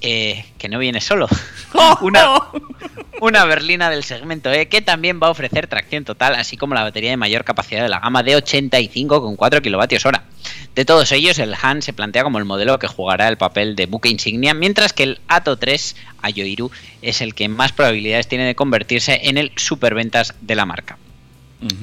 eh, 0.00 0.44
que 0.58 0.68
no 0.68 0.78
viene 0.78 1.00
solo, 1.00 1.28
una, 2.00 2.40
una 3.20 3.44
berlina 3.44 3.90
del 3.90 4.04
segmento 4.04 4.52
E 4.52 4.68
que 4.68 4.80
también 4.80 5.20
va 5.22 5.28
a 5.28 5.30
ofrecer 5.30 5.66
tracción 5.66 6.04
total, 6.04 6.34
así 6.34 6.56
como 6.56 6.74
la 6.74 6.82
batería 6.82 7.10
de 7.10 7.16
mayor 7.16 7.44
capacidad 7.44 7.82
de 7.82 7.88
la 7.88 8.00
gama 8.00 8.22
de 8.22 8.36
85,4 8.36 9.62
kilovatios 9.62 10.06
hora. 10.06 10.24
De 10.74 10.84
todos 10.84 11.10
ellos, 11.12 11.38
el 11.38 11.54
Han 11.60 11.82
se 11.82 11.92
plantea 11.92 12.22
como 12.22 12.38
el 12.38 12.44
modelo 12.44 12.78
que 12.78 12.86
jugará 12.86 13.28
el 13.28 13.36
papel 13.36 13.76
de 13.76 13.86
buque 13.86 14.08
insignia, 14.08 14.54
mientras 14.54 14.92
que 14.92 15.02
el 15.02 15.20
Ato 15.28 15.56
3 15.56 15.96
Ayoiru 16.22 16.70
es 17.02 17.20
el 17.20 17.34
que 17.34 17.48
más 17.48 17.72
probabilidades 17.72 18.28
tiene 18.28 18.44
de 18.44 18.54
convertirse 18.54 19.20
en 19.24 19.36
el 19.36 19.52
superventas 19.56 20.34
de 20.40 20.54
la 20.54 20.66
marca. 20.66 20.96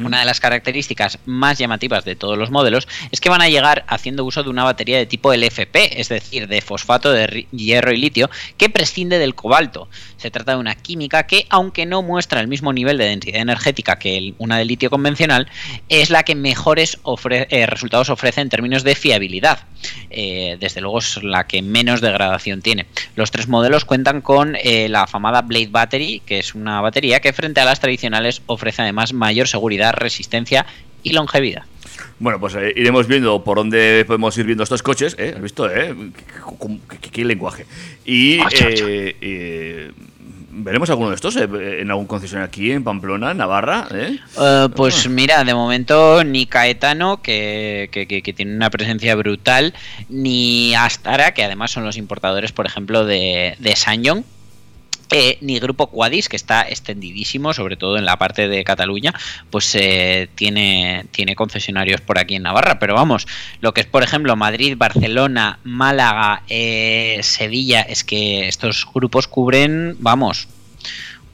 Una 0.03 0.21
de 0.21 0.25
las 0.25 0.39
características 0.39 1.19
más 1.25 1.59
llamativas 1.59 2.03
de 2.03 2.15
todos 2.15 2.37
los 2.37 2.49
modelos 2.49 2.87
es 3.11 3.21
que 3.21 3.29
van 3.29 3.41
a 3.41 3.49
llegar 3.49 3.85
haciendo 3.87 4.25
uso 4.25 4.43
de 4.43 4.49
una 4.49 4.63
batería 4.63 4.97
de 4.97 5.05
tipo 5.05 5.33
LFP, 5.33 5.99
es 5.99 6.09
decir, 6.09 6.47
de 6.47 6.61
fosfato 6.61 7.11
de 7.11 7.47
hierro 7.51 7.91
y 7.91 7.97
litio, 7.97 8.29
que 8.57 8.69
prescinde 8.69 9.19
del 9.19 9.35
cobalto. 9.35 9.87
Se 10.17 10.31
trata 10.31 10.53
de 10.53 10.57
una 10.57 10.75
química 10.75 11.27
que, 11.27 11.45
aunque 11.49 11.85
no 11.85 12.01
muestra 12.01 12.41
el 12.41 12.47
mismo 12.47 12.73
nivel 12.73 12.97
de 12.97 13.05
densidad 13.05 13.39
energética 13.41 13.99
que 13.99 14.17
el- 14.17 14.35
una 14.39 14.57
de 14.57 14.65
litio 14.65 14.89
convencional, 14.89 15.47
es 15.89 16.09
la 16.09 16.23
que 16.23 16.33
mejores 16.35 17.01
ofre- 17.03 17.47
eh, 17.49 17.65
resultados 17.67 18.09
ofrece 18.09 18.41
en 18.41 18.49
términos 18.49 18.83
de 18.83 18.95
fiabilidad. 18.95 19.59
Eh, 20.09 20.57
desde 20.59 20.81
luego 20.81 20.99
es 20.99 21.21
la 21.23 21.45
que 21.45 21.61
menos 21.61 22.01
degradación 22.01 22.61
tiene. 22.61 22.87
Los 23.15 23.29
tres 23.31 23.47
modelos 23.47 23.85
cuentan 23.85 24.21
con 24.21 24.55
eh, 24.55 24.89
la 24.89 25.03
afamada 25.03 25.41
Blade 25.43 25.67
Battery, 25.69 26.21
que 26.25 26.39
es 26.39 26.55
una 26.55 26.81
batería 26.81 27.19
que 27.19 27.31
frente 27.33 27.61
a 27.61 27.65
las 27.65 27.79
tradicionales 27.79 28.41
ofrece 28.47 28.81
además 28.81 29.13
mayor 29.13 29.47
seguridad, 29.47 29.93
resistencia 29.93 30.65
y 31.03 31.11
longevidad. 31.13 31.63
Bueno, 32.19 32.39
pues 32.39 32.55
eh, 32.55 32.73
iremos 32.75 33.07
viendo 33.07 33.43
por 33.43 33.57
dónde 33.57 34.03
podemos 34.05 34.35
ir 34.37 34.45
viendo 34.45 34.63
estos 34.63 34.81
coches, 34.81 35.15
¿eh? 35.19 35.33
¿Has 35.35 35.41
visto, 35.41 35.69
eh? 35.69 35.93
¿Qué, 36.15 36.23
qué- 36.89 36.97
qué- 37.01 37.09
qué 37.11 37.25
lenguaje? 37.25 37.65
Y 38.05 38.39
veremos 40.57 40.89
alguno 40.89 41.09
de 41.09 41.15
estos 41.15 41.35
eh, 41.35 41.47
en 41.81 41.89
algún 41.89 42.05
concesionario 42.07 42.47
aquí 42.47 42.71
en 42.71 42.83
Pamplona, 42.83 43.31
en 43.31 43.37
Navarra, 43.37 43.87
¿eh? 43.93 44.17
Eh, 44.39 44.67
pues 44.75 45.07
mira, 45.09 45.43
de 45.43 45.53
momento 45.53 46.23
ni 46.23 46.45
Caetano, 46.45 47.21
que, 47.21 47.89
que- 47.91 48.33
tiene 48.33 48.55
una 48.55 48.69
presencia 48.69 49.15
brutal, 49.15 49.73
ni 50.09 50.75
Astara, 50.75 51.33
que 51.33 51.43
además 51.43 51.71
son 51.71 51.85
los 51.85 51.97
importadores, 51.97 52.51
por 52.51 52.65
ejemplo, 52.65 53.05
de, 53.05 53.55
de 53.59 53.75
Sanyong, 53.75 54.23
eh, 55.11 55.37
ni 55.41 55.59
Grupo 55.59 55.87
Quadis, 55.87 56.27
que 56.27 56.35
está 56.35 56.67
extendidísimo, 56.67 57.53
sobre 57.53 57.77
todo 57.77 57.97
en 57.97 58.05
la 58.05 58.17
parte 58.17 58.47
de 58.47 58.63
Cataluña, 58.63 59.13
pues 59.49 59.73
eh, 59.75 60.29
tiene, 60.35 61.05
tiene 61.11 61.35
concesionarios 61.35 62.01
por 62.01 62.19
aquí 62.19 62.35
en 62.35 62.43
Navarra. 62.43 62.79
Pero 62.79 62.95
vamos, 62.95 63.27
lo 63.61 63.73
que 63.73 63.81
es, 63.81 63.87
por 63.87 64.03
ejemplo, 64.03 64.35
Madrid, 64.35 64.75
Barcelona, 64.77 65.59
Málaga, 65.63 66.43
eh, 66.49 67.19
Sevilla, 67.23 67.81
es 67.81 68.03
que 68.03 68.47
estos 68.47 68.85
grupos 68.93 69.27
cubren, 69.27 69.95
vamos, 69.99 70.47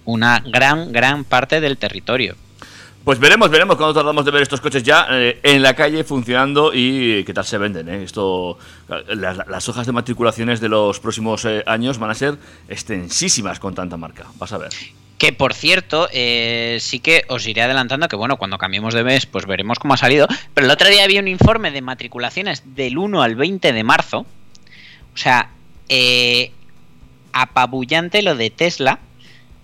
una 0.05 0.39
gran, 0.39 0.91
gran 0.91 1.23
parte 1.23 1.59
del 1.59 1.77
territorio. 1.77 2.35
Pues 3.03 3.19
veremos, 3.19 3.49
veremos 3.49 3.75
cuando 3.75 3.93
tardamos 3.93 4.23
de 4.23 4.31
ver 4.31 4.43
estos 4.43 4.61
coches 4.61 4.81
ya 4.81 5.07
eh, 5.11 5.39
en 5.43 5.61
la 5.61 5.73
calle 5.73 6.03
funcionando 6.03 6.71
y 6.73 7.23
qué 7.25 7.33
tal 7.33 7.45
se 7.45 7.57
venden. 7.57 7.89
¿eh? 7.89 8.03
Esto, 8.03 8.57
las, 8.87 9.69
hojas 9.69 9.85
de 9.85 9.91
matriculaciones 9.91 10.61
de 10.61 10.69
los 10.69 10.99
próximos 11.01 11.43
eh, 11.43 11.63
años 11.65 11.97
van 11.97 12.11
a 12.11 12.15
ser 12.15 12.37
extensísimas 12.69 13.59
con 13.59 13.75
tanta 13.75 13.97
marca. 13.97 14.25
Vas 14.37 14.53
a 14.53 14.57
ver. 14.57 14.71
Que 15.23 15.31
por 15.31 15.53
cierto, 15.53 16.09
eh, 16.11 16.79
sí 16.81 16.99
que 16.99 17.23
os 17.29 17.47
iré 17.47 17.61
adelantando 17.61 18.09
que 18.09 18.15
bueno, 18.17 18.35
cuando 18.35 18.57
cambiemos 18.57 18.93
de 18.93 19.05
mes, 19.05 19.25
pues 19.25 19.45
veremos 19.45 19.79
cómo 19.79 19.93
ha 19.93 19.97
salido. 19.97 20.27
Pero 20.53 20.65
el 20.67 20.71
otro 20.71 20.89
día 20.89 21.05
había 21.05 21.21
un 21.21 21.29
informe 21.29 21.71
de 21.71 21.81
matriculaciones 21.81 22.75
del 22.75 22.97
1 22.97 23.21
al 23.21 23.35
20 23.35 23.71
de 23.71 23.83
marzo. 23.85 24.25
O 25.13 25.17
sea, 25.17 25.49
eh, 25.87 26.51
apabullante 27.31 28.21
lo 28.21 28.35
de 28.35 28.49
Tesla, 28.49 28.99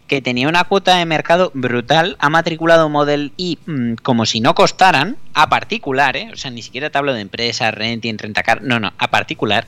que 0.10 0.22
tenía 0.22 0.49
una 0.49 0.66
cuota 0.66 0.97
de 0.97 1.05
mercado 1.05 1.51
brutal, 1.53 2.18
ha 2.20 2.30
matriculado 2.30 2.89
Model 2.89 3.32
I 3.38 3.60
mm, 3.66 3.93
como 4.03 4.26
si 4.26 4.41
no 4.41 4.55
costaran, 4.55 5.16
a 5.34 5.47
particular, 5.47 6.18
¿eh? 6.18 6.30
o 6.34 6.36
sea, 6.36 6.51
ni 6.51 6.62
siquiera 6.62 6.89
te 6.89 6.97
hablo 6.97 7.14
de 7.14 7.22
empresa, 7.22 7.72
renting, 7.72 8.18
rentacar, 8.18 8.62
no, 8.64 8.80
no, 8.80 8.91
a 8.97 9.12
particular. 9.12 9.68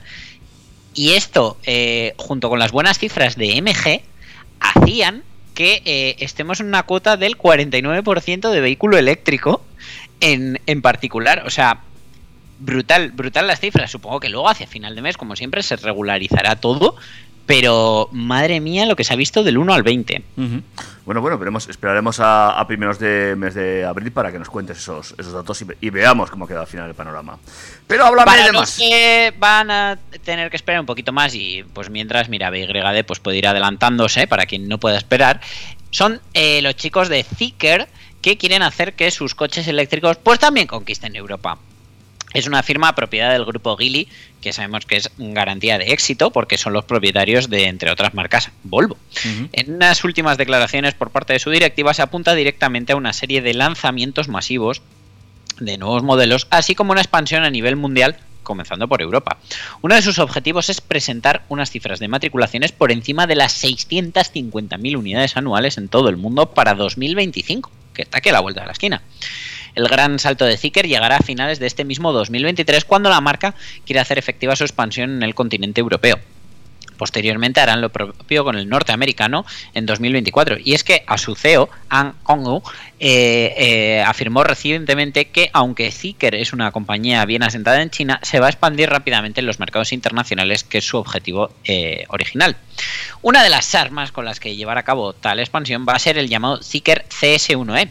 Y 0.94 1.12
esto, 1.12 1.56
eh, 1.64 2.12
junto 2.18 2.50
con 2.50 2.58
las 2.58 2.72
buenas 2.72 2.98
cifras 2.98 3.36
de 3.36 3.62
MG, 3.62 4.02
hacían 4.60 5.22
que 5.54 5.80
eh, 5.84 6.16
estemos 6.18 6.60
en 6.60 6.66
una 6.66 6.82
cuota 6.82 7.16
del 7.16 7.38
49% 7.38 8.50
de 8.50 8.60
vehículo 8.60 8.98
eléctrico 8.98 9.62
en, 10.20 10.60
en 10.66 10.82
particular. 10.82 11.44
O 11.46 11.50
sea, 11.50 11.80
brutal, 12.58 13.12
brutal 13.12 13.46
las 13.46 13.60
cifras. 13.60 13.90
Supongo 13.90 14.20
que 14.20 14.28
luego 14.28 14.48
hacia 14.48 14.66
final 14.66 14.94
de 14.94 15.02
mes, 15.02 15.16
como 15.16 15.36
siempre, 15.36 15.62
se 15.62 15.76
regularizará 15.76 16.56
todo. 16.56 16.96
Pero 17.46 18.08
madre 18.12 18.60
mía 18.60 18.86
lo 18.86 18.94
que 18.96 19.04
se 19.04 19.12
ha 19.12 19.16
visto 19.16 19.42
del 19.42 19.58
1 19.58 19.72
al 19.74 19.82
20. 19.82 20.22
Bueno, 21.04 21.20
bueno, 21.20 21.36
veremos, 21.36 21.68
esperaremos 21.68 22.20
a, 22.20 22.50
a 22.58 22.66
primeros 22.68 23.00
de 23.00 23.34
mes 23.36 23.54
de 23.54 23.84
abril 23.84 24.12
para 24.12 24.30
que 24.30 24.38
nos 24.38 24.48
cuentes 24.48 24.78
esos, 24.78 25.14
esos 25.18 25.32
datos 25.32 25.60
y, 25.60 25.64
ve- 25.64 25.76
y 25.80 25.90
veamos 25.90 26.30
cómo 26.30 26.46
queda 26.46 26.60
al 26.60 26.68
final 26.68 26.88
el 26.88 26.94
panorama. 26.94 27.38
Pero 27.88 28.04
háblame 28.06 28.26
Para 28.30 28.46
de 28.46 28.52
los 28.52 28.60
más. 28.62 28.76
que 28.78 29.34
van 29.38 29.70
a 29.72 29.98
tener 30.24 30.48
que 30.48 30.56
esperar 30.56 30.78
un 30.80 30.86
poquito 30.86 31.12
más 31.12 31.34
y 31.34 31.64
pues 31.72 31.90
mientras, 31.90 32.28
mira, 32.28 32.50
BYD 32.50 33.04
pues 33.04 33.18
puede 33.18 33.38
ir 33.38 33.48
adelantándose 33.48 34.28
para 34.28 34.46
quien 34.46 34.68
no 34.68 34.78
pueda 34.78 34.96
esperar, 34.96 35.40
son 35.90 36.20
eh, 36.34 36.62
los 36.62 36.76
chicos 36.76 37.08
de 37.08 37.24
Zeekr 37.24 37.88
que 38.22 38.38
quieren 38.38 38.62
hacer 38.62 38.94
que 38.94 39.10
sus 39.10 39.34
coches 39.34 39.66
eléctricos 39.66 40.16
pues 40.18 40.38
también 40.38 40.68
conquisten 40.68 41.16
Europa. 41.16 41.58
Es 42.34 42.46
una 42.46 42.62
firma 42.62 42.94
propiedad 42.94 43.32
del 43.32 43.44
grupo 43.44 43.76
Geely, 43.76 44.08
que 44.40 44.52
sabemos 44.52 44.86
que 44.86 44.96
es 44.96 45.10
garantía 45.18 45.78
de 45.78 45.92
éxito 45.92 46.30
porque 46.30 46.58
son 46.58 46.72
los 46.72 46.84
propietarios 46.84 47.50
de, 47.50 47.66
entre 47.66 47.90
otras 47.90 48.14
marcas, 48.14 48.50
Volvo. 48.64 48.96
En 49.52 49.74
unas 49.74 50.04
últimas 50.04 50.38
declaraciones 50.38 50.94
por 50.94 51.10
parte 51.10 51.32
de 51.32 51.38
su 51.38 51.50
directiva 51.50 51.94
se 51.94 52.02
apunta 52.02 52.34
directamente 52.34 52.92
a 52.92 52.96
una 52.96 53.12
serie 53.12 53.42
de 53.42 53.54
lanzamientos 53.54 54.28
masivos 54.28 54.82
de 55.60 55.78
nuevos 55.78 56.02
modelos, 56.02 56.46
así 56.50 56.74
como 56.74 56.92
una 56.92 57.00
expansión 57.00 57.44
a 57.44 57.50
nivel 57.50 57.76
mundial, 57.76 58.16
comenzando 58.42 58.88
por 58.88 59.02
Europa. 59.02 59.38
Uno 59.82 59.94
de 59.94 60.02
sus 60.02 60.18
objetivos 60.18 60.68
es 60.68 60.80
presentar 60.80 61.44
unas 61.48 61.70
cifras 61.70 62.00
de 62.00 62.08
matriculaciones 62.08 62.72
por 62.72 62.92
encima 62.92 63.26
de 63.26 63.36
las 63.36 63.62
650.000 63.62 64.96
unidades 64.96 65.36
anuales 65.36 65.78
en 65.78 65.88
todo 65.88 66.08
el 66.08 66.16
mundo 66.16 66.50
para 66.50 66.74
2025, 66.74 67.70
que 67.94 68.02
está 68.02 68.18
aquí 68.18 68.30
a 68.30 68.32
la 68.32 68.40
vuelta 68.40 68.62
de 68.62 68.66
la 68.66 68.72
esquina. 68.72 69.02
El 69.74 69.88
gran 69.88 70.18
salto 70.18 70.44
de 70.44 70.56
Zeekr 70.56 70.86
llegará 70.86 71.16
a 71.16 71.22
finales 71.22 71.58
de 71.58 71.66
este 71.66 71.84
mismo 71.84 72.12
2023 72.12 72.84
cuando 72.84 73.08
la 73.08 73.20
marca 73.20 73.54
quiere 73.86 74.00
hacer 74.00 74.18
efectiva 74.18 74.56
su 74.56 74.64
expansión 74.64 75.10
en 75.10 75.22
el 75.22 75.34
continente 75.34 75.80
europeo. 75.80 76.18
Posteriormente 77.02 77.58
harán 77.58 77.80
lo 77.80 77.88
propio 77.88 78.44
con 78.44 78.54
el 78.54 78.68
norteamericano 78.68 79.44
en 79.74 79.86
2024. 79.86 80.58
Y 80.62 80.74
es 80.74 80.84
que 80.84 81.02
a 81.08 81.18
su 81.18 81.34
CEO, 81.34 81.68
An 81.88 82.14
Hongwu, 82.22 82.62
eh, 83.00 83.52
eh, 83.58 84.04
afirmó 84.06 84.44
recientemente 84.44 85.24
que 85.24 85.50
aunque 85.52 85.90
Zeekr 85.90 86.36
es 86.36 86.52
una 86.52 86.70
compañía 86.70 87.24
bien 87.24 87.42
asentada 87.42 87.82
en 87.82 87.90
China, 87.90 88.20
se 88.22 88.38
va 88.38 88.46
a 88.46 88.50
expandir 88.50 88.88
rápidamente 88.88 89.40
en 89.40 89.46
los 89.46 89.58
mercados 89.58 89.92
internacionales, 89.92 90.62
que 90.62 90.78
es 90.78 90.86
su 90.86 90.96
objetivo 90.96 91.50
eh, 91.64 92.04
original. 92.06 92.56
Una 93.20 93.42
de 93.42 93.50
las 93.50 93.74
armas 93.74 94.12
con 94.12 94.24
las 94.24 94.38
que 94.38 94.54
llevar 94.54 94.78
a 94.78 94.84
cabo 94.84 95.12
tal 95.12 95.40
expansión 95.40 95.84
va 95.84 95.94
a 95.94 95.98
ser 95.98 96.18
el 96.18 96.28
llamado 96.28 96.62
Zeekr 96.62 97.04
CS1E, 97.08 97.88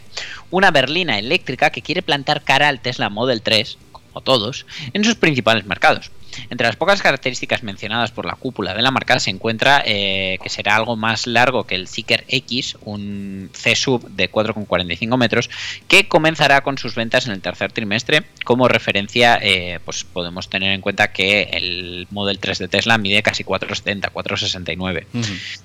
una 0.50 0.70
berlina 0.70 1.18
eléctrica 1.18 1.68
que 1.68 1.82
quiere 1.82 2.00
plantar 2.00 2.44
cara 2.44 2.68
al 2.68 2.80
Tesla 2.80 3.10
Model 3.10 3.42
3, 3.42 3.76
como 3.92 4.22
todos, 4.22 4.64
en 4.94 5.04
sus 5.04 5.16
principales 5.16 5.66
mercados. 5.66 6.10
Entre 6.50 6.66
las 6.66 6.76
pocas 6.76 7.02
características 7.02 7.62
mencionadas 7.62 8.10
por 8.10 8.26
la 8.26 8.34
cúpula 8.34 8.74
de 8.74 8.82
la 8.82 8.90
marca 8.90 9.18
se 9.20 9.30
encuentra 9.30 9.82
eh, 9.84 10.38
que 10.42 10.48
será 10.48 10.76
algo 10.76 10.96
más 10.96 11.26
largo 11.26 11.64
que 11.64 11.74
el 11.74 11.88
Zeekr 11.88 12.24
X, 12.28 12.76
un 12.82 13.50
C-Sub 13.52 14.08
de 14.10 14.30
4,45 14.30 15.16
metros, 15.16 15.50
que 15.88 16.08
comenzará 16.08 16.62
con 16.62 16.78
sus 16.78 16.94
ventas 16.94 17.26
en 17.26 17.32
el 17.32 17.40
tercer 17.40 17.72
trimestre. 17.72 18.22
Como 18.44 18.68
referencia, 18.68 19.38
eh, 19.40 19.80
pues 19.84 20.04
podemos 20.04 20.48
tener 20.48 20.72
en 20.72 20.80
cuenta 20.80 21.12
que 21.12 21.42
el 21.52 22.06
Model 22.10 22.38
3 22.38 22.58
de 22.58 22.68
Tesla 22.68 22.98
mide 22.98 23.22
casi 23.22 23.44
4,70, 23.44 24.10
4,69. 24.12 25.06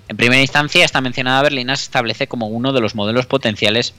En 0.08 0.18
primera 0.18 0.42
instancia, 0.42 0.86
esta 0.86 1.02
mencionada 1.02 1.42
berlina 1.42 1.76
se 1.76 1.84
establece 1.84 2.28
como 2.28 2.48
uno 2.48 2.74
de 2.74 2.82
los 2.82 2.96
modelos 2.96 3.26
potenciales 3.26 3.94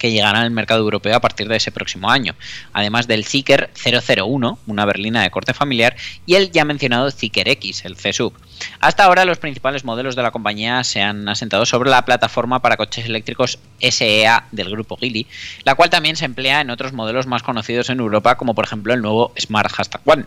que 0.00 0.10
llegará 0.10 0.40
al 0.40 0.50
mercado 0.50 0.80
europeo 0.80 1.14
a 1.14 1.20
partir 1.20 1.46
de 1.46 1.56
ese 1.56 1.70
próximo 1.70 2.10
año, 2.10 2.34
además 2.72 3.06
del 3.06 3.24
Zeekr 3.24 3.70
001, 3.74 4.58
una 4.66 4.84
berlina 4.84 5.22
de 5.22 5.30
corte 5.30 5.54
familiar, 5.54 5.94
y 6.26 6.34
el 6.34 6.50
ya 6.50 6.64
mencionado 6.64 7.10
Zeekr 7.12 7.48
X, 7.48 7.84
el 7.84 7.96
C-Sub. 7.96 8.32
Hasta 8.80 9.04
ahora 9.04 9.24
los 9.24 9.38
principales 9.38 9.84
modelos 9.84 10.16
de 10.16 10.22
la 10.22 10.30
compañía 10.30 10.82
se 10.84 11.02
han 11.02 11.28
asentado 11.28 11.66
sobre 11.66 11.90
la 11.90 12.04
plataforma 12.04 12.60
para 12.60 12.76
coches 12.76 13.04
eléctricos 13.04 13.58
SEA 13.80 14.46
del 14.50 14.70
grupo 14.70 14.96
Geely, 14.96 15.26
la 15.64 15.74
cual 15.74 15.90
también 15.90 16.16
se 16.16 16.24
emplea 16.24 16.60
en 16.60 16.70
otros 16.70 16.92
modelos 16.92 17.26
más 17.26 17.42
conocidos 17.42 17.90
en 17.90 18.00
Europa, 18.00 18.36
como 18.36 18.54
por 18.54 18.64
ejemplo 18.64 18.92
el 18.94 19.02
nuevo 19.02 19.32
Smart 19.38 19.70
Hashtag 19.70 20.00
One. 20.04 20.24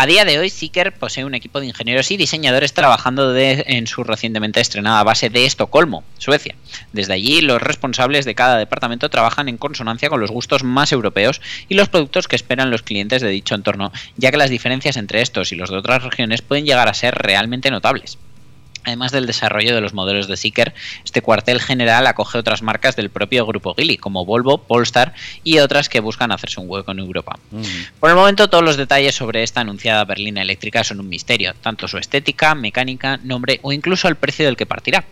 A 0.00 0.06
día 0.06 0.24
de 0.24 0.38
hoy, 0.38 0.48
Seeker 0.48 0.92
posee 0.92 1.24
un 1.24 1.34
equipo 1.34 1.58
de 1.58 1.66
ingenieros 1.66 2.12
y 2.12 2.16
diseñadores 2.16 2.72
trabajando 2.72 3.36
en 3.36 3.88
su 3.88 4.04
recientemente 4.04 4.60
estrenada 4.60 5.02
base 5.02 5.28
de 5.28 5.44
Estocolmo, 5.44 6.04
Suecia. 6.18 6.54
Desde 6.92 7.14
allí, 7.14 7.40
los 7.40 7.60
responsables 7.60 8.24
de 8.24 8.36
cada 8.36 8.58
departamento 8.58 9.10
trabajan 9.10 9.48
en 9.48 9.56
consonancia 9.56 10.08
con 10.08 10.20
los 10.20 10.30
gustos 10.30 10.62
más 10.62 10.92
europeos 10.92 11.40
y 11.68 11.74
los 11.74 11.88
productos 11.88 12.28
que 12.28 12.36
esperan 12.36 12.70
los 12.70 12.82
clientes 12.82 13.22
de 13.22 13.28
dicho 13.28 13.56
entorno, 13.56 13.90
ya 14.16 14.30
que 14.30 14.36
las 14.36 14.50
diferencias 14.50 14.96
entre 14.96 15.20
estos 15.20 15.50
y 15.50 15.56
los 15.56 15.68
de 15.68 15.78
otras 15.78 16.04
regiones 16.04 16.42
pueden 16.42 16.64
llegar 16.64 16.88
a 16.88 16.94
ser 16.94 17.16
realmente 17.16 17.68
notables. 17.72 18.18
Además 18.88 19.12
del 19.12 19.26
desarrollo 19.26 19.74
de 19.74 19.82
los 19.82 19.92
modelos 19.92 20.28
de 20.28 20.38
Seeker, 20.38 20.72
este 21.04 21.20
cuartel 21.20 21.60
general 21.60 22.06
acoge 22.06 22.38
otras 22.38 22.62
marcas 22.62 22.96
del 22.96 23.10
propio 23.10 23.44
grupo 23.44 23.74
Geely, 23.74 23.98
como 23.98 24.24
Volvo, 24.24 24.56
Polestar 24.56 25.12
y 25.44 25.58
otras 25.58 25.90
que 25.90 26.00
buscan 26.00 26.32
hacerse 26.32 26.58
un 26.58 26.70
hueco 26.70 26.92
en 26.92 27.00
Europa. 27.00 27.38
Por 28.00 28.08
el 28.08 28.16
momento, 28.16 28.48
todos 28.48 28.64
los 28.64 28.78
detalles 28.78 29.14
sobre 29.14 29.42
esta 29.42 29.60
anunciada 29.60 30.06
berlina 30.06 30.40
eléctrica 30.40 30.84
son 30.84 31.00
un 31.00 31.08
misterio, 31.10 31.52
tanto 31.60 31.86
su 31.86 31.98
estética, 31.98 32.54
mecánica, 32.54 33.18
nombre 33.22 33.60
o 33.62 33.72
incluso 33.72 34.08
el 34.08 34.16
precio 34.16 34.46
del 34.46 34.56
que 34.56 34.64
partirá. 34.64 35.04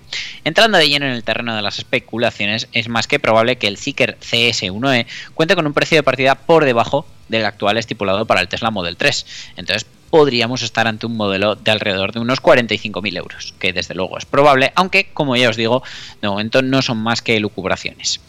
Entrando 0.43 0.79
de 0.79 0.89
lleno 0.89 1.05
en 1.05 1.13
el 1.13 1.23
terreno 1.23 1.55
de 1.55 1.61
las 1.61 1.77
especulaciones, 1.77 2.69
es 2.73 2.89
más 2.89 3.07
que 3.07 3.21
probable 3.21 3.57
que 3.57 3.67
el 3.67 3.77
Seeker 3.77 4.17
CS1E 4.21 5.07
cuente 5.35 5.55
con 5.55 5.67
un 5.67 5.75
precio 5.75 5.99
de 5.99 6.03
partida 6.03 6.35
por 6.35 6.65
debajo 6.65 7.07
del 7.29 7.45
actual 7.45 7.77
estipulado 7.77 8.25
para 8.25 8.41
el 8.41 8.49
Tesla 8.49 8.71
Model 8.71 8.97
3. 8.97 9.27
Entonces, 9.57 9.87
podríamos 10.17 10.63
estar 10.63 10.87
ante 10.87 11.05
un 11.05 11.15
modelo 11.15 11.57
de 11.57 11.71
alrededor 11.71 12.13
de 12.13 12.21
unos 12.21 12.41
45.000 12.41 13.17
euros, 13.19 13.55
que 13.59 13.75
desde 13.75 13.95
luego 13.95 14.17
es 14.17 14.25
probable, 14.25 14.73
aunque, 14.75 15.11
como 15.13 15.37
ya 15.37 15.51
os 15.51 15.57
digo, 15.57 15.83
de 16.23 16.29
momento 16.29 16.63
no 16.63 16.81
son 16.81 16.97
más 16.99 17.21
que 17.21 17.39
lucubraciones. 17.39 18.21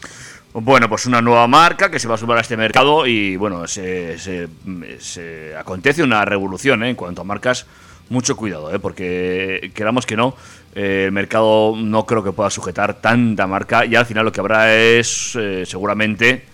Bueno, 0.53 0.89
pues 0.89 1.05
una 1.05 1.21
nueva 1.21 1.47
marca 1.47 1.89
que 1.89 1.99
se 1.99 2.07
va 2.09 2.15
a 2.15 2.17
sumar 2.17 2.39
a 2.39 2.41
este 2.41 2.57
mercado 2.57 3.07
y 3.07 3.37
bueno, 3.37 3.67
se, 3.67 4.17
se- 4.19 5.55
acontece 5.57 6.03
una 6.03 6.25
revolución 6.25 6.83
¿eh? 6.83 6.89
en 6.89 6.95
cuanto 6.95 7.21
a 7.21 7.23
marcas. 7.23 7.65
Mucho 8.09 8.35
cuidado, 8.37 8.73
¿eh? 8.73 8.79
porque 8.79 9.71
queramos 9.75 10.05
que 10.05 10.15
no, 10.15 10.33
eh, 10.75 11.03
el 11.07 11.11
mercado 11.11 11.73
no 11.77 12.05
creo 12.05 12.23
que 12.23 12.31
pueda 12.31 12.49
sujetar 12.49 12.95
tanta 12.95 13.47
marca 13.47 13.85
y 13.85 13.95
al 13.95 14.05
final 14.05 14.23
lo 14.25 14.31
que 14.31 14.39
habrá 14.39 14.73
es 14.73 15.35
eh, 15.39 15.63
seguramente 15.65 16.45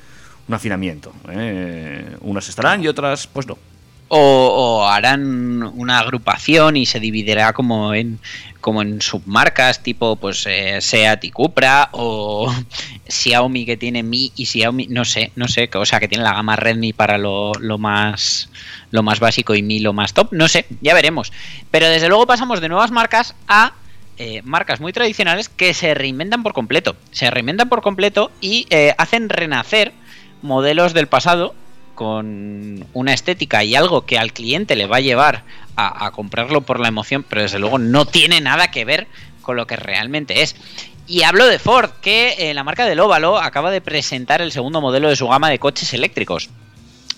un 0.47 0.55
afinamiento. 0.55 1.13
Unas 2.21 2.49
estarán 2.49 2.83
y 2.83 2.87
otras 2.87 3.27
pues 3.27 3.47
no. 3.47 3.57
O, 4.15 4.87
harán 4.87 5.63
una 5.63 5.97
agrupación 5.97 6.77
y 6.77 6.85
se 6.85 6.99
dividirá 6.99 7.51
como 7.53 7.95
en 7.95 8.19
como 8.61 8.83
en 8.83 9.01
submarcas 9.01 9.81
tipo 9.81 10.17
pues 10.17 10.45
eh, 10.47 10.79
Seat 10.81 11.23
y 11.23 11.31
Cupra 11.31 11.89
o 11.93 12.53
Xiaomi 13.07 13.65
que 13.65 13.75
tiene 13.75 14.03
Mi 14.03 14.31
y 14.35 14.45
Xiaomi 14.45 14.85
no 14.87 15.03
sé 15.03 15.31
no 15.35 15.47
sé 15.47 15.67
o 15.73 15.85
sea 15.85 15.99
que 15.99 16.07
tiene 16.07 16.23
la 16.23 16.33
gama 16.33 16.55
Redmi 16.55 16.93
para 16.93 17.17
lo, 17.17 17.53
lo 17.55 17.79
más 17.79 18.49
lo 18.91 19.01
más 19.01 19.19
básico 19.19 19.55
y 19.55 19.63
Mi 19.63 19.79
lo 19.79 19.93
más 19.93 20.13
top 20.13 20.31
no 20.31 20.47
sé 20.47 20.67
ya 20.81 20.93
veremos. 20.93 21.33
Pero 21.71 21.89
desde 21.89 22.07
luego 22.07 22.27
pasamos 22.27 22.61
de 22.61 22.69
nuevas 22.69 22.91
marcas 22.91 23.33
a 23.47 23.73
eh, 24.17 24.43
marcas 24.43 24.79
muy 24.79 24.93
tradicionales 24.93 25.49
que 25.49 25.73
se 25.73 25.95
reinventan 25.95 26.43
por 26.43 26.53
completo 26.53 26.95
se 27.09 27.31
reinventan 27.31 27.67
por 27.67 27.81
completo 27.81 28.31
y 28.41 28.67
eh, 28.69 28.93
hacen 28.99 29.27
renacer 29.27 29.91
modelos 30.43 30.93
del 30.93 31.07
pasado 31.07 31.55
con 31.95 32.85
una 32.93 33.13
estética 33.13 33.63
y 33.63 33.75
algo 33.75 34.05
que 34.05 34.17
al 34.17 34.33
cliente 34.33 34.75
le 34.75 34.87
va 34.87 34.97
a 34.97 35.01
llevar 35.01 35.43
a, 35.75 36.11
comprarlo 36.11 36.61
por 36.61 36.79
la 36.79 36.87
emoción, 36.87 37.25
pero 37.27 37.41
desde 37.41 37.59
luego 37.59 37.79
no 37.79 38.05
tiene 38.05 38.41
nada 38.41 38.69
que 38.69 38.85
ver 38.85 39.07
con 39.41 39.55
lo 39.55 39.65
que 39.65 39.75
realmente 39.75 40.41
es. 40.41 40.55
Y 41.07 41.23
hablo 41.23 41.47
de 41.47 41.59
Ford, 41.59 41.89
que 42.01 42.35
eh, 42.37 42.53
la 42.53 42.63
marca 42.63 42.85
del 42.85 42.99
óvalo 42.99 43.37
acaba 43.37 43.71
de 43.71 43.81
presentar 43.81 44.41
el 44.41 44.51
segundo 44.51 44.81
modelo 44.81 45.09
de 45.09 45.15
su 45.15 45.27
gama 45.27 45.49
de 45.49 45.59
coches 45.59 45.93
eléctricos. 45.93 46.49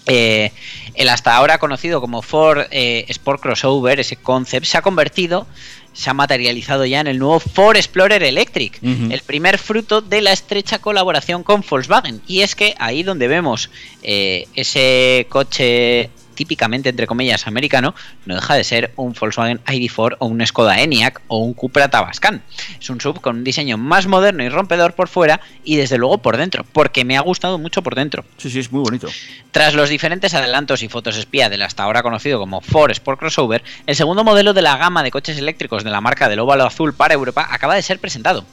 Eh, 0.08 0.52
el 0.94 1.10
hasta 1.10 1.36
ahora 1.36 1.58
conocido 1.58 2.00
como 2.00 2.22
Ford 2.22 2.68
eh, 2.72 3.06
Sport 3.10 3.42
Crossover, 3.42 4.00
ese 4.00 4.16
concept, 4.16 4.66
se 4.66 4.78
ha 4.78 4.82
convertido, 4.82 5.48
se 5.96 6.10
ha 6.10 6.14
materializado 6.14 6.86
ya 6.86 7.00
en 7.00 7.08
el 7.08 7.18
nuevo 7.18 7.40
Ford 7.40 7.78
Explorer 7.78 8.22
Electric, 8.22 8.80
el 8.84 9.22
primer 9.22 9.58
fruto 9.58 10.02
de 10.02 10.22
la 10.22 10.34
estrecha 10.34 10.80
colaboración 10.80 11.42
con 11.42 11.64
Volkswagen. 11.68 12.22
Y 12.28 12.42
es 12.42 12.54
que 12.54 12.76
ahí 12.78 13.02
donde 13.02 13.28
vemos 13.28 13.70
eh, 14.04 14.46
ese 14.56 15.26
coche 15.30 16.10
típicamente, 16.36 16.90
entre 16.90 17.08
comillas, 17.08 17.48
americano, 17.48 17.96
no 18.26 18.36
deja 18.36 18.54
de 18.54 18.64
ser 18.64 18.94
un 18.96 19.14
Volkswagen 19.14 19.64
ID4 19.66 20.18
o 20.20 20.26
un 20.28 20.46
Skoda 20.46 20.82
Enyaq 20.82 21.22
o 21.28 21.38
un 21.38 21.54
Cupra 21.54 21.90
Tabascan. 21.90 22.44
Es 22.80 22.90
un 22.90 23.02
sub 23.02 23.22
con 23.22 23.38
un 23.38 23.44
diseño 23.44 23.78
más 23.78 24.08
moderno 24.08 24.44
y 24.44 24.50
rompedor 24.50 24.94
por 24.94 25.08
fuera 25.08 25.42
y 25.64 25.78
desde 25.78 25.98
luego 25.98 26.20
por 26.20 26.38
dentro, 26.38 26.66
porque 26.72 27.06
me 27.06 27.18
ha 27.18 27.22
gustado 27.22 27.58
mucho 27.58 27.82
por 27.82 27.96
dentro. 27.96 28.26
Sí, 28.38 28.50
sí, 28.50 28.60
es 28.60 28.72
muy 28.72 28.82
bonito. 28.82 29.08
Tras 29.52 29.74
los 29.74 29.90
diferentes 29.90 30.34
adelantos 30.34 30.84
y 30.84 30.90
fotos 30.90 31.18
espía 31.18 31.50
del 31.50 31.62
hasta 31.62 31.84
ahora 31.84 32.04
conocido 32.04 32.40
como 32.40 32.62
Ford 32.62 32.92
Sport 32.92 33.20
Crossover, 33.20 33.64
el 33.86 33.96
segundo 33.96 34.24
modelo 34.24 34.54
de 34.54 34.62
la 34.62 34.78
gama 34.78 35.04
de 35.04 35.12
coches 35.12 35.38
eléctricos 35.38 35.84
de 35.84 35.90
la 35.90 36.02
marca 36.02 36.30
del 36.30 36.40
óvalo 36.40 36.66
azul 36.66 36.94
para 36.94 37.14
Europa 37.14 37.48
acaba 37.50 37.76
de 37.76 37.82
ser 37.82 38.00
presentado. 38.00 38.46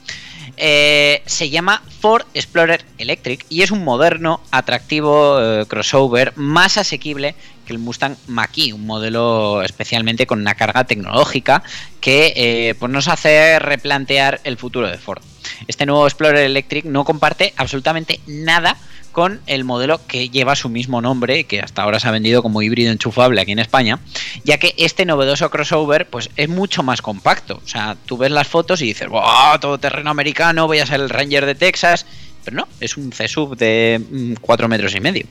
Eh, 0.57 1.23
se 1.25 1.49
llama 1.49 1.81
Ford 1.99 2.25
Explorer 2.35 2.85
Electric 2.99 3.45
y 3.49 3.63
es 3.63 3.71
un 3.71 3.83
moderno, 3.83 4.41
atractivo 4.51 5.39
eh, 5.41 5.65
crossover 5.67 6.33
más 6.35 6.77
asequible 6.77 7.35
que 7.65 7.73
el 7.73 7.79
Mustang 7.79 8.15
Mach-E, 8.27 8.73
un 8.73 8.85
modelo 8.85 9.63
especialmente 9.63 10.27
con 10.27 10.39
una 10.41 10.53
carga 10.53 10.83
tecnológica 10.83 11.63
que 12.01 12.33
eh, 12.35 12.75
pues 12.77 12.91
nos 12.91 13.07
hace 13.07 13.57
replantear 13.57 14.41
el 14.43 14.57
futuro 14.57 14.89
de 14.89 14.97
Ford. 14.97 15.23
Este 15.67 15.85
nuevo 15.85 16.05
Explorer 16.05 16.43
Electric 16.43 16.85
no 16.85 17.03
comparte 17.03 17.53
absolutamente 17.57 18.19
nada 18.27 18.77
con 19.13 19.39
el 19.47 19.63
modelo 19.63 20.05
que 20.05 20.27
lleva 20.27 20.57
su 20.57 20.67
mismo 20.67 20.99
nombre, 21.01 21.45
que 21.45 21.61
hasta 21.61 21.83
ahora 21.83 22.01
se 22.01 22.09
ha 22.09 22.11
vendido 22.11 22.43
como 22.43 22.61
híbrido 22.61 22.91
enchufable 22.91 23.39
aquí 23.39 23.53
en 23.53 23.59
España, 23.59 23.99
ya 24.43 24.57
que 24.57 24.73
este 24.77 25.05
novedoso 25.05 25.49
crossover 25.49 26.09
pues 26.09 26.29
es 26.35 26.49
mucho 26.49 26.83
más 26.83 27.01
compacto. 27.01 27.61
O 27.63 27.67
sea, 27.67 27.95
tú 28.05 28.17
ves 28.17 28.31
las 28.31 28.49
fotos 28.49 28.81
y 28.81 28.87
dices, 28.87 29.07
¡wow! 29.07 29.57
Todo 29.61 29.77
terreno 29.77 30.09
americano, 30.09 30.67
voy 30.67 30.79
a 30.79 30.85
ser 30.85 30.99
el 30.99 31.09
Ranger 31.09 31.45
de 31.45 31.55
Texas. 31.55 32.05
Pero 32.43 32.57
no, 32.57 32.67
es 32.81 32.97
un 32.97 33.13
C-Sub 33.13 33.55
de 33.55 34.35
4 34.41 34.67
metros 34.67 34.93
y 34.95 34.99
medio. 34.99 35.25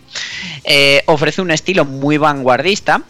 Eh, 0.64 1.02
ofrece 1.06 1.42
un 1.42 1.50
estilo 1.50 1.84
muy 1.84 2.16
vanguardista, 2.16 3.02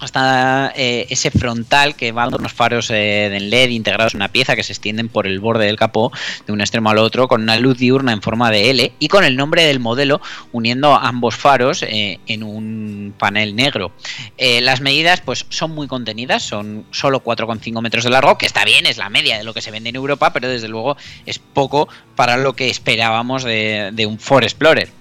hasta 0.00 0.72
eh, 0.76 1.06
ese 1.10 1.30
frontal 1.30 1.96
que 1.96 2.12
va 2.12 2.24
con 2.24 2.40
unos 2.40 2.52
faros 2.52 2.90
eh, 2.90 3.28
de 3.30 3.40
LED 3.40 3.70
integrados 3.70 4.14
en 4.14 4.18
una 4.18 4.28
pieza 4.28 4.56
que 4.56 4.62
se 4.62 4.72
extienden 4.72 5.08
por 5.08 5.26
el 5.26 5.40
borde 5.40 5.66
del 5.66 5.76
capó 5.76 6.12
de 6.46 6.52
un 6.52 6.60
extremo 6.60 6.90
al 6.90 6.98
otro 6.98 7.28
con 7.28 7.42
una 7.42 7.58
luz 7.58 7.78
diurna 7.78 8.12
en 8.12 8.22
forma 8.22 8.50
de 8.50 8.70
L 8.70 8.92
y 8.98 9.08
con 9.08 9.24
el 9.24 9.36
nombre 9.36 9.64
del 9.64 9.80
modelo 9.80 10.20
uniendo 10.52 10.94
ambos 10.94 11.36
faros 11.36 11.82
eh, 11.82 12.20
en 12.26 12.42
un 12.42 13.14
panel 13.18 13.56
negro. 13.56 13.92
Las 14.38 14.80
medidas 14.80 15.20
pues 15.20 15.46
son 15.48 15.72
muy 15.72 15.88
contenidas, 15.88 16.42
son 16.42 16.86
solo 16.90 17.22
4,5 17.22 17.82
metros 17.82 18.04
de 18.04 18.10
largo, 18.10 18.38
que 18.38 18.46
está 18.46 18.64
bien, 18.64 18.86
es 18.86 18.96
la 18.96 19.10
media 19.10 19.38
de 19.38 19.44
lo 19.44 19.54
que 19.54 19.60
se 19.60 19.70
vende 19.70 19.90
en 19.90 19.96
Europa, 19.96 20.32
pero 20.32 20.48
desde 20.48 20.68
luego 20.68 20.96
es 21.26 21.38
poco 21.38 21.88
para 22.14 22.36
lo 22.36 22.54
que 22.54 22.70
esperábamos 22.70 23.44
de, 23.44 23.90
de 23.92 24.06
un 24.06 24.18
Ford 24.18 24.44
Explorer. 24.44 24.97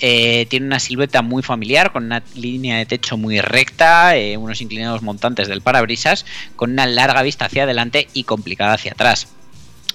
Eh, 0.00 0.46
tiene 0.48 0.66
una 0.66 0.78
silueta 0.78 1.22
muy 1.22 1.42
familiar, 1.42 1.92
con 1.92 2.04
una 2.04 2.22
línea 2.34 2.78
de 2.78 2.86
techo 2.86 3.16
muy 3.16 3.40
recta, 3.40 4.16
eh, 4.16 4.36
unos 4.36 4.60
inclinados 4.60 5.02
montantes 5.02 5.48
del 5.48 5.60
parabrisas, 5.60 6.24
con 6.56 6.72
una 6.72 6.86
larga 6.86 7.22
vista 7.22 7.46
hacia 7.46 7.64
adelante 7.64 8.08
y 8.12 8.24
complicada 8.24 8.74
hacia 8.74 8.92
atrás. 8.92 9.28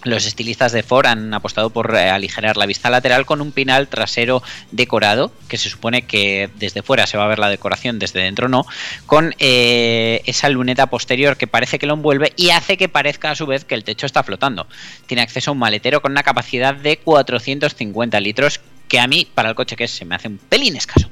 Los 0.03 0.25
estilistas 0.25 0.73
de 0.73 0.83
Ford 0.83 1.05
han 1.05 1.33
apostado 1.33 1.69
por 1.69 1.95
eh, 1.95 2.09
aligerar 2.09 2.57
la 2.57 2.65
vista 2.65 2.89
lateral 2.89 3.25
con 3.25 3.39
un 3.39 3.53
pinal 3.53 3.87
trasero 3.87 4.43
decorado, 4.71 5.31
que 5.47 5.57
se 5.57 5.69
supone 5.69 6.01
que 6.01 6.49
desde 6.55 6.81
fuera 6.81 7.07
se 7.07 7.15
va 7.15 7.23
a 7.23 7.29
ver 7.29 7.39
la 7.39 7.47
decoración, 7.47 7.99
desde 7.99 8.19
dentro 8.19 8.49
no, 8.49 8.65
con 9.05 9.33
esa 9.39 10.49
luneta 10.49 10.87
posterior 10.87 11.37
que 11.37 11.47
parece 11.47 11.79
que 11.79 11.85
lo 11.85 11.93
envuelve 11.93 12.33
y 12.35 12.49
hace 12.49 12.75
que 12.75 12.89
parezca 12.89 13.31
a 13.31 13.35
su 13.35 13.45
vez 13.45 13.63
que 13.63 13.75
el 13.75 13.85
techo 13.85 14.05
está 14.05 14.23
flotando. 14.23 14.67
Tiene 15.07 15.21
acceso 15.21 15.51
a 15.51 15.53
un 15.53 15.59
maletero 15.59 16.01
con 16.01 16.11
una 16.11 16.23
capacidad 16.23 16.75
de 16.75 16.97
450 16.97 18.19
litros, 18.19 18.59
que 18.93 18.99
a 18.99 19.07
mí, 19.07 19.25
para 19.33 19.49
el 19.49 19.55
coche 19.55 19.75
que 19.75 19.85
es, 19.85 19.91
se 19.91 20.05
me 20.05 20.13
hace 20.13 20.27
un 20.27 20.37
pelín 20.37 20.75
escaso. 20.75 21.09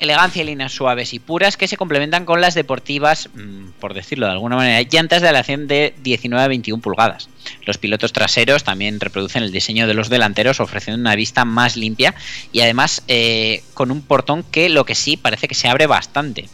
Elegancia 0.00 0.42
y 0.42 0.46
líneas 0.46 0.72
suaves 0.72 1.14
y 1.14 1.20
puras 1.20 1.56
que 1.56 1.68
se 1.68 1.76
complementan 1.76 2.24
con 2.24 2.40
las 2.40 2.56
deportivas, 2.56 3.28
mmm, 3.32 3.68
por 3.78 3.94
decirlo 3.94 4.26
de 4.26 4.32
alguna 4.32 4.56
manera, 4.56 4.82
llantas 4.90 5.22
de 5.22 5.28
aleación 5.28 5.68
de 5.68 5.94
19 6.02 6.42
a 6.42 6.48
21 6.48 6.82
pulgadas. 6.82 7.28
Los 7.64 7.78
pilotos 7.78 8.12
traseros 8.12 8.64
también 8.64 8.98
reproducen 8.98 9.44
el 9.44 9.52
diseño 9.52 9.86
de 9.86 9.94
los 9.94 10.08
delanteros, 10.08 10.58
ofreciendo 10.58 11.00
una 11.00 11.14
vista 11.14 11.44
más 11.44 11.76
limpia 11.76 12.12
y 12.50 12.58
además 12.62 13.04
eh, 13.06 13.62
con 13.74 13.92
un 13.92 14.02
portón 14.02 14.42
que 14.42 14.68
lo 14.68 14.84
que 14.84 14.96
sí 14.96 15.16
parece 15.16 15.46
que 15.46 15.54
se 15.54 15.68
abre 15.68 15.86
bastante. 15.86 16.48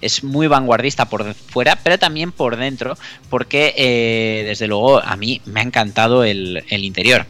Es 0.00 0.22
muy 0.22 0.46
vanguardista 0.46 1.08
por 1.08 1.34
fuera, 1.34 1.80
pero 1.82 1.98
también 1.98 2.30
por 2.30 2.56
dentro, 2.56 2.96
porque 3.28 3.74
eh, 3.76 4.44
desde 4.46 4.68
luego 4.68 5.02
a 5.02 5.16
mí 5.16 5.40
me 5.46 5.58
ha 5.58 5.64
encantado 5.64 6.22
el 6.22 6.62
interior. 6.70 7.26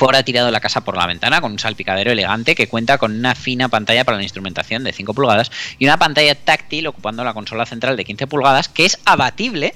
Ford 0.00 0.16
ha 0.16 0.22
tirado 0.22 0.50
la 0.50 0.60
casa 0.60 0.80
por 0.80 0.96
la 0.96 1.06
ventana 1.06 1.42
con 1.42 1.52
un 1.52 1.58
salpicadero 1.58 2.10
elegante 2.10 2.54
que 2.54 2.68
cuenta 2.68 2.96
con 2.96 3.12
una 3.12 3.34
fina 3.34 3.68
pantalla 3.68 4.02
para 4.02 4.16
la 4.16 4.22
instrumentación 4.22 4.82
de 4.82 4.94
5 4.94 5.12
pulgadas 5.12 5.52
y 5.78 5.84
una 5.84 5.98
pantalla 5.98 6.34
táctil 6.34 6.86
ocupando 6.86 7.22
la 7.22 7.34
consola 7.34 7.66
central 7.66 7.98
de 7.98 8.06
15 8.06 8.26
pulgadas 8.26 8.70
que 8.70 8.86
es 8.86 8.98
abatible 9.04 9.74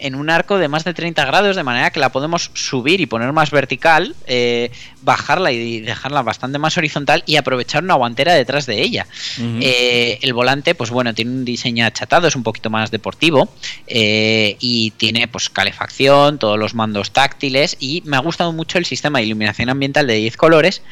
en 0.00 0.14
un 0.14 0.30
arco 0.30 0.58
de 0.58 0.68
más 0.68 0.84
de 0.84 0.94
30 0.94 1.24
grados, 1.24 1.56
de 1.56 1.62
manera 1.62 1.90
que 1.90 2.00
la 2.00 2.10
podemos 2.10 2.50
subir 2.54 3.00
y 3.00 3.06
poner 3.06 3.32
más 3.32 3.50
vertical, 3.50 4.14
eh, 4.26 4.70
bajarla 5.02 5.52
y 5.52 5.80
dejarla 5.80 6.22
bastante 6.22 6.58
más 6.58 6.76
horizontal 6.76 7.22
y 7.26 7.36
aprovechar 7.36 7.82
una 7.82 7.94
guantera 7.94 8.34
detrás 8.34 8.66
de 8.66 8.82
ella. 8.82 9.06
Eh, 9.38 10.18
el 10.22 10.32
volante, 10.32 10.74
pues 10.74 10.90
bueno, 10.90 11.14
tiene 11.14 11.30
un 11.30 11.44
diseño 11.44 11.86
achatado, 11.86 12.28
es 12.28 12.36
un 12.36 12.42
poquito 12.42 12.70
más 12.70 12.90
deportivo 12.90 13.48
eh, 13.86 14.56
y 14.60 14.92
tiene 14.92 15.28
pues 15.28 15.50
calefacción, 15.50 16.38
todos 16.38 16.58
los 16.58 16.74
mandos 16.74 17.12
táctiles 17.12 17.76
y 17.80 18.02
me 18.04 18.16
ha 18.16 18.20
gustado 18.20 18.52
mucho 18.52 18.78
el 18.78 18.84
sistema 18.84 19.18
de 19.18 19.26
iluminación 19.26 19.68
ambiental 19.68 20.06
de 20.06 20.14
10 20.14 20.36
colores 20.36 20.82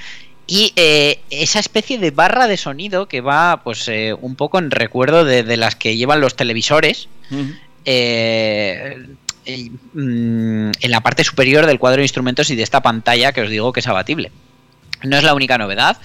y 0.47 0.73
eh, 0.77 1.21
esa 1.31 1.59
especie 1.59 1.99
de 1.99 2.13
barra 2.13 2.47
de 2.47 2.57
sonido 2.57 3.09
que 3.09 3.21
va 3.21 3.63
pues 3.65 3.89
eh, 3.89 4.15
un 4.15 4.37
poco 4.37 4.59
en 4.59 4.71
recuerdo 4.71 5.25
de, 5.25 5.43
de 5.43 5.57
las 5.57 5.75
que 5.75 5.97
llevan 5.97 6.21
los 6.21 6.37
televisores 6.37 7.09
eh, 7.87 9.07
mm, 9.95 10.71
en 10.81 10.91
la 10.91 11.01
parte 11.01 11.25
superior 11.25 11.67
del 11.67 11.79
cuadro 11.79 11.99
de 11.99 12.05
instrumentos 12.05 12.51
y 12.51 12.57
de 12.57 12.63
esta 12.63 12.83
pantalla 12.83 13.33
que 13.33 13.43
os 13.43 13.49
digo 13.49 13.73
que 13.73 13.81
es 13.81 13.87
abatible. 13.87 14.31
No 15.07 15.17
es 15.17 15.23
la 15.23 15.35
única 15.35 15.59
novedad. 15.59 15.99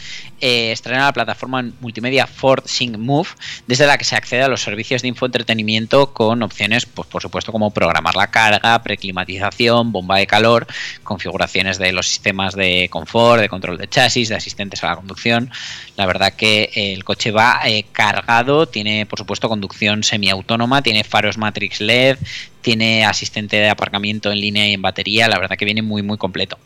Eh, 0.44 0.72
estrena 0.72 1.06
la 1.06 1.14
plataforma 1.14 1.64
multimedia 1.82 2.26
Ford 2.26 2.64
Sync 2.66 2.98
Move, 2.98 3.30
desde 3.68 3.86
la 3.86 4.00
que 4.00 4.04
se 4.04 4.16
accede 4.16 4.42
a 4.42 4.48
los 4.48 4.62
servicios 4.62 5.04
de 5.04 5.08
infoentretenimiento 5.08 6.14
con 6.14 6.42
opciones, 6.42 6.88
pues 6.88 7.08
por 7.08 7.22
supuesto, 7.22 7.52
como 7.52 7.70
programar 7.70 8.16
la 8.16 8.32
carga, 8.32 8.82
preclimatización, 8.82 9.92
bomba 9.92 10.18
de 10.18 10.26
calor, 10.26 10.66
configuraciones 11.04 11.78
de 11.78 11.92
los 11.92 12.08
sistemas 12.08 12.56
de 12.56 12.90
confort, 12.90 13.40
de 13.40 13.50
control 13.50 13.78
de 13.78 13.88
chasis, 13.88 14.30
de 14.30 14.36
asistentes 14.36 14.84
a 14.84 14.88
la 14.88 14.96
conducción. 14.96 15.52
La 15.96 16.08
verdad 16.08 16.34
que 16.34 16.72
eh, 16.74 16.94
el 16.94 17.04
coche 17.04 17.30
va 17.30 17.62
eh, 17.66 17.86
cargado, 17.92 18.68
tiene 18.68 19.06
por 19.06 19.20
supuesto 19.20 19.48
conducción 19.48 20.04
semiautónoma, 20.04 20.82
tiene 20.82 21.04
faros 21.04 21.38
Matrix 21.38 21.82
LED, 21.82 22.18
tiene 22.62 23.06
asistente 23.06 23.58
de 23.58 23.70
aparcamiento 23.70 24.32
en 24.32 24.42
línea 24.42 24.68
y 24.68 24.74
en 24.74 24.82
batería. 24.82 25.28
La 25.28 25.38
verdad 25.38 25.56
que 25.56 25.66
viene 25.66 25.84
muy 25.84 26.02
muy 26.02 26.18
completo. 26.18 26.58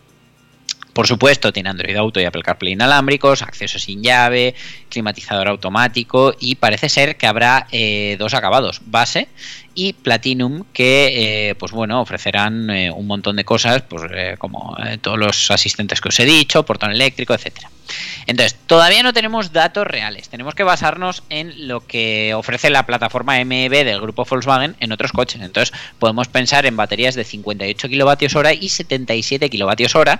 Por 0.96 1.08
supuesto, 1.08 1.52
tiene 1.52 1.70
Android 1.70 1.98
Auto 1.98 2.22
y 2.22 2.24
Apple 2.24 2.42
CarPlay 2.42 2.72
inalámbricos, 2.72 3.42
acceso 3.42 3.80
sin 3.80 4.02
llave, 4.02 4.56
climatizador 4.88 5.50
automático 5.50 6.34
y 6.40 6.56
parece 6.56 6.88
ser 6.88 7.18
que 7.18 7.28
habrá 7.28 7.68
eh, 7.74 8.16
dos 8.18 8.34
acabados, 8.34 8.80
base 8.86 9.28
y 9.76 9.94
Platinum, 9.94 10.64
que 10.74 11.50
eh, 11.50 11.56
pues 11.56 11.74
bueno, 11.74 12.02
ofrecerán 12.02 12.70
eh, 12.70 12.90
un 12.90 13.06
montón 13.06 13.36
de 13.36 13.44
cosas, 13.44 13.82
pues 13.84 14.04
eh, 14.16 14.36
como 14.40 14.76
todos 15.02 15.20
los 15.20 15.52
asistentes 15.52 16.02
que 16.02 16.10
os 16.10 16.20
he 16.20 16.26
dicho, 16.26 16.64
portón 16.64 16.92
eléctrico, 16.92 17.34
etcétera. 17.34 17.70
Entonces, 18.26 18.58
todavía 18.66 19.04
no 19.04 19.14
tenemos 19.14 19.52
datos 19.52 19.86
reales, 19.86 20.30
tenemos 20.30 20.56
que 20.56 20.64
basarnos 20.64 21.24
en 21.30 21.68
lo 21.68 21.86
que 21.86 22.34
ofrece 22.34 22.70
la 22.70 22.86
plataforma 22.86 23.44
MEB 23.44 23.86
del 23.86 24.02
grupo 24.02 24.26
Volkswagen 24.26 24.76
en 24.80 24.92
otros 24.92 25.12
coches. 25.12 25.42
Entonces, 25.42 25.78
podemos 26.00 26.28
pensar 26.28 26.66
en 26.66 26.76
baterías 26.76 27.16
de 27.16 27.24
58 27.24 27.88
kilovatios 27.88 28.36
hora 28.36 28.54
y 28.54 28.70
77 28.70 29.50
kilovatios 29.50 29.96
hora. 29.96 30.20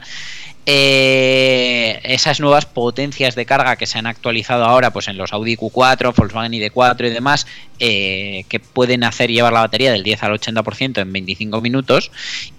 Eh, 0.68 2.00
esas 2.04 2.40
nuevas 2.40 2.66
potencias 2.66 3.36
de 3.36 3.46
carga 3.46 3.76
que 3.76 3.86
se 3.86 4.00
han 4.00 4.08
actualizado 4.08 4.66
ahora 4.66 4.92
pues 4.92 5.08
en 5.08 5.18
los 5.18 5.32
Audi 5.32 5.56
Q4, 5.58 6.16
Volkswagen 6.16 6.54
ID4 6.54 7.08
y 7.08 7.10
demás, 7.12 7.46
que 7.78 8.62
pueden 8.74 9.04
hacer 9.04 9.30
llevar 9.30 9.45
la 9.54 9.62
batería 9.62 9.92
del 9.92 10.04
10 10.04 10.24
al 10.24 10.40
80% 10.40 11.02
en 11.02 11.14
25 11.14 11.62
minutos. 11.62 12.12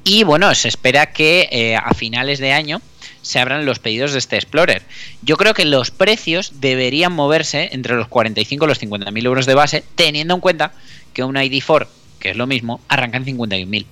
Y 0.05 0.25
bueno, 0.25 0.55
se 0.55 0.69
espera 0.69 1.13
que 1.13 1.49
eh, 1.51 1.77
a 1.77 1.95
finales 1.95 2.39
de 2.39 2.53
año 2.53 2.81
se 3.23 3.41
abran 3.41 3.67
los 3.67 3.79
pedidos 3.81 4.13
de 4.13 4.19
este 4.19 4.37
Explorer. 4.37 4.83
Yo 5.23 5.37
creo 5.37 5.53
que 5.53 5.65
los 5.65 5.91
precios 5.91 6.61
deberían 6.61 7.13
moverse 7.13 7.71
entre 7.73 7.97
los 7.97 8.09
45 8.09 8.65
y 8.65 8.69
los 8.69 8.81
50.000 8.81 9.25
euros 9.25 9.47
de 9.47 9.55
base, 9.55 9.85
teniendo 9.97 10.35
en 10.35 10.41
cuenta 10.41 10.73
que 11.13 11.25
un 11.25 11.35
ID4, 11.35 11.89
que 12.21 12.31
es 12.31 12.37
lo 12.37 12.47
mismo, 12.47 12.81
arranca 12.89 13.17
en 13.17 13.25
51.000. 13.25 13.87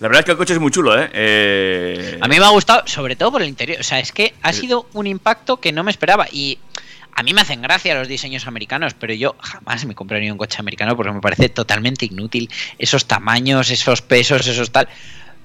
La 0.00 0.06
verdad 0.06 0.20
es 0.20 0.24
que 0.26 0.30
el 0.30 0.36
coche 0.36 0.54
es 0.54 0.60
muy 0.60 0.70
chulo, 0.70 0.96
¿eh? 1.00 1.10
Eh, 1.12 2.18
A 2.20 2.28
mí 2.28 2.38
me 2.38 2.44
ha 2.44 2.50
gustado, 2.50 2.84
sobre 2.86 3.16
todo 3.16 3.32
por 3.32 3.42
el 3.42 3.48
interior. 3.48 3.80
O 3.80 3.82
sea, 3.82 3.98
es 3.98 4.12
que 4.12 4.32
ha 4.42 4.52
sido 4.52 4.86
un 4.92 5.08
impacto 5.08 5.58
que 5.58 5.72
no 5.72 5.82
me 5.82 5.90
esperaba. 5.90 6.28
Y 6.30 6.58
a 7.18 7.24
mí 7.24 7.34
me 7.34 7.40
hacen 7.40 7.60
gracia 7.60 7.96
los 7.96 8.06
diseños 8.06 8.46
americanos, 8.46 8.94
pero 8.94 9.12
yo 9.12 9.34
jamás 9.40 9.84
me 9.86 9.96
compraría 9.96 10.30
un 10.30 10.38
coche 10.38 10.58
americano 10.60 10.96
porque 10.96 11.10
me 11.10 11.20
parece 11.20 11.48
totalmente 11.48 12.06
inútil. 12.06 12.48
Esos 12.78 13.06
tamaños, 13.06 13.70
esos 13.70 14.02
pesos, 14.02 14.46
esos 14.46 14.70
tal. 14.70 14.88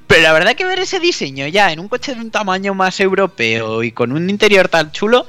Pero 0.05 0.21
la 0.21 0.33
verdad 0.33 0.53
que 0.53 0.65
ver 0.65 0.77
ese 0.77 0.99
diseño 0.99 1.47
ya 1.47 1.71
en 1.71 1.79
un 1.79 1.87
coche 1.87 2.13
de 2.13 2.21
un 2.21 2.29
tamaño 2.29 2.75
más 2.75 2.99
europeo 2.99 3.81
y 3.81 3.91
con 3.91 4.11
un 4.11 4.29
interior 4.29 4.67
tan 4.67 4.91
chulo, 4.91 5.25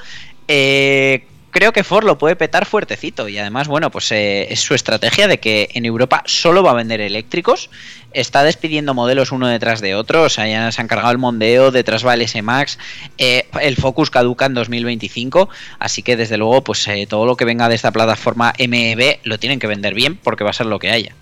eh, 0.46 1.26
creo 1.50 1.72
que 1.72 1.82
Ford 1.82 2.04
lo 2.04 2.18
puede 2.18 2.36
petar 2.36 2.66
fuertecito. 2.66 3.26
Y 3.26 3.38
además, 3.38 3.66
bueno, 3.66 3.90
pues 3.90 4.12
eh, 4.12 4.52
es 4.52 4.60
su 4.60 4.74
estrategia 4.74 5.26
de 5.26 5.40
que 5.40 5.70
en 5.72 5.86
Europa 5.86 6.24
solo 6.26 6.62
va 6.62 6.72
a 6.72 6.74
vender 6.74 7.00
eléctricos. 7.00 7.70
Está 8.14 8.42
despidiendo 8.42 8.94
modelos 8.94 9.32
uno 9.32 9.46
detrás 9.48 9.80
de 9.80 9.94
otro. 9.94 10.22
O 10.22 10.28
sea, 10.28 10.46
ya 10.46 10.72
se 10.72 10.80
han 10.80 10.88
cargado 10.88 11.12
el 11.12 11.18
Mondeo, 11.18 11.70
detrás 11.70 12.06
va 12.06 12.14
el 12.14 12.22
S-Max. 12.22 12.78
eh, 13.18 13.46
el 13.60 13.76
Focus 13.76 14.10
caduca 14.10 14.46
en 14.46 14.54
2025. 14.54 15.48
Así 15.78 16.02
que 16.02 16.16
desde 16.16 16.36
luego, 16.38 16.64
pues 16.64 16.86
eh, 16.88 17.06
todo 17.08 17.26
lo 17.26 17.36
que 17.36 17.44
venga 17.44 17.68
de 17.68 17.74
esta 17.74 17.92
plataforma 17.92 18.52
MEB 18.58 19.18
lo 19.24 19.38
tienen 19.38 19.58
que 19.58 19.66
vender 19.66 19.94
bien 19.94 20.16
porque 20.16 20.44
va 20.44 20.50
a 20.50 20.54
ser 20.54 20.66
lo 20.66 20.78
que 20.78 20.90
haya. 20.90 21.14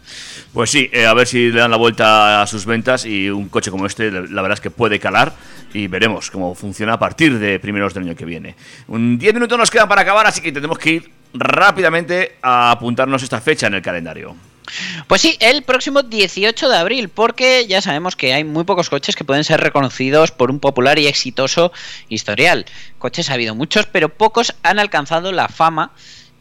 Pues 0.53 0.70
sí, 0.70 0.90
eh, 0.93 1.07
a 1.07 1.14
ver 1.14 1.26
si 1.26 1.51
le 1.51 1.61
dan 1.61 1.70
la 1.70 1.78
vuelta 1.78 2.43
a 2.43 2.47
sus 2.47 2.66
ventas 2.66 3.07
y 3.07 3.30
un 3.30 3.49
coche 3.49 3.70
como 3.70 3.86
este, 3.86 4.11
la 4.11 4.43
verdad 4.43 4.53
es 4.53 4.61
que 4.61 4.70
puede 4.70 5.01
calar 5.01 5.32
y 5.72 5.86
veremos 5.86 6.30
cómo 6.30 6.55
funciona 6.55 6.95
a 6.95 6.99
partir 6.99 7.38
de 7.38 7.59
primeros 7.59 7.95
del 7.95 8.05
año 8.05 8.14
que 8.14 8.26
viene. 8.26 8.55
Un 8.88 9.18
10 9.18 9.34
minutos 9.34 9.59
nos 9.59 9.70
quedan 9.70 9.88
para 9.88 10.03
acabar, 10.03 10.26
así 10.26 10.43
que 10.43 10.53
tenemos 10.53 10.78
que 10.78 10.90
ir 10.90 11.11
rápidamente 11.32 12.36
a 12.43 12.70
apuntarnos 12.72 13.22
esta 13.22 13.40
fecha 13.40 13.66
en 13.66 13.74
el 13.74 13.82
calendario. 13.82 14.36
Pues 15.06 15.20
sí, 15.20 15.36
el 15.40 15.62
próximo 15.62 16.02
18 16.02 16.68
de 16.68 16.76
abril, 16.76 17.08
porque 17.08 17.66
ya 17.66 17.82
sabemos 17.82 18.16
que 18.16 18.32
hay 18.32 18.44
muy 18.44 18.64
pocos 18.64 18.90
coches 18.90 19.16
que 19.16 19.24
pueden 19.24 19.44
ser 19.44 19.60
reconocidos 19.60 20.30
por 20.30 20.50
un 20.50 20.60
popular 20.60 20.98
y 20.98 21.06
exitoso 21.06 21.72
historial. 22.08 22.64
Coches 22.98 23.30
ha 23.30 23.34
habido 23.34 23.54
muchos, 23.54 23.86
pero 23.86 24.08
pocos 24.08 24.54
han 24.62 24.78
alcanzado 24.78 25.32
la 25.32 25.48
fama 25.48 25.92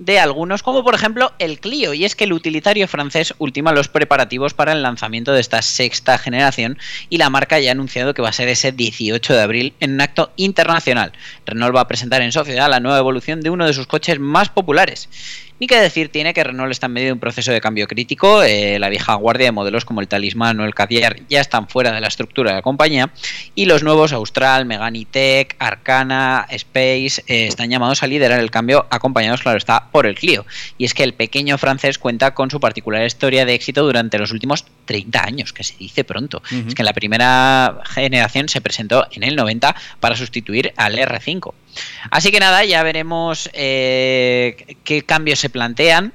de 0.01 0.19
algunos, 0.19 0.63
como 0.63 0.83
por 0.83 0.95
ejemplo 0.95 1.31
el 1.37 1.59
Clio, 1.59 1.93
y 1.93 2.05
es 2.05 2.15
que 2.15 2.23
el 2.23 2.33
utilitario 2.33 2.87
francés 2.87 3.35
ultima 3.37 3.71
los 3.71 3.87
preparativos 3.87 4.55
para 4.55 4.71
el 4.71 4.81
lanzamiento 4.81 5.31
de 5.31 5.39
esta 5.39 5.61
sexta 5.61 6.17
generación 6.17 6.79
y 7.09 7.17
la 7.19 7.29
marca 7.29 7.59
ya 7.59 7.69
ha 7.69 7.73
anunciado 7.73 8.15
que 8.15 8.23
va 8.23 8.29
a 8.29 8.33
ser 8.33 8.47
ese 8.47 8.71
18 8.71 9.33
de 9.33 9.41
abril 9.41 9.73
en 9.79 9.93
un 9.93 10.01
acto 10.01 10.31
internacional. 10.37 11.11
Renault 11.45 11.75
va 11.75 11.81
a 11.81 11.87
presentar 11.87 12.23
en 12.23 12.31
sociedad 12.31 12.67
la 12.67 12.79
nueva 12.79 12.97
evolución 12.97 13.41
de 13.41 13.51
uno 13.51 13.67
de 13.67 13.73
sus 13.73 13.85
coches 13.85 14.19
más 14.19 14.49
populares. 14.49 15.07
Ni 15.61 15.67
que 15.67 15.79
decir 15.79 16.09
tiene 16.09 16.33
que 16.33 16.43
Renault 16.43 16.71
está 16.71 16.87
en 16.87 16.93
medio 16.93 17.09
de 17.09 17.13
un 17.13 17.19
proceso 17.19 17.51
de 17.51 17.61
cambio 17.61 17.85
crítico. 17.85 18.41
eh, 18.41 18.79
la 18.79 18.89
vieja 18.89 19.13
guardia 19.13 19.45
de 19.45 19.51
modelos 19.51 19.85
como 19.85 20.01
el 20.01 20.07
Talismán 20.07 20.59
o 20.59 20.65
el 20.65 20.73
Cadillac 20.73 21.21
ya 21.29 21.39
están 21.39 21.67
fuera 21.67 21.91
de 21.91 22.01
la 22.01 22.07
estructura 22.07 22.49
de 22.49 22.55
la 22.55 22.61
compañía. 22.63 23.11
Y 23.53 23.65
los 23.65 23.83
nuevos 23.83 24.11
Austral, 24.11 24.65
Megane 24.65 25.05
Tech, 25.05 25.55
Arcana, 25.59 26.47
Space 26.49 27.23
eh, 27.27 27.45
están 27.45 27.69
llamados 27.69 28.01
a 28.01 28.07
liderar 28.07 28.39
el 28.39 28.49
cambio, 28.49 28.87
acompañados, 28.89 29.43
claro 29.43 29.59
está, 29.59 29.91
por 29.91 30.07
el 30.07 30.15
Clio. 30.15 30.47
Y 30.79 30.85
es 30.85 30.95
que 30.95 31.03
el 31.03 31.13
pequeño 31.13 31.59
francés 31.59 31.99
cuenta 31.99 32.33
con 32.33 32.49
su 32.49 32.59
particular 32.59 33.05
historia 33.05 33.45
de 33.45 33.53
éxito 33.53 33.83
durante 33.83 34.17
los 34.17 34.31
últimos 34.31 34.65
30 34.85 35.23
años, 35.23 35.53
que 35.53 35.63
se 35.63 35.77
dice 35.77 36.03
pronto. 36.03 36.41
Es 36.67 36.73
que 36.73 36.81
en 36.81 36.87
la 36.87 36.93
primera 36.93 37.81
generación 37.85 38.49
se 38.49 38.61
presentó 38.61 39.05
en 39.11 39.21
el 39.21 39.35
90 39.35 39.75
para 39.99 40.15
sustituir 40.15 40.73
al 40.75 40.97
R5. 40.97 41.53
Así 42.09 42.31
que 42.31 42.39
nada, 42.39 42.63
ya 42.65 42.83
veremos 42.83 43.49
eh, 43.53 44.77
qué 44.83 45.03
cambios 45.03 45.39
se 45.39 45.49
plantean. 45.49 46.13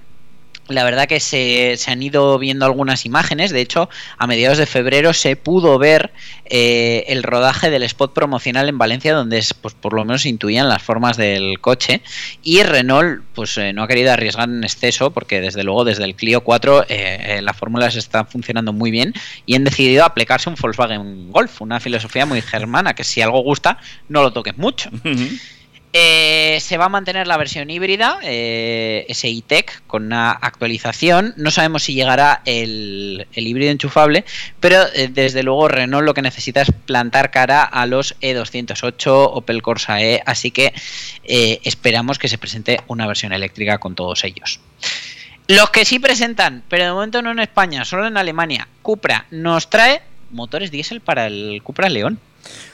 La 0.69 0.83
verdad 0.85 1.07
que 1.07 1.21
se, 1.21 1.77
se 1.77 1.91
han 1.91 2.03
ido 2.03 2.39
viendo 2.39 2.67
algunas 2.67 3.07
imágenes. 3.07 3.53
De 3.53 3.61
hecho, 3.61 3.89
a 4.19 4.27
mediados 4.27 4.59
de 4.59 4.67
febrero 4.67 5.12
se 5.12 5.37
pudo 5.37 5.79
ver 5.79 6.12
eh, 6.45 7.05
el 7.09 7.23
rodaje 7.23 7.71
del 7.71 7.85
spot 7.85 8.12
promocional 8.12 8.69
en 8.69 8.79
Valencia, 8.79 9.14
donde 9.14 9.39
es, 9.39 9.55
pues, 9.55 9.75
por 9.75 9.93
lo 9.93 10.05
menos 10.05 10.23
se 10.23 10.29
intuían 10.29 10.69
las 10.69 10.83
formas 10.83 11.17
del 11.17 11.61
coche. 11.61 12.03
Y 12.43 12.62
Renault 12.62 13.23
pues, 13.35 13.57
eh, 13.59 13.73
no 13.73 13.83
ha 13.83 13.89
querido 13.89 14.12
arriesgar 14.12 14.49
en 14.49 14.64
exceso, 14.64 15.12
porque 15.12 15.41
desde 15.41 15.62
luego 15.62 15.85
desde 15.85 16.05
el 16.05 16.17
Clio 16.17 16.41
4 16.43 16.85
eh, 16.85 16.87
eh, 16.89 17.43
las 17.43 17.57
fórmulas 17.57 17.95
están 17.97 18.27
funcionando 18.27 18.73
muy 18.73 18.91
bien 18.91 19.12
y 19.45 19.55
han 19.55 19.64
decidido 19.64 20.05
aplicarse 20.05 20.49
un 20.49 20.57
Volkswagen 20.57 21.31
Golf, 21.31 21.61
una 21.61 21.79
filosofía 21.81 22.27
muy 22.27 22.41
germana, 22.41 22.95
que 22.95 23.05
si 23.05 23.21
algo 23.21 23.41
gusta, 23.41 23.79
no 24.09 24.23
lo 24.23 24.33
toques 24.33 24.57
mucho. 24.57 24.91
Eh, 25.99 26.59
se 26.61 26.76
va 26.76 26.84
a 26.84 26.88
mantener 26.90 27.26
la 27.26 27.38
versión 27.38 27.70
híbrida, 27.70 28.18
eh, 28.22 29.07
SI-Tech, 29.09 29.82
con 29.86 30.05
una 30.05 30.30
actualización. 30.30 31.32
No 31.38 31.51
sabemos 31.51 31.84
si 31.84 31.94
llegará 31.94 32.42
el, 32.44 33.26
el 33.32 33.47
híbrido 33.47 33.70
enchufable, 33.70 34.26
pero 34.61 34.84
eh, 34.94 35.09
desde 35.09 35.42
luego 35.42 35.68
Renault 35.68 36.05
lo 36.05 36.12
que 36.12 36.20
necesita 36.20 36.61
es 36.61 36.70
plantar 36.70 37.30
cara 37.30 37.64
a 37.64 37.86
los 37.86 38.14
E208, 38.20 39.07
Opel 39.07 39.62
Corsa 39.62 40.03
E, 40.03 40.20
así 40.26 40.51
que 40.51 40.74
eh, 41.24 41.61
esperamos 41.64 42.18
que 42.18 42.28
se 42.28 42.36
presente 42.36 42.78
una 42.88 43.07
versión 43.07 43.32
eléctrica 43.32 43.78
con 43.78 43.94
todos 43.94 44.22
ellos. 44.24 44.61
Los 45.49 45.70
que 45.70 45.86
sí 45.86 45.99
presentan, 45.99 46.62
pero 46.68 46.84
de 46.84 46.92
momento 46.92 47.22
no 47.22 47.30
en 47.30 47.38
España, 47.38 47.86
solo 47.86 48.07
en 48.07 48.18
Alemania, 48.18 48.68
Cupra 48.82 49.24
nos 49.30 49.70
trae 49.70 50.03
motores 50.30 50.70
diésel 50.70 51.01
para 51.01 51.26
el 51.26 51.62
Cupra 51.62 51.88
León. 51.88 52.20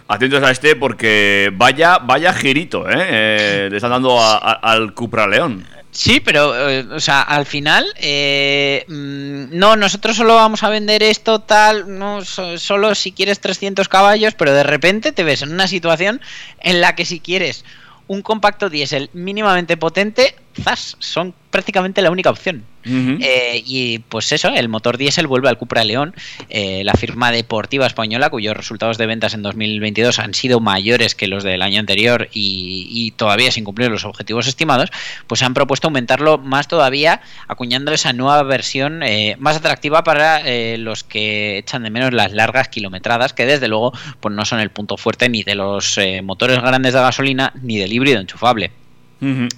Atentos 0.09 0.43
a 0.43 0.51
este 0.51 0.77
porque 0.77 1.51
vaya, 1.55 1.99
vaya 1.99 2.33
girito, 2.35 2.89
¿eh? 2.89 2.95
Eh, 2.99 3.69
le 3.71 3.77
están 3.77 3.91
dando 3.91 4.19
al 4.21 4.93
Cupra 4.95 5.27
León. 5.27 5.67
Sí, 5.91 6.21
pero, 6.21 6.71
eh, 6.71 6.87
o 6.91 7.01
sea, 7.01 7.21
al 7.21 7.45
final, 7.45 7.85
eh, 7.97 8.85
mm, 8.89 9.59
no, 9.59 9.77
nosotros 9.77 10.17
solo 10.17 10.35
vamos 10.35 10.63
a 10.63 10.71
vender 10.71 11.03
esto 11.03 11.41
tal, 11.41 11.99
no, 11.99 12.25
so- 12.25 12.57
solo 12.59 12.95
si 12.95 13.13
quieres 13.13 13.41
300 13.41 13.89
caballos, 13.89 14.35
pero 14.35 14.55
de 14.55 14.63
repente 14.63 15.13
te 15.13 15.23
ves 15.23 15.43
en 15.43 15.53
una 15.53 15.67
situación 15.69 16.23
en 16.61 16.81
la 16.81 16.95
que 16.95 17.05
si 17.05 17.21
quieres 17.21 17.67
un 18.07 18.23
compacto 18.23 18.71
diésel 18.71 19.11
mínimamente 19.13 19.77
potente, 19.77 20.35
¡zas! 20.61 20.97
son 20.99 21.35
prácticamente 21.51 22.03
la 22.03 22.11
única 22.11 22.31
opción. 22.31 22.65
Eh, 22.85 23.63
y 23.65 24.01
pues 24.01 24.33
eso, 24.33 24.49
el 24.49 24.69
motor 24.69 24.97
diésel 24.97 25.29
vuelve 25.29 25.49
al 25.49 25.57
Cupra 25.57 25.85
León, 25.85 26.15
eh, 26.49 26.83
la 26.83 26.95
firma 26.95 27.31
deportiva 27.31 27.87
española, 27.87 28.29
cuyos 28.29 28.57
resultados 28.57 28.99
de 28.99 29.07
ventas 29.07 29.35
en 29.35 29.43
2022 29.43 30.19
han 30.19 30.35
sido 30.35 30.59
mayores 30.59 31.15
que 31.15 31.29
los 31.29 31.45
del 31.45 31.63
año 31.63 31.79
anterior 31.79 32.29
y, 32.33 32.89
y 32.91 33.13
todavía 33.13 33.53
sin 33.53 33.63
cumplir 33.63 33.91
los 33.91 34.05
objetivos 34.05 34.49
estimados, 34.49 34.91
pues 35.29 35.43
han 35.43 35.55
propuesto 35.55 35.89
aumentarlo 35.89 36.39
más 36.39 36.67
todavía, 36.67 37.21
acuñando 37.47 37.93
esa 37.93 38.13
nueva 38.13 38.43
versión 38.43 39.05
eh, 39.05 39.37
más 39.39 39.57
atractiva 39.57 40.03
para 40.03 40.41
eh, 40.41 40.77
los 40.79 41.05
que 41.05 41.59
echan 41.59 41.85
de 41.85 41.91
menos 41.91 42.13
las 42.13 42.33
largas 42.33 42.69
kilometradas, 42.69 43.33
que 43.33 43.47
desde 43.47 43.69
luego 43.69 43.93
pues 44.19 44.35
no 44.35 44.45
son 44.45 44.59
el 44.59 44.71
punto 44.71 44.97
fuerte 44.97 45.29
ni 45.29 45.45
de 45.45 45.55
los 45.55 46.01
motores 46.25 46.61
grandes 46.61 46.95
de 46.95 47.01
gasolina 47.01 47.53
ni 47.63 47.79
del 47.79 47.93
híbrido 47.93 48.21
enchufable. 48.21 48.82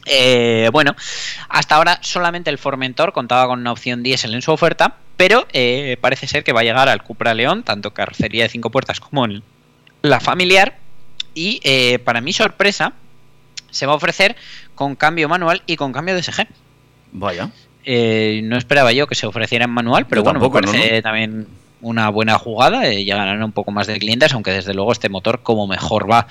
Eh, 0.07 0.69
bueno, 0.73 0.95
hasta 1.49 1.77
ahora 1.77 1.99
solamente 2.03 2.51
el 2.51 2.59
Formentor 2.59 3.13
contaba 3.13 3.47
con 3.47 3.61
una 3.61 3.73
opción 3.73 4.03
diésel 4.03 4.35
en 4.35 4.43
su 4.43 4.53
oferta, 4.53 4.97
pero 5.17 5.47
eh, 5.53 5.97
parece 6.01 6.27
ser 6.27 6.45
que 6.45 6.53
va 6.53 6.61
a 6.61 6.65
llegar 6.65 6.89
al 6.89 7.03
Cupra 7.03 7.35
León, 7.35 7.63
tanto 7.63 7.93
carrocería 7.93 8.43
de 8.45 8.49
cinco 8.51 8.71
puertas 8.71 9.01
como 9.01 9.25
en 9.25 9.43
la 10.03 10.21
familiar. 10.21 10.77
Y 11.35 11.61
eh, 11.65 11.99
para 11.99 12.21
mi 12.21 12.33
sorpresa, 12.33 12.93
se 13.71 13.87
va 13.87 13.93
a 13.93 13.97
ofrecer 13.97 14.37
con 14.75 14.97
cambio 14.97 15.29
manual 15.29 15.63
y 15.67 15.77
con 15.77 15.93
cambio 15.93 16.15
de 16.15 16.23
SG. 16.23 16.47
Vaya. 17.13 17.51
Eh, 17.85 18.41
no 18.45 18.57
esperaba 18.57 18.93
yo 18.93 19.07
que 19.07 19.15
se 19.15 19.27
ofreciera 19.27 19.65
en 19.65 19.71
manual, 19.71 20.07
pero 20.07 20.21
Yo 20.21 20.25
bueno, 20.25 20.41
tampoco, 20.41 20.61
me 20.61 20.67
¿no? 20.67 20.73
parece 20.73 21.03
también 21.03 21.47
una 21.85 22.09
buena 22.09 22.39
jugada. 22.39 22.87
eh, 22.89 23.05
llegarán 23.05 23.43
un 23.43 23.53
poco 23.53 23.71
más 23.71 23.87
de 23.87 23.99
clientes, 23.99 24.33
aunque 24.33 24.51
desde 24.51 24.75
luego 24.75 24.93
este 24.93 25.09
motor, 25.09 25.43
como 25.43 25.67
mejor 25.67 26.11
va, 26.11 26.27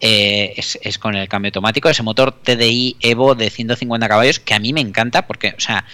eh, 0.00 0.54
es, 0.56 0.78
es 0.82 0.98
con 0.98 1.14
el 1.14 1.28
cambio 1.28 1.48
automático. 1.48 1.88
Ese 1.88 2.02
motor 2.02 2.32
TDI 2.32 2.96
Evo 3.00 3.34
de 3.34 3.50
150 3.50 4.08
caballos, 4.08 4.40
que 4.40 4.54
a 4.54 4.58
mí 4.58 4.72
me 4.72 4.80
encanta, 4.80 5.26
porque, 5.26 5.54
o 5.56 5.60
sea, 5.60 5.84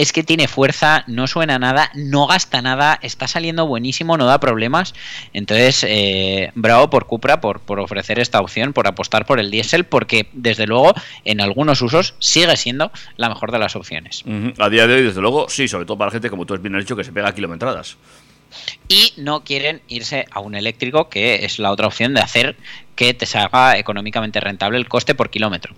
es 0.00 0.14
que 0.14 0.22
tiene 0.22 0.48
fuerza, 0.48 1.04
no 1.08 1.26
suena 1.26 1.58
nada, 1.58 1.90
no 1.94 2.26
gasta 2.26 2.62
nada, 2.62 2.98
está 3.02 3.28
saliendo 3.28 3.66
buenísimo, 3.66 4.16
no 4.16 4.24
da 4.24 4.40
problemas. 4.40 4.94
Entonces, 5.34 5.84
eh, 5.86 6.52
bravo 6.54 6.88
por 6.88 7.06
Cupra 7.06 7.42
por, 7.42 7.60
por 7.60 7.80
ofrecer 7.80 8.18
esta 8.18 8.40
opción, 8.40 8.72
por 8.72 8.86
apostar 8.86 9.26
por 9.26 9.38
el 9.38 9.50
diésel, 9.50 9.84
porque 9.84 10.28
desde 10.32 10.66
luego 10.66 10.94
en 11.26 11.42
algunos 11.42 11.82
usos 11.82 12.14
sigue 12.18 12.56
siendo 12.56 12.90
la 13.18 13.28
mejor 13.28 13.52
de 13.52 13.58
las 13.58 13.76
opciones. 13.76 14.24
A 14.58 14.70
día 14.70 14.86
de 14.86 14.94
hoy, 14.94 15.02
desde 15.02 15.20
luego, 15.20 15.50
sí, 15.50 15.68
sobre 15.68 15.84
todo 15.84 15.98
para 15.98 16.08
la 16.08 16.12
gente, 16.12 16.30
como 16.30 16.46
tú 16.46 16.54
has 16.54 16.62
bien 16.62 16.78
dicho, 16.78 16.96
que 16.96 17.04
se 17.04 17.12
pega 17.12 17.34
kilometradas. 17.34 17.98
Y 18.88 19.12
no 19.16 19.44
quieren 19.44 19.82
irse 19.88 20.26
a 20.30 20.40
un 20.40 20.54
eléctrico, 20.54 21.08
que 21.08 21.44
es 21.44 21.58
la 21.58 21.70
otra 21.70 21.86
opción 21.86 22.14
de 22.14 22.20
hacer 22.20 22.56
que 22.96 23.14
te 23.14 23.24
salga 23.24 23.78
económicamente 23.78 24.40
rentable 24.40 24.76
el 24.76 24.86
coste 24.86 25.14
por 25.14 25.30
kilómetro. 25.30 25.74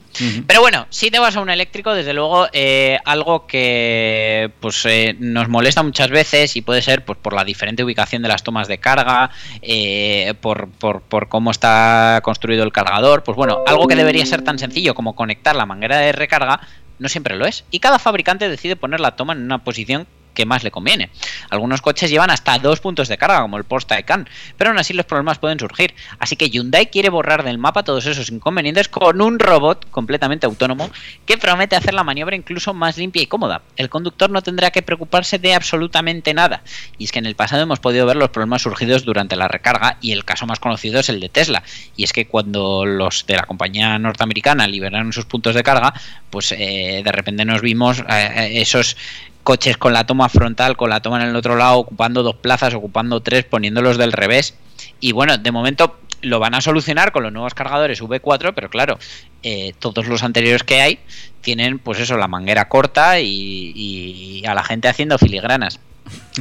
Pero 0.46 0.60
bueno, 0.60 0.86
si 0.90 1.08
te 1.10 1.20
vas 1.20 1.36
a 1.36 1.40
un 1.40 1.50
eléctrico, 1.50 1.94
desde 1.94 2.14
luego 2.14 2.48
eh, 2.52 2.98
algo 3.04 3.46
que 3.46 4.50
pues 4.58 4.84
eh, 4.86 5.14
nos 5.20 5.48
molesta 5.48 5.84
muchas 5.84 6.10
veces 6.10 6.56
y 6.56 6.62
puede 6.62 6.82
ser 6.82 7.04
pues, 7.04 7.18
por 7.22 7.32
la 7.34 7.44
diferente 7.44 7.84
ubicación 7.84 8.22
de 8.22 8.28
las 8.28 8.42
tomas 8.42 8.66
de 8.66 8.78
carga, 8.78 9.30
eh, 9.60 10.34
por, 10.40 10.68
por- 10.70 11.02
por 11.02 11.28
cómo 11.28 11.52
está 11.52 12.20
construido 12.24 12.64
el 12.64 12.72
cargador, 12.72 13.22
pues 13.22 13.36
bueno, 13.36 13.60
algo 13.68 13.86
que 13.86 13.94
debería 13.94 14.26
ser 14.26 14.42
tan 14.42 14.58
sencillo 14.58 14.94
como 14.94 15.14
conectar 15.14 15.54
la 15.54 15.66
manguera 15.66 15.98
de 15.98 16.10
recarga, 16.12 16.60
no 16.98 17.08
siempre 17.08 17.36
lo 17.36 17.46
es. 17.46 17.64
Y 17.70 17.78
cada 17.78 18.00
fabricante 18.00 18.48
decide 18.48 18.74
poner 18.74 18.98
la 18.98 19.14
toma 19.14 19.32
en 19.34 19.42
una 19.42 19.58
posición 19.62 20.08
que 20.34 20.46
más 20.46 20.64
le 20.64 20.70
conviene. 20.70 21.10
Algunos 21.50 21.82
coches 21.82 22.10
llevan 22.10 22.30
hasta 22.30 22.58
dos 22.58 22.80
puntos 22.80 23.08
de 23.08 23.18
carga, 23.18 23.42
como 23.42 23.58
el 23.58 23.64
Porsche 23.64 23.88
Taycan, 23.88 24.28
pero 24.56 24.70
aún 24.70 24.78
así 24.78 24.92
los 24.92 25.06
problemas 25.06 25.38
pueden 25.38 25.58
surgir. 25.58 25.94
Así 26.18 26.36
que 26.36 26.50
Hyundai 26.50 26.90
quiere 26.90 27.08
borrar 27.08 27.44
del 27.44 27.58
mapa 27.58 27.82
todos 27.82 28.06
esos 28.06 28.30
inconvenientes 28.30 28.88
con 28.88 29.20
un 29.20 29.38
robot 29.38 29.90
completamente 29.90 30.46
autónomo 30.46 30.90
que 31.26 31.38
promete 31.38 31.76
hacer 31.76 31.94
la 31.94 32.04
maniobra 32.04 32.36
incluso 32.36 32.74
más 32.74 32.96
limpia 32.96 33.22
y 33.22 33.26
cómoda. 33.26 33.62
El 33.76 33.88
conductor 33.88 34.30
no 34.30 34.42
tendrá 34.42 34.70
que 34.70 34.82
preocuparse 34.82 35.38
de 35.38 35.54
absolutamente 35.54 36.34
nada. 36.34 36.62
Y 36.98 37.04
es 37.04 37.12
que 37.12 37.18
en 37.18 37.26
el 37.26 37.34
pasado 37.34 37.62
hemos 37.62 37.80
podido 37.80 38.06
ver 38.06 38.16
los 38.16 38.30
problemas 38.30 38.62
surgidos 38.62 39.04
durante 39.04 39.36
la 39.36 39.48
recarga 39.48 39.98
y 40.00 40.12
el 40.12 40.24
caso 40.24 40.46
más 40.46 40.60
conocido 40.60 41.00
es 41.00 41.08
el 41.08 41.20
de 41.20 41.28
Tesla. 41.28 41.62
Y 41.96 42.04
es 42.04 42.12
que 42.12 42.26
cuando 42.26 42.84
los 42.84 43.26
de 43.26 43.36
la 43.36 43.44
compañía 43.44 43.98
norteamericana 43.98 44.66
liberaron 44.66 45.12
sus 45.12 45.24
puntos 45.24 45.54
de 45.54 45.62
carga, 45.62 45.94
pues 46.30 46.52
eh, 46.52 47.02
de 47.04 47.12
repente 47.12 47.44
nos 47.44 47.60
vimos 47.60 48.02
eh, 48.08 48.52
esos 48.54 48.96
coches 49.42 49.76
con 49.76 49.92
la 49.92 50.06
toma 50.06 50.28
frontal, 50.28 50.76
con 50.76 50.90
la 50.90 51.00
toma 51.00 51.22
en 51.22 51.28
el 51.28 51.36
otro 51.36 51.56
lado, 51.56 51.78
ocupando 51.78 52.22
dos 52.22 52.36
plazas, 52.36 52.74
ocupando 52.74 53.20
tres, 53.20 53.44
poniéndolos 53.44 53.98
del 53.98 54.12
revés. 54.12 54.54
Y 55.00 55.12
bueno, 55.12 55.38
de 55.38 55.52
momento 55.52 55.98
lo 56.22 56.38
van 56.38 56.54
a 56.54 56.60
solucionar 56.60 57.12
con 57.12 57.24
los 57.24 57.32
nuevos 57.32 57.54
cargadores 57.54 58.00
V4, 58.00 58.52
pero 58.54 58.70
claro, 58.70 58.98
eh, 59.42 59.72
todos 59.78 60.06
los 60.06 60.22
anteriores 60.22 60.62
que 60.62 60.80
hay 60.80 61.00
tienen 61.40 61.78
pues 61.78 61.98
eso, 61.98 62.16
la 62.16 62.28
manguera 62.28 62.68
corta 62.68 63.18
y, 63.20 63.72
y 63.74 64.46
a 64.46 64.54
la 64.54 64.62
gente 64.62 64.88
haciendo 64.88 65.18
filigranas. 65.18 65.80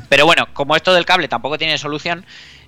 Pero 0.10 0.26
bueno, 0.26 0.48
como 0.54 0.76
esto 0.76 0.94
del 0.94 1.06
cable 1.06 1.28
tampoco 1.28 1.58
tiene 1.58 1.78
solución, 1.78 2.26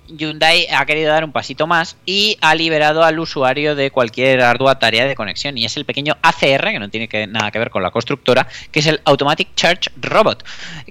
Hyundai 0.08 0.66
ha 0.70 0.84
querido 0.86 1.10
dar 1.10 1.24
un 1.24 1.32
pasito 1.32 1.66
más 1.66 1.96
y 2.04 2.36
ha 2.40 2.54
liberado 2.54 3.04
al 3.04 3.18
usuario 3.18 3.74
de 3.74 3.90
cualquier 3.90 4.42
ardua 4.42 4.78
tarea 4.78 5.06
de 5.06 5.14
conexión 5.14 5.56
y 5.56 5.64
es 5.64 5.76
el 5.76 5.84
pequeño 5.84 6.16
ACR, 6.22 6.70
que 6.72 6.78
no 6.78 6.90
tiene 6.90 7.26
nada 7.26 7.50
que 7.50 7.58
ver 7.58 7.70
con 7.70 7.82
la 7.82 7.90
constructora, 7.90 8.46
que 8.70 8.80
es 8.80 8.86
el 8.86 9.00
Automatic 9.04 9.54
Charge 9.54 9.90
Robot, 9.96 10.44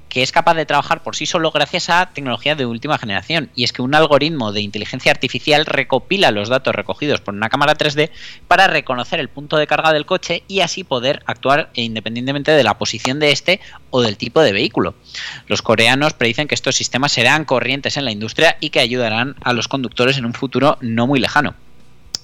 que 0.10 0.24
es 0.24 0.32
capaz 0.32 0.56
de 0.56 0.66
trabajar 0.66 1.04
por 1.04 1.16
sí 1.16 1.26
solo 1.26 1.52
gracias 1.52 1.90
a 1.90 2.12
tecnología 2.14 2.56
de 2.56 2.66
última 2.66 2.98
generación. 2.98 3.50
Y 3.56 3.64
es 3.64 3.74
que 3.74 3.82
un 3.82 3.96
algoritmo 3.96 4.52
de 4.52 4.62
inteligencia 4.62 5.12
artificial 5.12 5.66
recopila 5.66 6.32
los 6.32 6.50
datos 6.50 6.76
recogidos 6.76 7.22
por 7.22 7.34
una 7.34 7.50
cámara 7.50 7.76
3D 7.76 8.10
para 8.48 8.68
reconocer 8.68 9.20
el 9.20 9.30
punto 9.30 9.58
de 9.58 9.68
carga 9.68 9.94
del 9.94 10.06
coche 10.06 10.44
y 10.48 10.62
así 10.62 10.84
poder 10.84 11.24
actuar 11.26 11.70
independientemente 11.74 12.52
de 12.52 12.64
la 12.64 12.78
posición 12.78 13.20
de 13.20 13.32
este 13.32 13.60
o 13.90 14.02
del 14.02 14.18
tipo 14.18 14.42
de 14.42 14.54
vehículo. 14.54 14.96
Los 15.48 15.62
coreanos 15.62 16.14
predicen 16.14 16.48
que 16.48 16.56
estos 16.56 16.76
sistemas 16.76 17.12
serán 17.12 17.46
corrientes 17.46 17.98
en 17.98 18.06
la 18.06 18.12
industria 18.12 18.58
y 18.60 18.70
que 18.70 18.80
a 19.12 19.54
los 19.54 19.68
conductores 19.68 20.18
en 20.18 20.26
un 20.26 20.34
futuro 20.34 20.78
no 20.82 21.08
muy 21.08 21.20
lejano 21.20 21.56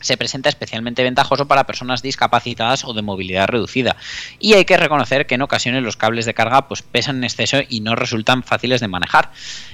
se 0.02 0.18
presenta 0.18 0.50
especialmente 0.50 1.04
ventajoso 1.04 1.48
para 1.48 1.66
personas 1.66 2.02
discapacitadas 2.02 2.86
o 2.86 2.94
de 2.94 3.02
movilidad 3.02 3.48
reducida. 3.48 3.96
Y 4.40 4.54
hay 4.54 4.66
que 4.66 4.78
reconocer 4.78 5.28
que 5.28 5.36
en 5.36 5.42
ocasiones 5.42 5.84
los 5.84 5.98
cables 5.98 6.26
de 6.26 6.34
carga 6.34 6.68
pues, 6.68 6.82
pesan 6.82 7.18
en 7.18 7.26
exceso 7.26 7.58
y 7.68 7.82
no 7.82 7.96
resultan 7.96 8.44
fáciles 8.44 8.82
de 8.82 8.88
manejar. 8.88 9.32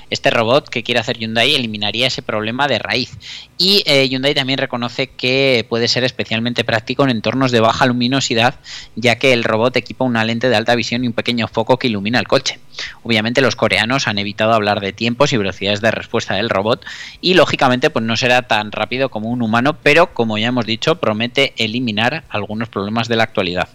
Este 0.10 0.30
robot 0.30 0.70
que 0.70 0.84
quiere 0.84 1.00
hacer 1.00 1.18
Hyundai 1.18 1.56
eliminaría 1.56 2.08
ese 2.08 2.22
problema 2.22 2.68
de 2.68 2.80
raíz. 2.80 3.18
Y 3.58 3.84
eh, 3.86 4.08
Hyundai 4.10 4.34
también 4.34 4.60
reconoce 4.60 5.08
que 5.08 5.66
puede 5.70 5.88
ser 5.88 6.04
especialmente 6.04 6.66
práctico 6.66 7.04
en 7.04 7.10
entornos 7.10 7.52
de 7.52 7.62
baja 7.62 7.86
luminosidad, 7.86 8.60
ya 8.96 9.18
que 9.18 9.32
el 9.32 9.46
robot 9.46 9.78
equipa 9.78 10.04
una 10.04 10.26
lente 10.26 10.50
de 10.50 10.56
alta 10.56 10.76
visión 10.76 11.04
y 11.04 11.08
un 11.08 11.14
pequeño 11.14 11.48
foco 11.48 11.80
que 11.80 11.88
ilumina 11.88 12.20
el 12.20 12.28
coche. 12.28 12.60
Obviamente 13.04 13.40
los 13.40 13.56
coreanos 13.56 14.08
han 14.08 14.18
evitado 14.18 14.54
hablar 14.54 14.82
de 14.82 14.92
tiempos 14.92 15.32
y 15.32 15.38
velocidades 15.38 15.80
de 15.80 15.92
respuesta 15.92 16.36
del 16.36 16.50
robot 16.50 16.86
y 17.22 17.36
lógicamente 17.36 17.90
pues 17.90 18.04
no 18.04 18.18
será 18.18 18.42
tan 18.42 18.74
rápido 18.74 19.10
como 19.10 19.30
un 19.30 19.42
humano, 19.42 19.78
pero 19.82 20.14
como 20.14 20.38
ya 20.38 20.48
hemos 20.48 20.66
dicho, 20.66 20.96
promete 21.00 21.54
eliminar 21.58 22.26
algunos 22.30 22.68
problemas 22.68 23.08
de 23.08 23.16
la 23.16 23.24
actualidad. 23.24 23.70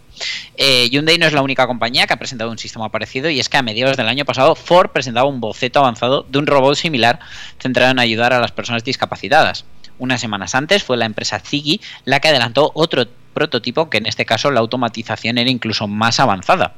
Eh, 0.57 0.89
Hyundai 0.91 1.19
no 1.19 1.27
es 1.27 1.33
la 1.33 1.43
única 1.43 1.67
compañía 1.67 2.07
que 2.07 2.15
ha 2.15 2.19
presentado 2.19 2.51
un 2.51 2.59
sistema 2.59 2.91
parecido 2.91 3.31
y 3.31 3.41
es 3.41 3.49
que 3.49 3.57
a 3.57 3.63
mediados 3.63 3.97
del 3.97 4.09
año 4.09 4.25
pasado 4.25 4.55
Ford 4.55 4.91
presentaba 4.91 5.29
un 5.29 5.41
boceto 5.41 5.81
avanzado 5.81 6.27
de 6.29 6.39
un 6.39 6.47
robot 6.47 6.75
similar 6.75 7.21
centrado 7.59 7.91
en 7.91 7.99
ayudar 7.99 8.33
a 8.33 8.41
las 8.41 8.53
personas 8.53 8.85
discapacitadas. 8.85 9.65
Unas 9.99 10.21
semanas 10.21 10.55
antes 10.55 10.83
fue 10.83 10.97
la 10.97 11.05
empresa 11.05 11.41
Ziggy 11.41 11.81
la 12.05 12.21
que 12.21 12.29
adelantó 12.29 12.71
otro 12.75 13.07
prototipo 13.35 13.91
que 13.91 13.99
en 13.99 14.07
este 14.07 14.25
caso 14.25 14.51
la 14.51 14.61
automatización 14.61 15.39
era 15.39 15.51
incluso 15.51 15.87
más 15.87 16.21
avanzada 16.21 16.75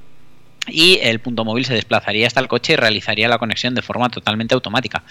y 0.68 1.00
el 1.02 1.20
punto 1.20 1.44
móvil 1.44 1.64
se 1.64 1.74
desplazaría 1.74 2.26
hasta 2.26 2.40
el 2.40 2.48
coche 2.48 2.74
y 2.74 2.76
realizaría 2.76 3.28
la 3.28 3.38
conexión 3.38 3.74
de 3.74 3.82
forma 3.82 4.08
totalmente 4.10 4.54
automática. 4.54 5.02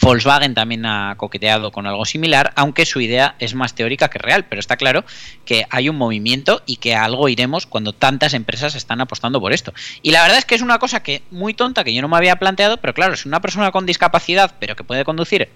Volkswagen 0.00 0.54
también 0.54 0.84
ha 0.84 1.14
coqueteado 1.16 1.72
con 1.72 1.86
algo 1.86 2.04
similar, 2.04 2.52
aunque 2.56 2.84
su 2.84 3.00
idea 3.00 3.34
es 3.38 3.54
más 3.54 3.74
teórica 3.74 4.10
que 4.10 4.18
real, 4.18 4.44
pero 4.44 4.60
está 4.60 4.76
claro 4.76 5.04
que 5.44 5.64
hay 5.70 5.88
un 5.88 5.96
movimiento 5.96 6.62
y 6.66 6.76
que 6.76 6.94
a 6.94 7.04
algo 7.04 7.28
iremos 7.28 7.66
cuando 7.66 7.92
tantas 7.92 8.34
empresas 8.34 8.74
están 8.74 9.00
apostando 9.00 9.40
por 9.40 9.52
esto. 9.52 9.72
Y 10.02 10.10
la 10.10 10.22
verdad 10.22 10.38
es 10.38 10.44
que 10.44 10.54
es 10.54 10.62
una 10.62 10.78
cosa 10.78 11.02
que 11.02 11.22
muy 11.30 11.54
tonta 11.54 11.84
que 11.84 11.94
yo 11.94 12.02
no 12.02 12.08
me 12.08 12.16
había 12.16 12.36
planteado, 12.36 12.76
pero 12.76 12.92
claro, 12.92 13.16
si 13.16 13.26
una 13.28 13.40
persona 13.40 13.70
con 13.70 13.86
discapacidad 13.86 14.54
pero 14.60 14.76
que 14.76 14.84
puede 14.84 15.04
conducir 15.04 15.48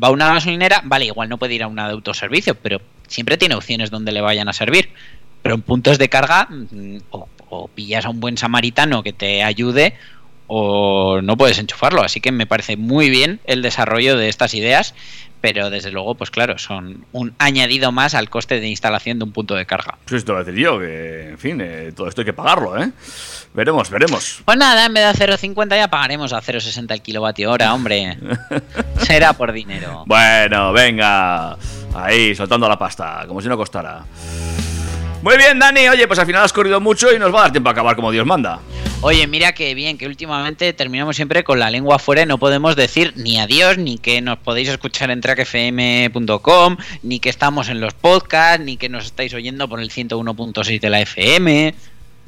va 0.00 0.08
a 0.08 0.10
una 0.10 0.32
gasolinera, 0.32 0.82
vale, 0.84 1.06
igual 1.06 1.28
no 1.28 1.38
puede 1.38 1.54
ir 1.54 1.62
a 1.62 1.66
una 1.66 1.86
de 1.86 1.92
autoservicio, 1.92 2.54
pero 2.54 2.80
siempre 3.08 3.36
tiene 3.36 3.54
opciones 3.54 3.90
donde 3.90 4.12
le 4.12 4.20
vayan 4.20 4.48
a 4.48 4.52
servir. 4.52 4.90
Pero 5.42 5.54
en 5.54 5.62
puntos 5.62 5.98
de 5.98 6.08
carga, 6.08 6.46
mm, 6.50 6.98
o, 7.10 7.28
o 7.50 7.68
pillas 7.68 8.06
a 8.06 8.10
un 8.10 8.20
buen 8.20 8.38
samaritano 8.38 9.02
que 9.02 9.12
te 9.12 9.42
ayude, 9.42 9.94
o 10.46 11.20
no 11.22 11.36
puedes 11.36 11.58
enchufarlo. 11.58 12.02
Así 12.02 12.20
que 12.20 12.32
me 12.32 12.46
parece 12.46 12.76
muy 12.76 13.10
bien 13.10 13.40
el 13.44 13.62
desarrollo 13.62 14.16
de 14.16 14.28
estas 14.28 14.54
ideas, 14.54 14.94
pero 15.40 15.70
desde 15.70 15.90
luego, 15.90 16.16
pues 16.16 16.30
claro, 16.30 16.58
son 16.58 17.06
un 17.12 17.34
añadido 17.38 17.92
más 17.92 18.14
al 18.14 18.28
coste 18.28 18.60
de 18.60 18.68
instalación 18.68 19.18
de 19.18 19.24
un 19.24 19.32
punto 19.32 19.54
de 19.54 19.64
carga. 19.64 19.98
Pues 20.04 20.18
esto 20.18 20.34
va 20.34 20.40
a 20.40 20.44
decir 20.44 20.60
yo, 20.60 20.78
que 20.78 21.30
en 21.30 21.38
fin, 21.38 21.60
eh, 21.60 21.92
todo 21.94 22.08
esto 22.08 22.22
hay 22.22 22.24
que 22.24 22.32
pagarlo, 22.32 22.82
¿eh? 22.82 22.90
Veremos, 23.54 23.90
veremos. 23.90 24.42
Pues 24.44 24.58
nada, 24.58 24.86
en 24.86 24.94
vez 24.94 25.18
de 25.18 25.24
a 25.24 25.36
0,50 25.36 25.76
ya 25.76 25.88
pagaremos 25.88 26.32
a 26.32 26.40
0,60 26.40 26.92
el 26.92 27.02
kilovatio 27.02 27.50
hora, 27.50 27.72
hombre. 27.72 28.18
Será 28.98 29.32
por 29.32 29.52
dinero. 29.52 30.04
Bueno, 30.06 30.72
venga. 30.72 31.56
Ahí, 31.94 32.34
soltando 32.34 32.68
la 32.68 32.78
pasta, 32.78 33.24
como 33.26 33.40
si 33.40 33.48
no 33.48 33.56
costara. 33.56 34.04
Muy 35.22 35.36
bien, 35.36 35.58
Dani. 35.58 35.88
Oye, 35.88 36.06
pues 36.06 36.18
al 36.18 36.26
final 36.26 36.42
has 36.44 36.52
corrido 36.52 36.80
mucho 36.80 37.14
y 37.14 37.18
nos 37.18 37.32
va 37.34 37.40
a 37.40 37.42
dar 37.42 37.52
tiempo 37.52 37.68
a 37.68 37.72
acabar 37.72 37.94
como 37.94 38.10
Dios 38.10 38.24
manda. 38.26 38.60
Oye, 39.02 39.26
mira 39.26 39.52
que 39.52 39.74
bien, 39.74 39.96
que 39.98 40.06
últimamente 40.06 40.72
terminamos 40.72 41.16
siempre 41.16 41.42
con 41.44 41.58
la 41.58 41.70
lengua 41.70 41.98
fuera 41.98 42.22
y 42.22 42.26
no 42.26 42.38
podemos 42.38 42.76
decir 42.76 43.12
ni 43.16 43.38
adiós, 43.38 43.78
ni 43.78 43.98
que 43.98 44.20
nos 44.20 44.38
podéis 44.38 44.68
escuchar 44.68 45.10
en 45.10 45.20
trackfm.com, 45.20 46.76
ni 47.02 47.18
que 47.20 47.28
estamos 47.30 47.68
en 47.68 47.80
los 47.80 47.94
podcasts, 47.94 48.64
ni 48.64 48.76
que 48.76 48.88
nos 48.88 49.06
estáis 49.06 49.32
oyendo 49.34 49.68
por 49.68 49.80
el 49.80 49.90
101.6 49.90 50.80
de 50.80 50.90
la 50.90 51.00
FM, 51.00 51.74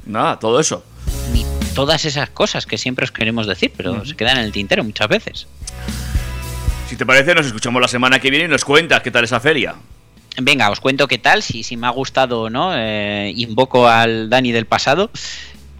Nada, 0.05 0.37
todo 0.39 0.59
eso. 0.59 0.83
ni 1.31 1.45
todas 1.75 2.05
esas 2.05 2.29
cosas 2.29 2.65
que 2.65 2.77
siempre 2.77 3.05
os 3.05 3.11
queremos 3.11 3.47
decir, 3.47 3.71
pero 3.75 4.03
se 4.05 4.15
quedan 4.15 4.37
en 4.37 4.43
el 4.45 4.51
tintero 4.51 4.83
muchas 4.83 5.07
veces. 5.07 5.47
Si 6.89 6.95
te 6.95 7.05
parece, 7.05 7.33
nos 7.33 7.45
escuchamos 7.45 7.81
la 7.81 7.87
semana 7.87 8.19
que 8.19 8.29
viene 8.29 8.45
y 8.45 8.49
nos 8.49 8.65
cuentas 8.65 9.01
qué 9.01 9.11
tal 9.11 9.23
esa 9.23 9.39
feria. 9.39 9.75
Venga, 10.41 10.69
os 10.71 10.79
cuento 10.79 11.07
qué 11.07 11.17
tal, 11.19 11.43
si, 11.43 11.63
si 11.63 11.77
me 11.77 11.87
ha 11.87 11.91
gustado 11.91 12.41
o 12.41 12.49
no. 12.49 12.71
eh, 12.75 13.31
invoco 13.35 13.87
al 13.87 14.29
Dani 14.29 14.51
del 14.51 14.65
pasado. 14.65 15.11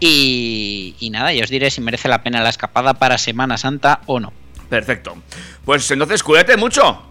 Y, 0.00 0.94
y 1.00 1.10
nada, 1.10 1.32
y 1.32 1.40
os 1.40 1.48
diré 1.48 1.70
si 1.70 1.80
merece 1.80 2.08
la 2.08 2.22
pena 2.22 2.42
la 2.42 2.50
escapada 2.50 2.94
para 2.94 3.16
Semana 3.18 3.56
Santa 3.56 4.00
o 4.06 4.20
no. 4.20 4.32
Perfecto. 4.68 5.16
Pues 5.64 5.90
entonces, 5.90 6.22
cuídate 6.22 6.56
mucho. 6.56 7.02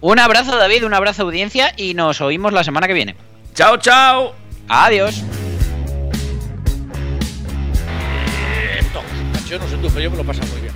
Un 0.00 0.18
abrazo, 0.18 0.56
David, 0.56 0.84
un 0.84 0.94
abrazo, 0.94 1.22
audiencia, 1.22 1.72
y 1.76 1.94
nos 1.94 2.20
oímos 2.20 2.52
la 2.52 2.64
semana 2.64 2.86
que 2.86 2.94
viene. 2.94 3.16
Chao, 3.54 3.76
chao. 3.76 4.34
Adiós. 4.68 5.22
Esto, 8.78 9.02
yo 9.48 9.58
no 9.58 9.68
sé 9.68 9.76
tú, 9.76 9.88
pero 9.88 10.00
yo 10.00 10.10
me 10.10 10.16
lo 10.16 10.24
paso 10.24 10.40
muy 10.52 10.60
bien. 10.62 10.69